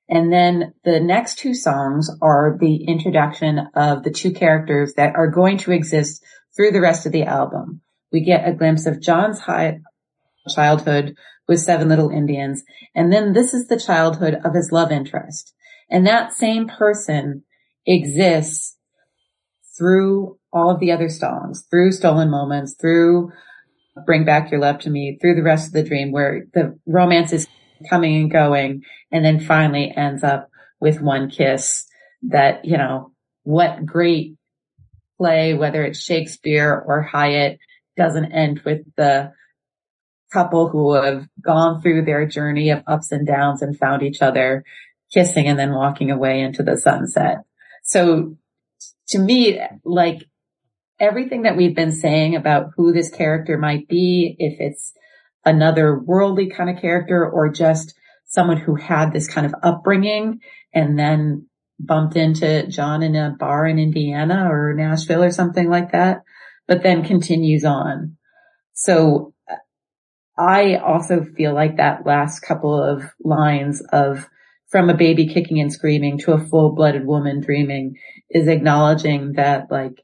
And 0.09 0.30
then 0.30 0.74
the 0.84 1.00
next 1.00 1.38
two 1.38 1.55
songs 1.55 2.11
are 2.20 2.59
the 2.61 2.84
introduction 2.84 3.59
of 3.74 4.03
the 4.03 4.11
two 4.11 4.32
characters 4.32 4.92
that 4.98 5.16
are 5.16 5.30
going 5.30 5.57
to 5.59 5.72
exist 5.72 6.22
through 6.55 6.72
the 6.72 6.82
rest 6.82 7.07
of 7.07 7.12
the 7.12 7.22
album. 7.22 7.80
We 8.12 8.20
get 8.20 8.46
a 8.46 8.53
glimpse 8.53 8.84
of 8.84 9.00
John's 9.00 9.40
high 9.40 9.80
childhood 10.49 11.14
with 11.49 11.61
Seven 11.61 11.88
Little 11.88 12.11
Indians. 12.11 12.62
And 12.95 13.12
then 13.12 13.32
this 13.32 13.55
is 13.55 13.68
the 13.68 13.78
childhood 13.78 14.38
of 14.45 14.55
his 14.55 14.70
love 14.72 14.93
interest. 14.93 15.55
And 15.90 16.07
that 16.07 16.32
same 16.32 16.68
person 16.68 17.45
exists 17.86 18.76
through 19.76 20.38
all 20.53 20.70
of 20.70 20.80
the 20.80 20.93
other 20.93 21.09
songs, 21.09 21.66
through 21.70 21.93
Stolen 21.93 22.30
Moments, 22.30 22.74
through 22.80 23.32
Bring 24.07 24.24
Back 24.24 24.51
Your 24.51 24.61
Love 24.61 24.80
to 24.80 24.90
Me, 24.90 25.18
through 25.20 25.34
the 25.34 25.43
rest 25.43 25.66
of 25.66 25.72
the 25.72 25.82
dream 25.82 26.12
where 26.12 26.45
the 26.55 26.78
romance 26.86 27.32
is 27.32 27.49
coming 27.88 28.16
and 28.16 28.30
going 28.30 28.82
and 29.11 29.24
then 29.24 29.40
finally 29.40 29.93
ends 29.97 30.22
up 30.22 30.49
with 30.80 31.01
one 31.01 31.30
kiss 31.30 31.86
that, 32.22 32.64
you 32.64 32.76
know, 32.76 33.12
what 33.45 33.84
great 33.84 34.36
play, 35.18 35.55
whether 35.55 35.84
it's 35.84 36.01
Shakespeare 36.01 36.72
or 36.86 37.03
Hiatt, 37.03 37.59
doesn't 37.97 38.32
end 38.32 38.62
with 38.64 38.80
the 38.97 39.32
couple 40.33 40.68
who 40.68 40.95
have 40.95 41.26
gone 41.45 41.80
through 41.80 42.05
their 42.05 42.26
journey 42.26 42.70
of 42.70 42.83
ups 42.87 43.12
and 43.12 43.26
downs 43.26 43.62
and 43.62 43.78
found 43.78 44.03
each 44.03 44.22
other 44.22 44.64
kissing 45.12 45.47
and 45.47 45.59
then 45.59 45.74
walking 45.74 46.11
away 46.11 46.41
into 46.41 46.62
the 46.62 46.76
sunset. 46.76 47.39
So 47.85 48.37
to 49.09 49.18
me, 49.18 49.61
like 49.85 50.24
everything 50.99 51.43
that 51.43 51.57
we've 51.57 51.76
been 51.76 51.93
saying 51.93 52.37
about 52.37 52.70
who 52.76 52.93
this 52.93 53.11
character 53.11 53.59
might 53.59 53.89
be, 53.89 54.37
if 54.39 54.61
it's 54.61 54.93
another 55.45 55.99
worldly 55.99 56.49
kind 56.49 56.70
of 56.70 56.80
character 56.80 57.28
or 57.28 57.51
just 57.51 57.95
someone 58.26 58.57
who 58.57 58.76
had 58.76 59.12
this 59.12 59.28
kind 59.28 59.47
of 59.47 59.55
upbringing 59.62 60.41
and 60.72 60.99
then 60.99 61.47
bumped 61.78 62.16
into 62.16 62.66
John 62.68 63.03
in 63.03 63.16
a 63.16 63.35
bar 63.39 63.66
in 63.66 63.78
Indiana 63.78 64.49
or 64.51 64.72
Nashville 64.74 65.24
or 65.24 65.30
something 65.30 65.68
like 65.68 65.93
that, 65.93 66.22
but 66.66 66.83
then 66.83 67.05
continues 67.05 67.64
on. 67.64 68.16
So 68.72 69.35
I 70.43 70.76
also 70.76 71.24
feel 71.36 71.55
like 71.55 71.76
that 71.76 72.05
last 72.05 72.40
couple 72.40 72.82
of 72.82 73.05
lines 73.22 73.80
of 73.93 74.28
from 74.70 74.90
a 74.90 74.97
baby 74.97 75.28
kicking 75.32 75.61
and 75.61 75.72
screaming 75.72 76.18
to 76.18 76.32
a 76.32 76.45
full 76.45 76.74
blooded 76.74 77.07
woman 77.07 77.40
dreaming 77.40 77.97
is 78.28 78.49
acknowledging 78.49 79.34
that 79.34 79.70
like 79.70 80.03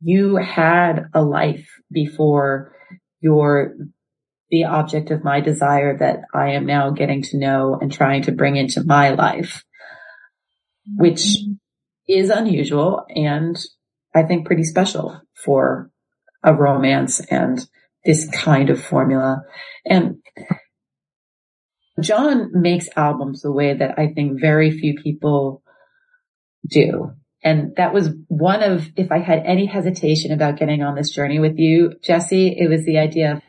you 0.00 0.36
had 0.36 1.06
a 1.14 1.22
life 1.22 1.66
before 1.90 2.76
you're 3.20 3.74
the 4.50 4.64
object 4.64 5.10
of 5.10 5.24
my 5.24 5.40
desire 5.40 5.98
that 5.98 6.20
I 6.32 6.50
am 6.50 6.66
now 6.66 6.90
getting 6.90 7.22
to 7.22 7.38
know 7.38 7.76
and 7.80 7.90
trying 7.90 8.22
to 8.22 8.32
bring 8.32 8.54
into 8.56 8.84
my 8.84 9.10
life, 9.10 9.64
which 10.96 11.38
is 12.06 12.30
unusual 12.30 13.04
and 13.08 13.58
I 14.14 14.22
think 14.22 14.46
pretty 14.46 14.64
special 14.64 15.20
for 15.34 15.90
a 16.44 16.54
romance 16.54 17.18
and 17.18 17.66
this 18.04 18.28
kind 18.30 18.70
of 18.70 18.82
formula. 18.82 19.42
And 19.84 20.16
John 22.00 22.50
makes 22.52 22.88
albums 22.96 23.42
the 23.42 23.52
way 23.52 23.74
that 23.74 23.98
I 23.98 24.08
think 24.08 24.40
very 24.40 24.70
few 24.70 24.94
people 25.02 25.62
do. 26.68 27.12
And 27.44 27.74
that 27.76 27.92
was 27.92 28.10
one 28.28 28.62
of, 28.62 28.88
if 28.96 29.10
I 29.10 29.18
had 29.18 29.42
any 29.44 29.66
hesitation 29.66 30.32
about 30.32 30.58
getting 30.58 30.82
on 30.82 30.94
this 30.94 31.10
journey 31.10 31.40
with 31.40 31.58
you, 31.58 31.94
Jesse, 32.02 32.56
it 32.56 32.68
was 32.68 32.84
the 32.84 32.98
idea 32.98 33.32
of 33.32 33.42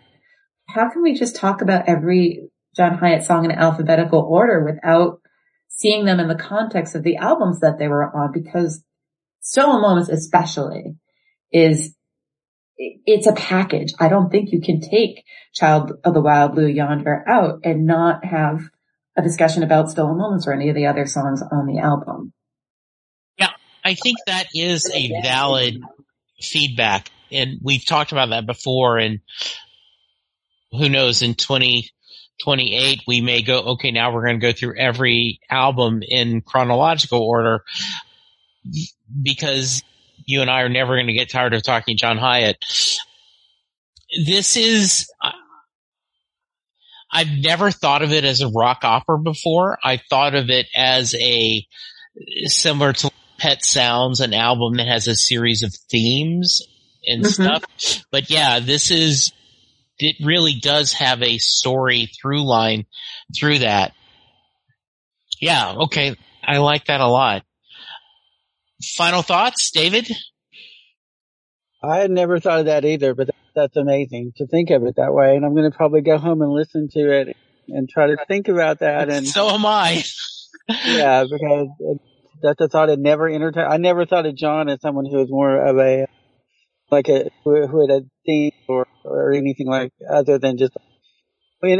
how 0.67 0.89
can 0.91 1.03
we 1.03 1.13
just 1.13 1.35
talk 1.35 1.61
about 1.61 1.87
every 1.87 2.49
John 2.75 2.97
Hiatt 2.97 3.23
song 3.23 3.45
in 3.45 3.51
alphabetical 3.51 4.21
order 4.21 4.63
without 4.65 5.19
seeing 5.67 6.05
them 6.05 6.19
in 6.19 6.27
the 6.27 6.35
context 6.35 6.95
of 6.95 7.03
the 7.03 7.17
albums 7.17 7.59
that 7.59 7.77
they 7.77 7.87
were 7.87 8.03
on? 8.03 8.31
Because 8.31 8.83
Stolen 9.41 9.81
Moments 9.81 10.09
especially 10.09 10.95
is 11.51 11.95
it's 12.77 13.27
a 13.27 13.33
package. 13.33 13.93
I 13.99 14.09
don't 14.09 14.29
think 14.29 14.51
you 14.51 14.61
can 14.61 14.81
take 14.81 15.23
Child 15.53 15.93
of 16.03 16.13
the 16.13 16.21
Wild 16.21 16.55
Blue 16.55 16.67
Yonder 16.67 17.23
out 17.27 17.61
and 17.63 17.85
not 17.85 18.25
have 18.25 18.61
a 19.15 19.21
discussion 19.21 19.63
about 19.63 19.89
Stolen 19.89 20.17
Moments 20.17 20.47
or 20.47 20.53
any 20.53 20.69
of 20.69 20.75
the 20.75 20.87
other 20.87 21.05
songs 21.05 21.41
on 21.41 21.67
the 21.67 21.79
album. 21.79 22.33
Yeah, 23.37 23.51
I 23.83 23.93
think 23.93 24.17
that 24.25 24.47
is 24.55 24.89
a 24.91 25.21
valid 25.21 25.81
feedback. 26.41 27.11
And 27.31 27.59
we've 27.61 27.85
talked 27.85 28.11
about 28.11 28.29
that 28.29 28.45
before. 28.45 28.97
And 28.97 29.19
who 30.71 30.89
knows, 30.89 31.21
in 31.21 31.35
2028, 31.35 33.01
we 33.07 33.21
may 33.21 33.43
go, 33.43 33.59
okay, 33.73 33.91
now 33.91 34.13
we're 34.13 34.25
going 34.25 34.39
to 34.39 34.47
go 34.47 34.53
through 34.53 34.79
every 34.79 35.39
album 35.49 36.01
in 36.01 36.41
chronological 36.41 37.21
order 37.21 37.63
because 39.21 39.83
you 40.25 40.41
and 40.41 40.49
I 40.49 40.61
are 40.61 40.69
never 40.69 40.95
going 40.95 41.07
to 41.07 41.13
get 41.13 41.29
tired 41.29 41.53
of 41.53 41.63
talking 41.63 41.97
John 41.97 42.17
Hyatt. 42.17 42.57
This 44.25 44.57
is, 44.57 45.07
I've 47.11 47.31
never 47.31 47.71
thought 47.71 48.01
of 48.01 48.11
it 48.11 48.23
as 48.23 48.41
a 48.41 48.49
rock 48.49 48.79
opera 48.83 49.17
before. 49.19 49.77
I 49.83 49.97
thought 49.97 50.35
of 50.35 50.49
it 50.49 50.67
as 50.75 51.15
a 51.15 51.65
similar 52.45 52.93
to 52.93 53.11
Pet 53.37 53.65
Sounds, 53.65 54.19
an 54.19 54.33
album 54.33 54.75
that 54.75 54.87
has 54.87 55.07
a 55.07 55.15
series 55.15 55.63
of 55.63 55.73
themes 55.89 56.61
and 57.05 57.23
mm-hmm. 57.23 57.43
stuff. 57.43 58.03
But 58.11 58.29
yeah, 58.29 58.59
this 58.59 58.91
is, 58.91 59.31
it 59.97 60.15
really 60.23 60.55
does 60.61 60.93
have 60.93 61.21
a 61.21 61.37
story 61.39 62.09
through 62.21 62.47
line 62.47 62.85
through 63.37 63.59
that. 63.59 63.93
Yeah. 65.41 65.73
Okay. 65.83 66.15
I 66.43 66.57
like 66.57 66.85
that 66.85 67.01
a 67.01 67.07
lot. 67.07 67.43
Final 68.95 69.21
thoughts, 69.21 69.71
David? 69.71 70.09
I 71.81 71.97
had 71.97 72.11
never 72.11 72.39
thought 72.39 72.61
of 72.61 72.65
that 72.67 72.85
either, 72.85 73.13
but 73.13 73.29
that's 73.55 73.75
amazing 73.75 74.33
to 74.37 74.47
think 74.47 74.69
of 74.69 74.83
it 74.83 74.95
that 74.97 75.13
way. 75.13 75.35
And 75.35 75.45
I'm 75.45 75.53
going 75.53 75.69
to 75.69 75.75
probably 75.75 76.01
go 76.01 76.17
home 76.17 76.41
and 76.41 76.51
listen 76.51 76.89
to 76.93 77.11
it 77.11 77.37
and 77.67 77.89
try 77.89 78.07
to 78.07 78.17
think 78.27 78.47
about 78.47 78.79
that. 78.79 79.09
And 79.09 79.27
so 79.27 79.49
am 79.49 79.65
I. 79.65 80.03
yeah, 80.85 81.25
because 81.29 81.67
that's 82.41 82.61
a 82.61 82.67
thought 82.67 82.89
I 82.89 82.95
never 82.95 83.29
entertained. 83.29 83.67
I 83.67 83.77
never 83.77 84.05
thought 84.05 84.25
of 84.25 84.35
John 84.35 84.69
as 84.69 84.81
someone 84.81 85.05
who 85.05 85.17
was 85.17 85.29
more 85.29 85.65
of 85.65 85.77
a, 85.77 86.07
like 86.89 87.09
a, 87.09 87.29
who, 87.43 87.67
who 87.67 87.81
had 87.81 88.03
a 88.03 88.05
theme 88.25 88.53
or, 88.67 88.87
or 89.03 89.33
anything 89.33 89.67
like 89.67 89.91
other 90.09 90.39
than 90.39 90.57
just 90.57 90.73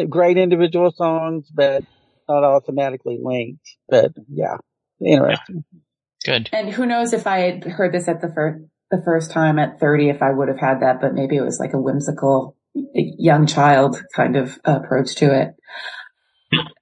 great 0.10 0.38
individual 0.38 0.92
songs, 0.96 1.48
but 1.54 1.84
not 2.28 2.44
automatically 2.44 3.20
linked. 3.22 3.68
But 3.90 4.12
yeah, 4.30 4.58
interesting. 5.00 5.64
Yeah. 5.72 5.80
Good. 6.24 6.50
And 6.54 6.70
who 6.70 6.86
knows 6.86 7.14
if 7.14 7.28
I 7.28 7.40
had 7.40 7.64
heard 7.64 7.94
this 7.94 8.08
at 8.08 8.22
the 8.22 8.32
first 8.34 8.64
the 8.92 9.02
first 9.04 9.32
time 9.32 9.58
at 9.58 9.80
30 9.80 10.10
if 10.10 10.22
I 10.22 10.32
would 10.32 10.50
have 10.50 10.60
had 10.60 10.82
that, 10.82 11.02
but 11.02 11.16
maybe 11.16 11.36
it 11.36 11.42
was 11.42 11.60
like 11.60 11.74
a 11.74 11.82
whimsical 11.82 12.56
young 12.94 13.48
child 13.48 14.02
kind 14.16 14.36
of 14.36 14.60
approach 14.66 15.16
to 15.16 15.34
it. 15.34 15.56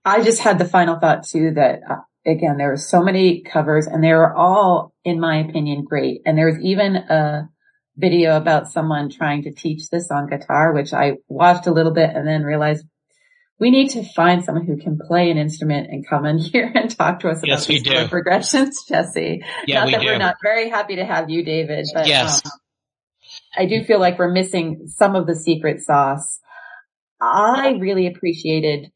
I 0.03 0.21
just 0.21 0.41
had 0.41 0.59
the 0.59 0.65
final 0.65 0.99
thought 0.99 1.25
too 1.25 1.53
that 1.55 1.79
uh, 1.89 1.95
again 2.25 2.57
there 2.57 2.69
were 2.69 2.77
so 2.77 3.01
many 3.01 3.41
covers 3.41 3.87
and 3.87 4.03
they 4.03 4.13
were 4.13 4.35
all 4.35 4.93
in 5.03 5.19
my 5.19 5.37
opinion 5.37 5.85
great 5.85 6.21
and 6.25 6.37
there 6.37 6.47
was 6.47 6.59
even 6.61 6.95
a 6.95 7.49
video 7.95 8.35
about 8.35 8.67
someone 8.67 9.09
trying 9.09 9.43
to 9.43 9.53
teach 9.53 9.89
this 9.89 10.11
on 10.11 10.29
guitar 10.29 10.73
which 10.73 10.93
I 10.93 11.13
watched 11.27 11.67
a 11.67 11.71
little 11.73 11.93
bit 11.93 12.09
and 12.13 12.27
then 12.27 12.43
realized 12.43 12.85
we 13.61 13.69
need 13.69 13.91
to 13.91 14.03
find 14.03 14.43
someone 14.43 14.65
who 14.65 14.75
can 14.75 14.97
play 14.97 15.29
an 15.29 15.37
instrument 15.37 15.87
and 15.91 16.05
come 16.05 16.25
in 16.25 16.39
here 16.39 16.69
and 16.73 16.89
talk 16.97 17.19
to 17.19 17.29
us 17.29 17.37
about 17.37 17.47
yes, 17.47 17.65
these 17.67 17.83
chord 17.83 18.09
progressions, 18.09 18.83
Jesse. 18.89 19.43
Yeah, 19.67 19.81
not 19.81 19.85
we 19.85 19.91
that 19.93 20.01
do. 20.01 20.07
we're 20.07 20.17
not 20.17 20.37
very 20.43 20.69
happy 20.69 20.95
to 20.97 21.05
have 21.05 21.29
you, 21.29 21.45
David, 21.45 21.87
but 21.93 22.07
yes. 22.07 22.41
Um, 22.43 22.51
I 23.55 23.65
do 23.67 23.83
feel 23.83 23.99
like 23.99 24.17
we're 24.17 24.31
missing 24.31 24.87
some 24.87 25.15
of 25.15 25.27
the 25.27 25.35
secret 25.35 25.81
sauce. 25.81 26.39
I 27.21 27.75
really 27.79 28.07
appreciated 28.07 28.91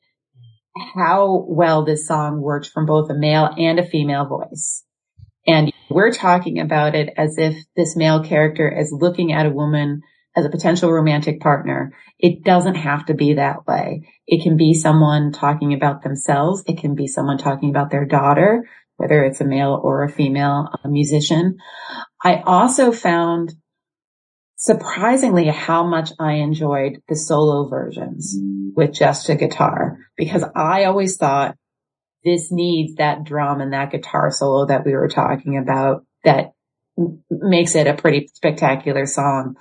how 0.95 1.45
well 1.47 1.85
this 1.85 2.07
song 2.07 2.41
worked 2.41 2.69
from 2.69 2.85
both 2.85 3.09
a 3.09 3.13
male 3.13 3.49
and 3.57 3.79
a 3.79 3.87
female 3.87 4.25
voice. 4.25 4.83
And 5.47 5.71
we're 5.89 6.11
talking 6.11 6.59
about 6.59 6.95
it 6.95 7.13
as 7.15 7.37
if 7.37 7.55
this 7.75 7.95
male 7.95 8.23
character 8.23 8.67
is 8.67 8.91
looking 8.91 9.31
at 9.31 9.45
a 9.45 9.51
woman 9.51 10.01
as 10.35 10.45
a 10.45 10.49
potential 10.49 10.91
romantic 10.91 11.39
partner. 11.39 11.93
It 12.19 12.43
doesn't 12.43 12.75
have 12.75 13.05
to 13.07 13.13
be 13.13 13.33
that 13.33 13.65
way. 13.67 14.07
It 14.27 14.43
can 14.43 14.57
be 14.57 14.73
someone 14.73 15.31
talking 15.31 15.73
about 15.73 16.03
themselves. 16.03 16.63
It 16.67 16.77
can 16.77 16.95
be 16.95 17.07
someone 17.07 17.37
talking 17.37 17.69
about 17.69 17.91
their 17.91 18.05
daughter, 18.05 18.67
whether 18.97 19.23
it's 19.23 19.41
a 19.41 19.45
male 19.45 19.79
or 19.81 20.03
a 20.03 20.11
female 20.11 20.69
a 20.83 20.89
musician. 20.89 21.57
I 22.23 22.41
also 22.45 22.91
found 22.91 23.53
surprisingly 24.55 25.47
how 25.47 25.85
much 25.85 26.11
I 26.19 26.33
enjoyed 26.35 27.01
the 27.07 27.15
solo 27.15 27.67
versions 27.67 28.35
with 28.75 28.93
just 28.93 29.29
a 29.29 29.35
guitar 29.35 29.97
because 30.17 30.43
I 30.55 30.85
always 30.85 31.17
thought 31.17 31.55
this 32.23 32.51
needs 32.51 32.95
that 32.95 33.23
drum 33.23 33.61
and 33.61 33.73
that 33.73 33.91
guitar 33.91 34.31
solo 34.31 34.65
that 34.65 34.85
we 34.85 34.93
were 34.93 35.07
talking 35.07 35.57
about 35.57 36.05
that 36.23 36.53
makes 37.29 37.75
it 37.75 37.87
a 37.87 37.93
pretty 37.93 38.27
spectacular 38.33 39.05
song. 39.05 39.55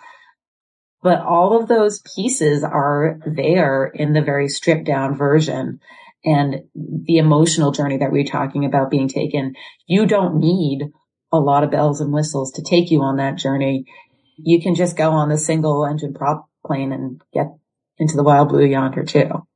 But 1.04 1.20
all 1.20 1.60
of 1.60 1.68
those 1.68 2.00
pieces 2.16 2.64
are 2.64 3.18
there 3.26 3.84
in 3.84 4.14
the 4.14 4.22
very 4.22 4.48
stripped 4.48 4.86
down 4.86 5.18
version. 5.18 5.80
And 6.24 6.62
the 6.74 7.18
emotional 7.18 7.72
journey 7.72 7.98
that 7.98 8.10
we're 8.10 8.24
talking 8.24 8.64
about 8.64 8.90
being 8.90 9.08
taken, 9.08 9.54
you 9.86 10.06
don't 10.06 10.40
need 10.40 10.90
a 11.30 11.36
lot 11.36 11.62
of 11.62 11.70
bells 11.70 12.00
and 12.00 12.10
whistles 12.10 12.52
to 12.52 12.62
take 12.62 12.90
you 12.90 13.02
on 13.02 13.18
that 13.18 13.36
journey. 13.36 13.84
You 14.38 14.62
can 14.62 14.74
just 14.74 14.96
go 14.96 15.10
on 15.10 15.28
the 15.28 15.36
single 15.36 15.84
engine 15.84 16.14
prop 16.14 16.48
plane 16.66 16.90
and 16.90 17.20
get 17.34 17.48
into 17.98 18.16
the 18.16 18.24
wild 18.24 18.48
blue 18.48 18.64
yonder 18.64 19.04
too. 19.04 19.46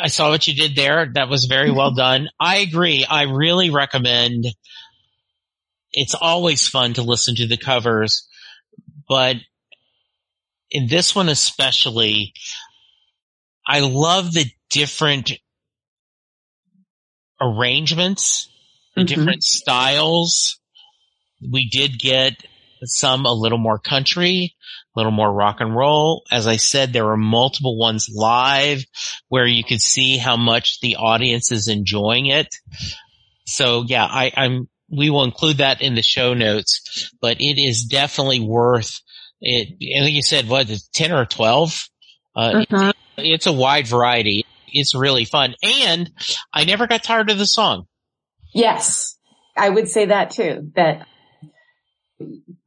I 0.00 0.06
saw 0.06 0.30
what 0.30 0.46
you 0.46 0.54
did 0.54 0.76
there. 0.76 1.10
That 1.12 1.28
was 1.28 1.46
very 1.46 1.72
well 1.72 1.92
done. 1.96 2.28
I 2.38 2.58
agree. 2.58 3.04
I 3.04 3.22
really 3.24 3.70
recommend 3.70 4.46
it's 5.92 6.14
always 6.14 6.68
fun 6.68 6.94
to 6.94 7.02
listen 7.02 7.34
to 7.34 7.48
the 7.48 7.56
covers, 7.56 8.28
but 9.08 9.34
in 10.70 10.86
this 10.86 11.14
one 11.14 11.28
especially, 11.28 12.32
I 13.66 13.80
love 13.80 14.32
the 14.32 14.46
different 14.70 15.32
arrangements, 17.40 18.48
the 18.94 19.02
mm-hmm. 19.02 19.06
different 19.06 19.42
styles. 19.42 20.60
We 21.40 21.68
did 21.68 21.98
get 21.98 22.34
some 22.84 23.26
a 23.26 23.32
little 23.32 23.58
more 23.58 23.78
country, 23.78 24.54
a 24.94 24.98
little 24.98 25.12
more 25.12 25.32
rock 25.32 25.56
and 25.60 25.74
roll. 25.74 26.24
As 26.30 26.46
I 26.46 26.56
said, 26.56 26.92
there 26.92 27.06
were 27.06 27.16
multiple 27.16 27.78
ones 27.78 28.08
live 28.12 28.84
where 29.28 29.46
you 29.46 29.64
could 29.64 29.80
see 29.80 30.16
how 30.16 30.36
much 30.36 30.80
the 30.80 30.96
audience 30.96 31.52
is 31.52 31.68
enjoying 31.68 32.26
it. 32.26 32.54
So 33.46 33.84
yeah, 33.86 34.04
I, 34.04 34.32
I'm, 34.36 34.68
we 34.90 35.10
will 35.10 35.24
include 35.24 35.58
that 35.58 35.82
in 35.82 35.94
the 35.94 36.02
show 36.02 36.34
notes, 36.34 37.12
but 37.20 37.40
it 37.40 37.60
is 37.60 37.84
definitely 37.84 38.40
worth 38.40 39.00
it, 39.40 39.68
I 39.72 40.04
think 40.04 40.14
you 40.16 40.22
said 40.22 40.48
what, 40.48 40.70
10 40.92 41.12
or 41.12 41.24
12? 41.24 41.88
Uh, 42.36 42.64
uh-huh. 42.70 42.92
it's 43.16 43.46
a 43.46 43.52
wide 43.52 43.86
variety. 43.86 44.44
It's 44.68 44.94
really 44.94 45.24
fun. 45.24 45.54
And 45.62 46.10
I 46.52 46.64
never 46.64 46.86
got 46.86 47.02
tired 47.02 47.30
of 47.30 47.38
the 47.38 47.46
song. 47.46 47.86
Yes. 48.54 49.16
I 49.56 49.68
would 49.68 49.88
say 49.88 50.06
that 50.06 50.30
too, 50.30 50.70
that 50.76 51.06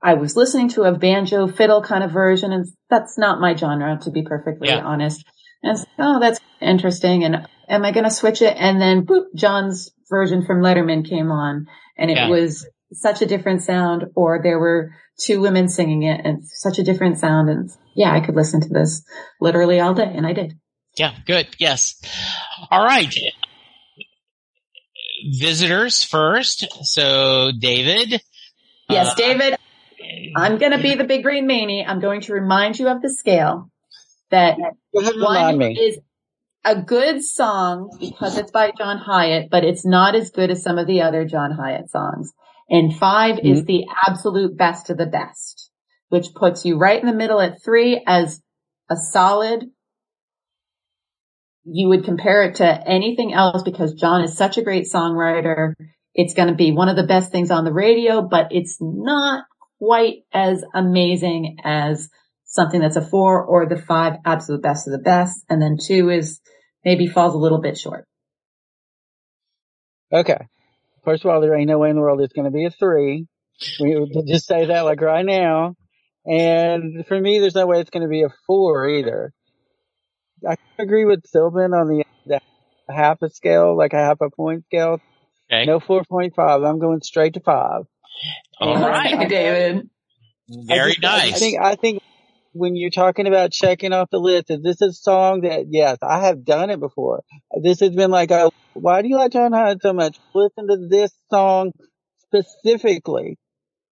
I 0.01 0.15
was 0.15 0.35
listening 0.35 0.69
to 0.69 0.83
a 0.83 0.97
banjo 0.97 1.47
fiddle 1.47 1.81
kind 1.81 2.03
of 2.03 2.11
version 2.11 2.51
and 2.51 2.65
that's 2.89 3.17
not 3.17 3.39
my 3.39 3.55
genre 3.55 3.99
to 4.03 4.11
be 4.11 4.23
perfectly 4.23 4.67
Yeah. 4.67 4.83
honest. 4.83 5.25
And 5.61 5.77
it's, 5.77 5.85
oh, 5.97 6.19
that's 6.19 6.39
interesting. 6.61 7.23
And 7.23 7.47
am 7.69 7.85
I 7.85 7.91
going 7.91 8.03
to 8.03 8.11
switch 8.11 8.41
it? 8.41 8.55
And 8.57 8.81
then 8.81 9.05
boop, 9.05 9.25
John's 9.35 9.91
version 10.09 10.45
from 10.45 10.61
Letterman 10.61 11.07
came 11.07 11.31
on 11.31 11.67
and 11.97 12.11
it 12.11 12.17
Yeah. 12.17 12.29
was 12.29 12.67
such 12.93 13.21
a 13.21 13.25
different 13.25 13.61
sound 13.61 14.05
or 14.15 14.41
there 14.41 14.59
were 14.59 14.91
two 15.19 15.41
women 15.41 15.67
singing 15.67 16.03
it 16.03 16.21
and 16.23 16.43
such 16.45 16.79
a 16.79 16.83
different 16.83 17.19
sound. 17.19 17.49
And 17.49 17.69
yeah, 17.95 18.13
I 18.13 18.19
could 18.19 18.35
listen 18.35 18.61
to 18.61 18.69
this 18.69 19.03
literally 19.39 19.79
all 19.79 19.93
day 19.93 20.11
and 20.13 20.25
I 20.25 20.33
did. 20.33 20.57
Yeah, 20.97 21.13
good. 21.25 21.47
Yes. 21.59 22.01
All 22.69 22.83
right. 22.83 23.13
Visitors 25.39 26.03
first. 26.03 26.67
So 26.83 27.51
David. 27.57 28.21
Yes, 28.89 29.09
uh, 29.09 29.15
David, 29.15 29.57
I'm 30.35 30.57
going 30.57 30.73
to 30.73 30.81
be 30.81 30.95
the 30.95 31.05
big 31.05 31.23
green 31.23 31.47
meanie. 31.47 31.83
I'm 31.87 31.99
going 31.99 32.21
to 32.21 32.33
remind 32.33 32.77
you 32.77 32.89
of 32.89 33.01
the 33.01 33.09
scale 33.09 33.71
that 34.29 34.57
Go 34.57 34.99
ahead 34.99 35.13
and 35.13 35.21
remind 35.21 35.59
one 35.59 35.71
is 35.71 35.99
a 36.65 36.81
good 36.81 37.23
song 37.23 37.95
because 37.99 38.37
it's 38.37 38.51
by 38.51 38.71
John 38.77 38.97
Hiatt, 38.97 39.49
but 39.49 39.63
it's 39.63 39.85
not 39.85 40.15
as 40.15 40.31
good 40.31 40.49
as 40.49 40.63
some 40.63 40.77
of 40.77 40.87
the 40.87 41.01
other 41.01 41.25
John 41.25 41.51
Hiatt 41.51 41.89
songs. 41.89 42.33
And 42.69 42.95
5 42.95 43.35
Mm-hmm. 43.35 43.47
is 43.47 43.65
the 43.65 43.85
absolute 44.07 44.57
best 44.57 44.89
of 44.89 44.97
the 44.97 45.05
best, 45.05 45.69
which 46.09 46.33
puts 46.33 46.65
you 46.65 46.77
right 46.77 46.99
in 46.99 47.07
the 47.07 47.13
middle 47.15 47.39
at 47.41 47.61
three 47.63 48.01
as 48.07 48.41
a 48.89 48.95
solid. 48.95 49.65
You 51.65 51.89
would 51.89 52.03
compare 52.05 52.43
it 52.43 52.55
to 52.55 52.87
anything 52.87 53.33
else 53.33 53.63
because 53.63 53.93
John 53.93 54.23
is 54.23 54.35
such 54.37 54.57
a 54.57 54.63
great 54.63 54.85
songwriter. 54.91 55.73
It's 56.13 56.33
going 56.33 56.49
to 56.49 56.55
be 56.55 56.71
one 56.71 56.89
of 56.89 56.95
the 56.95 57.07
best 57.07 57.31
things 57.31 57.51
on 57.51 57.63
the 57.65 57.73
radio, 57.73 58.21
but 58.21 58.47
it's 58.51 58.77
not 58.81 59.45
quite 59.79 60.23
as 60.33 60.63
amazing 60.73 61.57
as 61.63 62.09
something 62.45 62.79
that's 62.79 62.95
a 62.97 63.01
four 63.01 63.43
or 63.43 63.65
the 63.67 63.77
five 63.77 64.13
absolute 64.25 64.61
best 64.61 64.87
of 64.87 64.91
the 64.91 64.99
best. 64.99 65.43
And 65.49 65.61
then 65.61 65.77
two 65.81 66.09
is 66.09 66.39
maybe 66.85 67.07
falls 67.07 67.33
a 67.33 67.37
little 67.39 67.61
bit 67.61 67.77
short. 67.77 68.05
Okay. 70.11 70.37
First 71.05 71.25
of 71.25 71.31
all, 71.31 71.41
there 71.41 71.55
ain't 71.55 71.67
no 71.67 71.77
way 71.77 71.89
in 71.89 71.95
the 71.95 72.01
world 72.01 72.21
it's 72.21 72.33
going 72.33 72.45
to 72.45 72.51
be 72.51 72.65
a 72.65 72.71
three. 72.71 73.27
We 73.79 74.11
just 74.27 74.47
say 74.47 74.65
that 74.65 74.81
like 74.81 75.01
right 75.01 75.25
now. 75.25 75.75
And 76.25 77.05
for 77.07 77.19
me, 77.19 77.39
there's 77.39 77.55
no 77.55 77.67
way 77.67 77.79
it's 77.81 77.89
going 77.89 78.03
to 78.03 78.09
be 78.09 78.23
a 78.23 78.29
four 78.47 78.87
either. 78.87 79.33
I 80.47 80.55
agree 80.79 81.05
with 81.05 81.25
Sylvan 81.27 81.73
on 81.73 81.87
the, 81.87 82.03
the 82.25 82.39
half 82.93 83.21
a 83.21 83.29
scale, 83.29 83.77
like 83.77 83.93
a 83.93 83.97
half 83.97 84.19
a 84.21 84.29
point 84.29 84.63
scale. 84.65 84.99
Okay. 85.51 85.65
No 85.65 85.79
4.5. 85.79 86.67
I'm 86.67 86.79
going 86.79 87.01
straight 87.01 87.33
to 87.35 87.41
five. 87.41 87.83
All 88.59 88.75
right. 88.79 89.13
Okay, 89.13 89.27
David. 89.27 89.89
Very 90.49 90.91
I 90.91 90.93
just- 90.95 91.01
nice. 91.01 91.33
I 91.33 91.39
think, 91.39 91.61
I 91.61 91.75
think 91.75 92.03
when 92.53 92.75
you're 92.75 92.89
talking 92.91 93.27
about 93.27 93.51
checking 93.51 93.93
off 93.93 94.09
the 94.11 94.19
list, 94.19 94.49
is 94.49 94.61
this 94.61 94.81
a 94.81 94.91
song 94.93 95.41
that, 95.41 95.65
yes, 95.69 95.97
I 96.01 96.25
have 96.25 96.45
done 96.45 96.69
it 96.69 96.79
before. 96.79 97.23
This 97.61 97.79
has 97.81 97.91
been 97.91 98.11
like, 98.11 98.31
oh, 98.31 98.51
why 98.73 99.01
do 99.01 99.07
you 99.09 99.17
like 99.17 99.31
John 99.31 99.51
Hiatt 99.51 99.81
so 99.81 99.93
much? 99.93 100.17
Listen 100.33 100.67
to 100.67 100.87
this 100.89 101.11
song 101.31 101.71
specifically. 102.21 103.37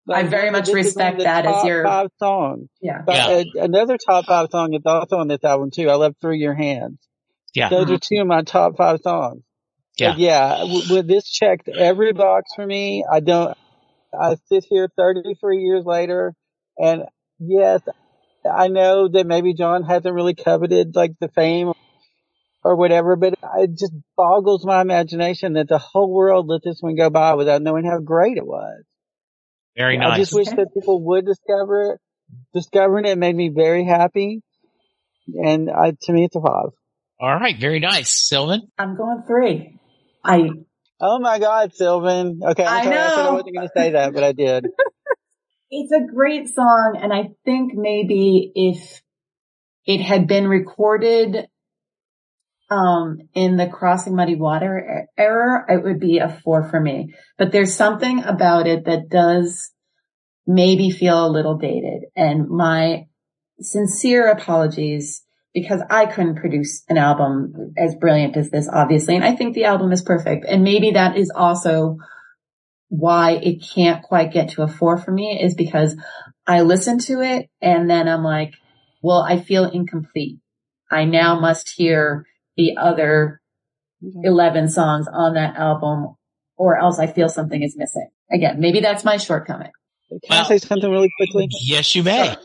I 0.09 0.23
very 0.23 0.49
much 0.49 0.67
respect 0.69 1.17
one 1.19 1.21
of 1.21 1.23
that 1.23 1.45
as 1.45 1.51
your 1.51 1.53
top 1.53 1.65
your- 1.65 1.83
five 1.85 2.09
songs. 2.17 2.69
Yeah. 2.81 3.01
But 3.05 3.15
Yeah. 3.15 3.27
uh, 3.61 3.63
another 3.65 3.97
top 3.97 4.25
five 4.25 4.47
song 4.51 4.73
is 4.73 4.81
also 4.85 5.17
on 5.17 5.27
this 5.27 5.43
album 5.43 5.69
too. 5.71 5.89
I 5.89 5.95
love 5.95 6.15
Through 6.19 6.35
Your 6.35 6.53
Hands. 6.55 6.97
yeah. 7.53 7.69
Those 7.69 7.91
are 7.91 7.97
two 7.99 8.19
of 8.19 8.27
my 8.27 8.41
top 8.43 8.77
five 8.77 8.99
songs. 9.01 9.43
Yeah. 9.97 10.11
But 10.11 10.19
yeah, 10.19 10.57
w- 10.59 10.95
with 10.95 11.07
this 11.07 11.29
checked 11.29 11.67
every 11.69 12.13
box 12.13 12.51
for 12.55 12.65
me. 12.65 13.05
I 13.09 13.19
don't, 13.19 13.55
I 14.19 14.35
sit 14.47 14.65
here 14.69 14.89
33 14.97 15.59
years 15.59 15.85
later 15.85 16.33
and 16.77 17.03
yes, 17.39 17.81
I 18.49 18.67
know 18.67 19.07
that 19.09 19.27
maybe 19.27 19.53
John 19.53 19.83
hasn't 19.83 20.13
really 20.13 20.35
coveted 20.35 20.95
like 20.95 21.11
the 21.19 21.29
fame 21.29 21.73
or 22.63 22.75
whatever, 22.75 23.15
but 23.15 23.33
it 23.57 23.71
just 23.77 23.93
boggles 24.15 24.65
my 24.65 24.81
imagination 24.81 25.53
that 25.53 25.67
the 25.67 25.77
whole 25.77 26.11
world 26.11 26.47
let 26.47 26.61
this 26.63 26.77
one 26.79 26.95
go 26.95 27.09
by 27.09 27.33
without 27.33 27.61
knowing 27.61 27.85
how 27.85 27.99
great 27.99 28.37
it 28.37 28.45
was. 28.45 28.83
Very 29.75 29.97
nice. 29.97 30.13
I 30.13 30.17
just 30.17 30.33
wish 30.33 30.47
that 30.47 30.73
people 30.73 31.03
would 31.05 31.25
discover 31.25 31.93
it. 31.93 31.99
Discovering 32.53 33.05
it 33.05 33.17
made 33.17 33.35
me 33.35 33.49
very 33.49 33.85
happy. 33.85 34.41
And 35.27 35.69
I, 35.69 35.93
to 36.03 36.13
me, 36.13 36.25
it's 36.25 36.35
a 36.35 36.41
five. 36.41 36.71
All 37.19 37.35
right. 37.35 37.57
Very 37.59 37.79
nice. 37.79 38.27
Sylvan. 38.27 38.61
I'm 38.77 38.95
going 38.95 39.23
three. 39.27 39.77
I, 40.23 40.49
Oh 41.03 41.17
my 41.17 41.39
God, 41.39 41.73
Sylvan. 41.73 42.41
Okay, 42.43 42.63
I'm 42.63 42.81
I 42.81 42.83
sorry. 42.83 42.97
I 42.97 43.09
said 43.09 43.25
I 43.25 43.31
wasn't 43.31 43.55
going 43.55 43.67
to 43.67 43.73
say 43.75 43.91
that, 43.93 44.13
but 44.13 44.23
I 44.23 44.33
did. 44.33 44.67
it's 45.71 45.91
a 45.91 46.13
great 46.13 46.53
song. 46.53 46.99
And 47.01 47.13
I 47.13 47.31
think 47.45 47.73
maybe 47.73 48.51
if 48.53 49.01
it 49.85 50.01
had 50.01 50.27
been 50.27 50.47
recorded, 50.47 51.47
um, 52.69 53.17
in 53.33 53.57
the 53.57 53.67
Crossing 53.67 54.15
Muddy 54.15 54.35
Water 54.35 54.79
e- 54.79 55.21
era, 55.21 55.65
it 55.67 55.83
would 55.83 55.99
be 55.99 56.19
a 56.19 56.29
four 56.29 56.69
for 56.69 56.79
me. 56.79 57.13
But 57.37 57.51
there's 57.51 57.75
something 57.75 58.23
about 58.23 58.65
it 58.65 58.85
that 58.85 59.09
does 59.09 59.71
maybe 60.47 60.89
feel 60.89 61.25
a 61.25 61.29
little 61.29 61.57
dated. 61.57 62.03
And 62.15 62.47
my 62.49 63.07
sincere 63.59 64.29
apologies 64.29 65.23
because 65.53 65.81
I 65.89 66.05
couldn't 66.05 66.37
produce 66.37 66.83
an 66.87 66.97
album 66.97 67.73
as 67.77 67.95
brilliant 67.95 68.37
as 68.37 68.49
this, 68.51 68.69
obviously. 68.71 69.17
And 69.17 69.25
I 69.25 69.35
think 69.35 69.53
the 69.53 69.65
album 69.65 69.91
is 69.91 70.01
perfect. 70.01 70.45
And 70.47 70.63
maybe 70.63 70.91
that 70.91 71.17
is 71.17 71.29
also 71.35 71.97
why 72.91 73.31
it 73.31 73.63
can't 73.73 74.03
quite 74.03 74.33
get 74.33 74.49
to 74.49 74.63
a 74.63 74.67
four 74.67 74.97
for 74.97 75.11
me 75.11 75.39
is 75.41 75.55
because 75.55 75.95
I 76.45 76.61
listen 76.61 76.99
to 76.99 77.21
it 77.21 77.49
and 77.61 77.89
then 77.89 78.09
I'm 78.09 78.21
like, 78.21 78.55
well, 79.01 79.21
I 79.21 79.39
feel 79.39 79.63
incomplete. 79.63 80.39
I 80.91 81.05
now 81.05 81.39
must 81.39 81.69
hear 81.69 82.25
the 82.57 82.75
other 82.75 83.41
mm-hmm. 84.03 84.25
11 84.25 84.67
songs 84.67 85.07
on 85.07 85.35
that 85.35 85.55
album 85.55 86.17
or 86.57 86.77
else 86.77 86.99
I 86.99 87.07
feel 87.07 87.29
something 87.29 87.63
is 87.63 87.77
missing. 87.77 88.09
Again, 88.29 88.59
maybe 88.59 88.81
that's 88.81 89.05
my 89.05 89.15
shortcoming. 89.15 89.71
Can 90.09 90.19
Well- 90.29 90.43
I 90.43 90.47
say 90.49 90.57
something 90.57 90.91
really 90.91 91.11
quickly? 91.15 91.47
Yes, 91.61 91.95
you 91.95 92.03
may. 92.03 92.35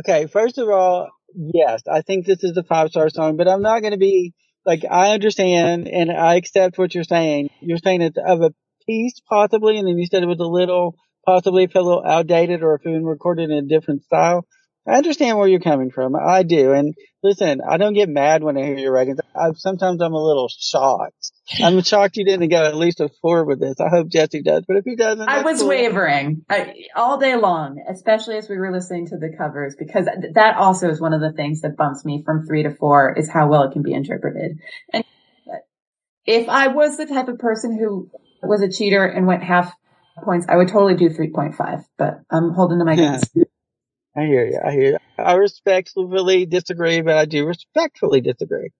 Okay, 0.00 0.26
first 0.26 0.58
of 0.58 0.68
all, 0.68 1.10
yes, 1.32 1.82
I 1.88 2.02
think 2.02 2.26
this 2.26 2.42
is 2.42 2.56
a 2.56 2.64
five 2.64 2.90
star 2.90 3.08
song, 3.08 3.36
but 3.36 3.46
I'm 3.46 3.62
not 3.62 3.82
going 3.82 3.92
to 3.92 3.98
be 3.98 4.34
like, 4.64 4.84
I 4.84 5.12
understand 5.12 5.86
and 5.86 6.10
I 6.10 6.34
accept 6.34 6.76
what 6.76 6.92
you're 6.92 7.04
saying. 7.04 7.50
You're 7.60 7.78
saying 7.78 8.02
it's 8.02 8.18
of 8.18 8.42
a 8.42 8.50
piece 8.86 9.20
possibly, 9.28 9.78
and 9.78 9.86
then 9.86 9.98
you 9.98 10.06
said 10.06 10.22
it 10.22 10.26
was 10.26 10.40
a 10.40 10.44
little, 10.44 10.96
possibly 11.24 11.64
if 11.64 11.74
a 11.74 11.80
little 11.80 12.04
outdated 12.04 12.62
or 12.62 12.74
if 12.74 12.82
it 12.82 12.84
been 12.84 13.04
recorded 13.04 13.50
in 13.50 13.58
a 13.58 13.62
different 13.62 14.04
style. 14.04 14.46
I 14.86 14.98
understand 14.98 15.36
where 15.36 15.48
you're 15.48 15.58
coming 15.58 15.90
from. 15.90 16.14
I 16.14 16.44
do. 16.44 16.72
And 16.72 16.94
listen, 17.20 17.60
I 17.60 17.76
don't 17.76 17.94
get 17.94 18.08
mad 18.08 18.44
when 18.44 18.56
I 18.56 18.62
hear 18.62 18.78
your 18.78 18.94
rankings. 18.94 19.18
I, 19.34 19.50
sometimes 19.56 20.00
I'm 20.00 20.12
a 20.12 20.24
little 20.24 20.48
shocked. 20.48 21.32
I'm 21.60 21.82
shocked 21.82 22.16
you 22.16 22.24
didn't 22.24 22.48
go 22.50 22.64
at 22.64 22.76
least 22.76 23.00
a 23.00 23.08
four 23.20 23.44
with 23.44 23.58
this. 23.58 23.80
I 23.80 23.88
hope 23.88 24.08
Jesse 24.08 24.42
does, 24.42 24.64
but 24.66 24.76
if 24.76 24.84
he 24.84 24.94
doesn't, 24.94 25.28
I 25.28 25.42
was 25.42 25.58
cool. 25.58 25.70
wavering 25.70 26.44
I, 26.48 26.74
all 26.94 27.18
day 27.18 27.34
long, 27.34 27.84
especially 27.90 28.36
as 28.36 28.48
we 28.48 28.58
were 28.58 28.70
listening 28.70 29.08
to 29.08 29.16
the 29.16 29.34
covers, 29.36 29.74
because 29.76 30.06
th- 30.06 30.34
that 30.34 30.56
also 30.56 30.88
is 30.88 31.00
one 31.00 31.14
of 31.14 31.20
the 31.20 31.32
things 31.32 31.62
that 31.62 31.76
bumps 31.76 32.04
me 32.04 32.22
from 32.24 32.46
three 32.46 32.62
to 32.62 32.70
four 32.70 33.12
is 33.12 33.28
how 33.28 33.48
well 33.48 33.64
it 33.64 33.72
can 33.72 33.82
be 33.82 33.92
interpreted. 33.92 34.58
And 34.92 35.04
if 36.24 36.48
I 36.48 36.68
was 36.68 36.96
the 36.96 37.06
type 37.06 37.28
of 37.28 37.38
person 37.38 37.76
who 37.76 38.10
was 38.42 38.62
a 38.62 38.68
cheater 38.70 39.04
and 39.04 39.26
went 39.26 39.42
half 39.42 39.72
points, 40.24 40.46
I 40.48 40.56
would 40.56 40.68
totally 40.68 40.94
do 40.94 41.08
3.5, 41.10 41.84
but 41.98 42.20
I'm 42.30 42.52
holding 42.52 42.78
to 42.78 42.84
my 42.84 42.94
Yeah. 42.94 43.12
guns. 43.12 43.30
I 44.16 44.22
hear 44.24 44.46
you. 44.46 44.60
I 44.64 44.70
hear 44.72 44.90
you. 44.92 44.98
I 45.18 45.34
respectfully 45.34 46.46
disagree, 46.46 47.02
but 47.02 47.16
I 47.16 47.26
do 47.26 47.44
respectfully 47.46 48.20
disagree. 48.20 48.70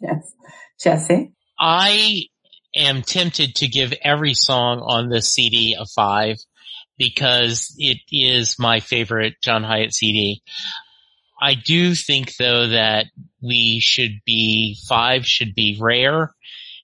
yes. 0.00 0.34
Jesse? 0.82 1.32
I 1.58 2.24
am 2.74 3.02
tempted 3.02 3.54
to 3.56 3.68
give 3.68 3.94
every 4.02 4.34
song 4.34 4.80
on 4.80 5.08
this 5.08 5.32
CD 5.32 5.76
a 5.78 5.84
five 5.86 6.36
because 6.98 7.74
it 7.78 7.98
is 8.10 8.56
my 8.58 8.80
favorite 8.80 9.34
John 9.42 9.62
Hiatt 9.62 9.92
CD. 9.92 10.42
I 11.40 11.54
do 11.54 11.94
think 11.94 12.36
though 12.36 12.68
that 12.68 13.06
we 13.40 13.80
should 13.80 14.20
be, 14.26 14.76
five 14.88 15.24
should 15.26 15.54
be 15.54 15.78
rare 15.80 16.34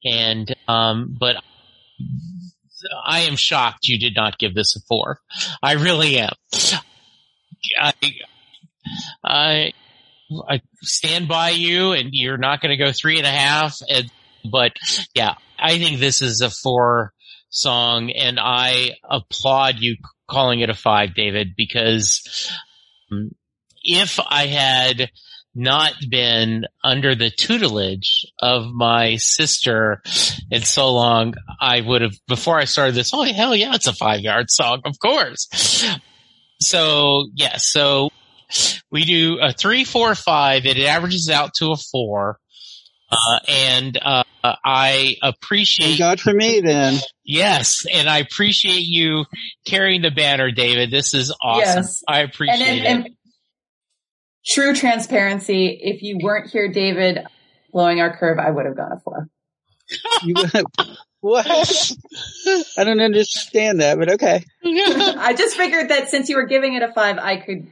and, 0.04 0.54
um, 0.68 1.16
but 1.18 1.36
I 3.04 3.20
am 3.20 3.36
shocked 3.36 3.88
you 3.88 3.98
did 3.98 4.14
not 4.14 4.38
give 4.38 4.54
this 4.54 4.76
a 4.76 4.80
four. 4.86 5.20
I 5.62 5.72
really 5.72 6.18
am. 6.18 6.32
I, 7.78 7.92
I, 9.24 9.72
I 10.48 10.60
stand 10.82 11.28
by 11.28 11.50
you 11.50 11.92
and 11.92 12.10
you're 12.12 12.38
not 12.38 12.60
going 12.60 12.76
to 12.76 12.84
go 12.84 12.92
three 12.92 13.18
and 13.18 13.26
a 13.26 13.30
half. 13.30 13.78
And, 13.88 14.10
but 14.50 14.72
yeah, 15.14 15.34
I 15.58 15.78
think 15.78 15.98
this 15.98 16.22
is 16.22 16.40
a 16.40 16.50
four 16.50 17.12
song 17.50 18.10
and 18.10 18.38
I 18.38 18.96
applaud 19.08 19.76
you 19.78 19.96
calling 20.28 20.60
it 20.60 20.70
a 20.70 20.74
five, 20.74 21.14
David, 21.14 21.54
because 21.56 22.50
um, 23.10 23.30
if 23.82 24.20
I 24.24 24.46
had 24.46 25.10
not 25.58 25.92
been 26.08 26.64
under 26.82 27.14
the 27.14 27.30
tutelage 27.30 28.26
of 28.38 28.66
my 28.72 29.16
sister 29.16 30.02
in 30.50 30.62
so 30.62 30.94
long, 30.94 31.34
I 31.60 31.80
would 31.80 32.02
have, 32.02 32.14
before 32.26 32.58
I 32.58 32.64
started 32.64 32.94
this, 32.94 33.10
oh 33.12 33.24
hell 33.24 33.54
yeah, 33.54 33.74
it's 33.74 33.86
a 33.86 33.92
five 33.92 34.20
yard 34.20 34.46
song, 34.50 34.82
of 34.84 34.98
course. 34.98 35.48
So 36.60 37.28
yes, 37.34 37.68
so 37.70 38.10
we 38.90 39.04
do 39.04 39.38
a 39.40 39.52
three, 39.52 39.84
four, 39.84 40.14
five. 40.14 40.64
It 40.64 40.78
averages 40.78 41.28
out 41.28 41.54
to 41.58 41.72
a 41.72 41.76
four. 41.76 42.38
Uh, 43.10 43.38
and, 43.48 43.98
uh, 44.00 44.22
I 44.44 45.16
appreciate. 45.22 45.86
Thank 45.86 45.98
God 45.98 46.20
for 46.20 46.32
me 46.32 46.60
then. 46.60 46.98
Yes. 47.24 47.84
And 47.92 48.08
I 48.08 48.18
appreciate 48.18 48.84
you 48.86 49.24
carrying 49.66 50.00
the 50.02 50.10
banner, 50.10 50.50
David. 50.50 50.90
This 50.90 51.12
is 51.12 51.34
awesome. 51.42 51.82
Yes. 51.82 52.02
I 52.06 52.20
appreciate 52.20 52.60
and, 52.60 52.78
it. 52.78 52.86
and, 52.86 53.06
and 53.06 53.16
true 54.48 54.74
transparency. 54.74 55.66
If 55.82 56.02
you 56.02 56.18
weren't 56.22 56.50
here, 56.50 56.68
David, 56.72 57.24
blowing 57.72 58.00
our 58.00 58.16
curve, 58.16 58.38
I 58.38 58.50
would 58.50 58.66
have 58.66 58.76
gone 58.76 58.92
a 58.92 59.00
four. 59.00 59.28
What? 61.20 61.48
I 62.78 62.84
don't 62.84 63.00
understand 63.00 63.80
that, 63.80 63.98
but 63.98 64.08
okay. 64.12 64.44
I 64.64 65.34
just 65.36 65.56
figured 65.56 65.90
that 65.90 66.10
since 66.10 66.28
you 66.28 66.36
were 66.36 66.46
giving 66.46 66.74
it 66.74 66.82
a 66.84 66.92
five, 66.92 67.18
I 67.18 67.38
could 67.38 67.66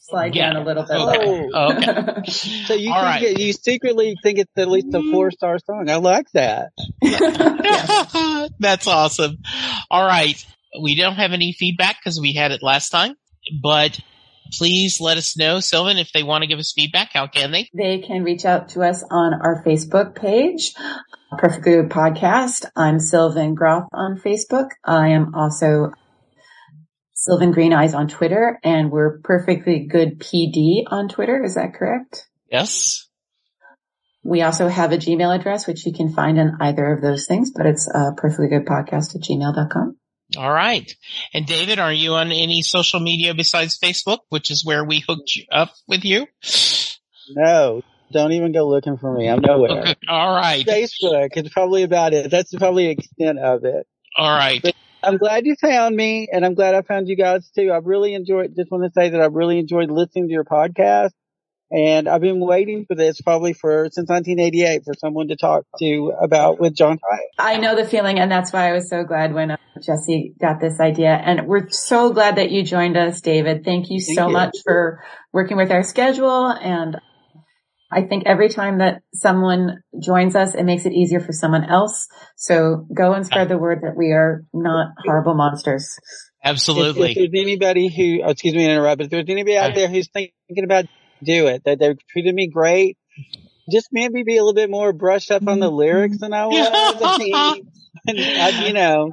slide 0.00 0.34
Yeah. 0.34 0.54
down 0.54 0.62
a 0.62 0.64
little 0.64 0.82
bit. 0.82 0.92
Oh, 0.96 1.10
okay. 1.10 1.50
Oh, 1.52 1.72
Okay. 2.18 2.30
so 2.30 2.72
you 2.72 2.84
think 2.88 2.96
right. 2.96 3.22
it, 3.22 3.38
you 3.38 3.52
secretly 3.52 4.16
think 4.22 4.38
it's 4.38 4.50
at 4.56 4.68
least 4.68 4.86
a 4.94 5.02
four 5.12 5.30
star 5.30 5.58
song. 5.58 5.90
I 5.90 5.96
like 5.96 6.30
that. 6.32 6.70
That's 8.58 8.86
awesome. 8.86 9.38
All 9.90 10.06
right. 10.06 10.42
We 10.80 10.94
don't 10.94 11.16
have 11.16 11.32
any 11.32 11.52
feedback 11.52 11.96
because 12.02 12.18
we 12.18 12.32
had 12.32 12.50
it 12.50 12.62
last 12.62 12.88
time, 12.88 13.14
but 13.62 14.00
please 14.52 15.00
let 15.00 15.18
us 15.18 15.36
know, 15.36 15.60
Sylvan, 15.60 15.98
if 15.98 16.12
they 16.12 16.22
want 16.22 16.42
to 16.42 16.48
give 16.48 16.58
us 16.58 16.72
feedback. 16.72 17.10
How 17.12 17.26
can 17.26 17.50
they? 17.50 17.68
They 17.74 17.98
can 17.98 18.24
reach 18.24 18.44
out 18.44 18.70
to 18.70 18.82
us 18.82 19.04
on 19.10 19.34
our 19.34 19.62
Facebook 19.64 20.14
page, 20.14 20.72
Perfectly 21.38 21.72
Good 21.72 21.90
Podcast. 21.90 22.66
I'm 22.74 22.98
Sylvan 22.98 23.54
Groth 23.54 23.88
on 23.92 24.18
Facebook. 24.18 24.68
I 24.84 25.08
am 25.08 25.34
also 25.34 25.92
Sylvan 27.14 27.52
Green 27.52 27.72
Eyes 27.72 27.94
on 27.94 28.08
Twitter, 28.08 28.58
and 28.62 28.90
we're 28.90 29.18
Perfectly 29.20 29.86
Good 29.86 30.20
PD 30.20 30.84
on 30.86 31.08
Twitter. 31.08 31.42
Is 31.42 31.54
that 31.54 31.74
correct? 31.74 32.26
Yes. 32.50 33.08
We 34.22 34.42
also 34.42 34.68
have 34.68 34.92
a 34.92 34.96
Gmail 34.96 35.34
address, 35.34 35.66
which 35.66 35.86
you 35.86 35.92
can 35.92 36.12
find 36.12 36.38
in 36.38 36.56
either 36.60 36.92
of 36.92 37.00
those 37.00 37.26
things, 37.26 37.52
but 37.54 37.66
it's 37.66 37.88
uh, 37.88 38.10
perfectly 38.16 38.48
good 38.48 38.66
podcast 38.66 39.14
at 39.14 39.22
gmail.com. 39.22 39.96
All 40.36 40.52
right. 40.52 40.92
And 41.32 41.46
David, 41.46 41.78
are 41.78 41.92
you 41.92 42.14
on 42.14 42.32
any 42.32 42.62
social 42.62 43.00
media 43.00 43.34
besides 43.34 43.78
Facebook, 43.78 44.18
which 44.28 44.50
is 44.50 44.64
where 44.64 44.84
we 44.84 45.04
hooked 45.06 45.36
you 45.36 45.44
up 45.52 45.70
with 45.86 46.04
you? 46.04 46.26
No, 47.30 47.82
don't 48.12 48.32
even 48.32 48.52
go 48.52 48.68
looking 48.68 48.96
for 48.96 49.12
me. 49.12 49.28
I'm 49.28 49.40
nowhere. 49.40 49.94
All 50.08 50.34
right. 50.34 50.66
Facebook 50.66 51.36
is 51.36 51.48
probably 51.50 51.84
about 51.84 52.12
it. 52.12 52.30
That's 52.30 52.54
probably 52.54 52.86
the 52.86 52.90
extent 52.92 53.38
of 53.38 53.64
it. 53.64 53.86
All 54.16 54.36
right. 54.36 54.64
I'm 55.02 55.18
glad 55.18 55.46
you 55.46 55.54
found 55.60 55.94
me 55.94 56.28
and 56.32 56.44
I'm 56.44 56.54
glad 56.54 56.74
I 56.74 56.82
found 56.82 57.06
you 57.08 57.16
guys 57.16 57.48
too. 57.54 57.72
I've 57.72 57.86
really 57.86 58.14
enjoyed, 58.14 58.56
just 58.56 58.70
want 58.72 58.84
to 58.84 58.90
say 58.98 59.10
that 59.10 59.20
I've 59.20 59.34
really 59.34 59.58
enjoyed 59.58 59.90
listening 59.90 60.26
to 60.26 60.32
your 60.32 60.44
podcast 60.44 61.10
and 61.70 62.08
I've 62.08 62.20
been 62.20 62.38
waiting 62.38 62.84
for 62.86 62.94
this 62.94 63.20
probably 63.20 63.52
for, 63.52 63.88
since 63.90 64.08
1988 64.08 64.84
for 64.84 64.94
someone 64.94 65.28
to 65.28 65.36
talk 65.36 65.64
to 65.80 66.12
about 66.20 66.60
with 66.60 66.74
John 66.74 66.98
Hiatt. 66.98 67.30
I 67.38 67.58
know 67.58 67.74
the 67.74 67.86
feeling, 67.86 68.18
and 68.20 68.30
that's 68.30 68.52
why 68.52 68.68
I 68.68 68.72
was 68.72 68.88
so 68.88 69.02
glad 69.02 69.34
when 69.34 69.50
uh, 69.50 69.56
Jesse 69.84 70.34
got 70.40 70.60
this 70.60 70.78
idea. 70.80 71.10
And 71.10 71.46
we're 71.48 71.68
so 71.70 72.12
glad 72.12 72.36
that 72.36 72.52
you 72.52 72.62
joined 72.62 72.96
us, 72.96 73.20
David. 73.20 73.64
Thank 73.64 73.90
you 73.90 74.00
Thank 74.00 74.16
so 74.16 74.28
you. 74.28 74.32
much 74.32 74.56
for 74.64 75.02
working 75.32 75.56
with 75.56 75.72
our 75.72 75.82
schedule. 75.82 76.46
And 76.46 76.98
I 77.90 78.02
think 78.02 78.24
every 78.26 78.48
time 78.48 78.78
that 78.78 79.02
someone 79.12 79.82
joins 80.00 80.36
us, 80.36 80.54
it 80.54 80.64
makes 80.64 80.86
it 80.86 80.92
easier 80.92 81.20
for 81.20 81.32
someone 81.32 81.64
else. 81.64 82.06
So 82.36 82.86
go 82.94 83.12
and 83.12 83.26
spread 83.26 83.48
the 83.48 83.58
word 83.58 83.80
that 83.82 83.96
we 83.96 84.12
are 84.12 84.44
not 84.52 84.92
horrible 85.04 85.34
monsters. 85.34 85.98
If, 86.44 86.50
Absolutely. 86.50 87.10
if 87.10 87.16
there's 87.16 87.42
anybody 87.42 87.88
who, 87.88 88.24
oh, 88.24 88.30
excuse 88.30 88.54
me 88.54 88.66
to 88.66 88.70
interrupt, 88.70 88.98
but 88.98 89.04
if 89.06 89.10
there's 89.10 89.28
anybody 89.28 89.56
out 89.56 89.74
there 89.74 89.88
who's 89.88 90.08
thinking 90.08 90.32
about 90.62 90.86
do 91.22 91.46
it, 91.48 91.64
that 91.64 91.78
they've 91.78 91.98
treated 92.08 92.34
me 92.34 92.48
great, 92.48 92.96
just 93.70 93.88
maybe 93.92 94.22
be 94.22 94.36
a 94.36 94.42
little 94.42 94.54
bit 94.54 94.70
more 94.70 94.92
brushed 94.92 95.30
up 95.30 95.46
on 95.46 95.60
the 95.60 95.66
mm-hmm. 95.66 95.76
lyrics 95.76 96.18
than 96.18 96.32
I 96.32 96.46
was. 96.46 97.00
I 97.02 97.18
mean, 97.18 97.34
I, 97.34 98.40
uh, 98.40 98.66
you 98.66 98.72
know, 98.72 99.12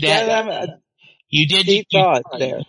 That- 0.00 0.26
yeah, 0.26 0.38
um, 0.40 0.48
uh, 0.48 0.52
I'm- 0.52 0.82
you 1.30 1.46
did 1.46 1.66
deep 1.66 1.86
you, 1.90 2.00
thoughts 2.00 2.28
there. 2.38 2.60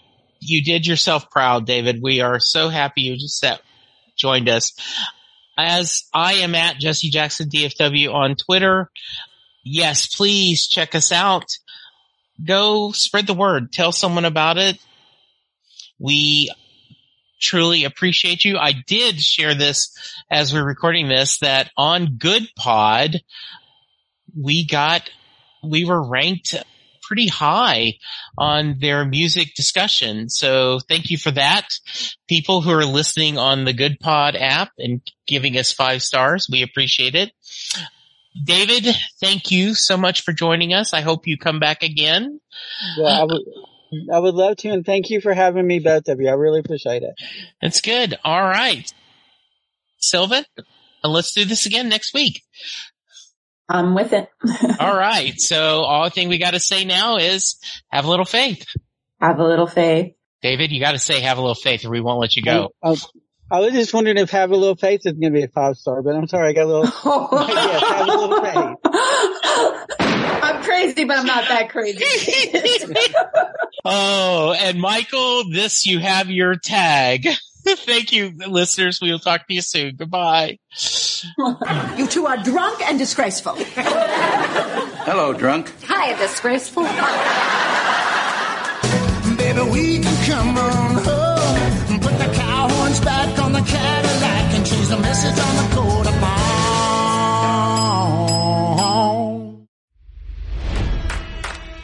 you 0.41 0.63
did 0.63 0.85
yourself 0.85 1.29
proud, 1.29 1.65
David. 1.65 2.01
We 2.01 2.19
are 2.19 2.39
so 2.39 2.67
happy 2.67 3.03
you 3.03 3.15
just 3.15 3.39
sat, 3.39 3.61
joined 4.17 4.49
us. 4.49 4.73
As 5.57 6.03
I 6.13 6.33
am 6.35 6.55
at 6.55 6.77
Jesse 6.77 7.09
Jackson 7.09 7.49
DFW 7.49 8.13
on 8.13 8.35
Twitter. 8.35 8.89
Yes, 9.63 10.07
please 10.07 10.67
check 10.67 10.95
us 10.95 11.11
out. 11.11 11.45
Go 12.45 12.91
spread 12.91 13.27
the 13.27 13.33
word. 13.33 13.71
Tell 13.71 13.91
someone 13.91 14.25
about 14.25 14.57
it. 14.57 14.77
We 15.99 16.51
truly 17.39 17.83
appreciate 17.83 18.43
you. 18.43 18.57
I 18.57 18.73
did 18.87 19.19
share 19.19 19.55
this 19.55 19.95
as 20.29 20.53
we're 20.53 20.65
recording 20.65 21.07
this 21.07 21.39
that 21.39 21.71
on 21.77 22.17
Good 22.17 22.47
Pod, 22.55 23.21
we 24.37 24.65
got, 24.65 25.09
we 25.63 25.85
were 25.85 26.01
ranked 26.01 26.55
pretty 27.09 27.27
high 27.27 27.95
on 28.37 28.75
their 28.79 29.03
music 29.03 29.55
discussion. 29.55 30.29
So 30.29 30.79
thank 30.87 31.09
you 31.09 31.17
for 31.17 31.31
that. 31.31 31.67
People 32.27 32.61
who 32.61 32.69
are 32.71 32.85
listening 32.85 33.39
on 33.39 33.65
the 33.65 33.73
Good 33.73 33.99
Pod 33.99 34.35
app 34.35 34.71
and 34.77 35.01
giving 35.25 35.57
us 35.57 35.73
five 35.73 36.03
stars, 36.03 36.47
we 36.51 36.61
appreciate 36.61 37.15
it. 37.15 37.31
David, 38.45 38.95
thank 39.19 39.49
you 39.49 39.73
so 39.73 39.97
much 39.97 40.21
for 40.21 40.33
joining 40.33 40.73
us. 40.73 40.93
I 40.93 41.01
hope 41.01 41.25
you 41.25 41.35
come 41.35 41.59
back 41.59 41.81
again. 41.81 42.39
Yeah, 42.97 43.21
I 43.21 43.23
would, 43.23 43.41
I 44.13 44.19
would 44.19 44.35
love 44.35 44.57
to, 44.57 44.69
and 44.69 44.85
thank 44.85 45.09
you 45.09 45.21
for 45.21 45.33
having 45.33 45.65
me, 45.65 45.79
both 45.79 46.07
of 46.07 46.19
you. 46.19 46.29
I 46.29 46.33
really 46.33 46.59
appreciate 46.59 47.03
it. 47.03 47.13
That's 47.61 47.81
good. 47.81 48.17
All 48.23 48.41
right. 48.41 48.91
Sylvan, 49.97 50.45
let's 51.03 51.33
do 51.33 51.45
this 51.45 51.65
again 51.65 51.89
next 51.89 52.13
week. 52.13 52.43
I'm 53.67 53.93
with 53.93 54.13
it. 54.13 54.29
All 54.79 54.95
right. 54.95 55.39
So 55.39 55.81
all 55.83 56.05
the 56.05 56.09
thing 56.09 56.29
we 56.29 56.39
got 56.39 56.51
to 56.51 56.59
say 56.59 56.85
now 56.85 57.17
is 57.17 57.59
have 57.91 58.05
a 58.05 58.09
little 58.09 58.25
faith. 58.25 58.65
Have 59.21 59.39
a 59.39 59.45
little 59.45 59.67
faith. 59.67 60.15
David, 60.41 60.71
you 60.71 60.79
got 60.79 60.93
to 60.93 60.99
say 60.99 61.19
have 61.19 61.37
a 61.37 61.41
little 61.41 61.53
faith 61.53 61.85
or 61.85 61.89
we 61.89 62.01
won't 62.01 62.19
let 62.19 62.35
you 62.35 62.41
go. 62.41 62.69
I, 62.81 62.95
I 63.51 63.59
was 63.59 63.73
just 63.73 63.93
wondering 63.93 64.17
if 64.17 64.29
Have 64.31 64.51
a 64.51 64.55
Little 64.55 64.75
Faith 64.75 65.01
is 65.05 65.13
going 65.13 65.33
to 65.33 65.39
be 65.39 65.43
a 65.43 65.47
five 65.47 65.75
star, 65.75 66.03
but 66.03 66.15
I'm 66.15 66.27
sorry, 66.27 66.49
I 66.49 66.53
got 66.53 66.65
a 66.65 66.67
little. 66.67 66.83
yes, 67.49 67.83
Have 67.83 68.07
a 68.07 68.11
Little 68.11 68.43
Faith. 68.43 70.08
I'm 70.49 70.63
crazy, 70.63 71.03
but 71.05 71.17
I'm 71.19 71.25
not 71.25 71.47
that 71.47 71.69
crazy. 71.69 72.03
Oh, 73.85 74.53
and 74.59 74.77
Michael, 74.79 75.49
this 75.49 75.85
you 75.85 75.99
have 75.99 76.29
your 76.29 76.55
tag. 76.57 77.25
Thank 77.65 78.11
you, 78.11 78.33
listeners. 78.35 78.99
We 79.01 79.09
will 79.09 79.19
talk 79.19 79.47
to 79.47 79.53
you 79.53 79.61
soon. 79.61 79.95
Goodbye. 79.95 80.59
You 81.97 82.07
two 82.07 82.25
are 82.27 82.37
drunk 82.37 82.81
and 82.87 82.97
disgraceful. 82.97 83.53
Hello, 83.57 85.33
drunk. 85.33 85.73
Hi, 85.83 86.13
disgraceful. 86.17 86.83
Baby, 89.35 89.61
we 89.69 89.99
can 89.99 90.25
come 90.25 90.57
on 90.57 90.95
home. 91.03 91.99
Put 91.99 92.17
the 92.19 92.31
cow 92.33 92.69
horns 92.69 92.99
back 93.01 93.37
on 93.39 93.51
the 93.51 93.61
Cadillac 93.61 94.53
and 94.53 94.65
change 94.65 94.87
the 94.87 94.97
message 94.99 95.37
on 95.43 95.55
the 95.57 95.75
coat 95.75 96.07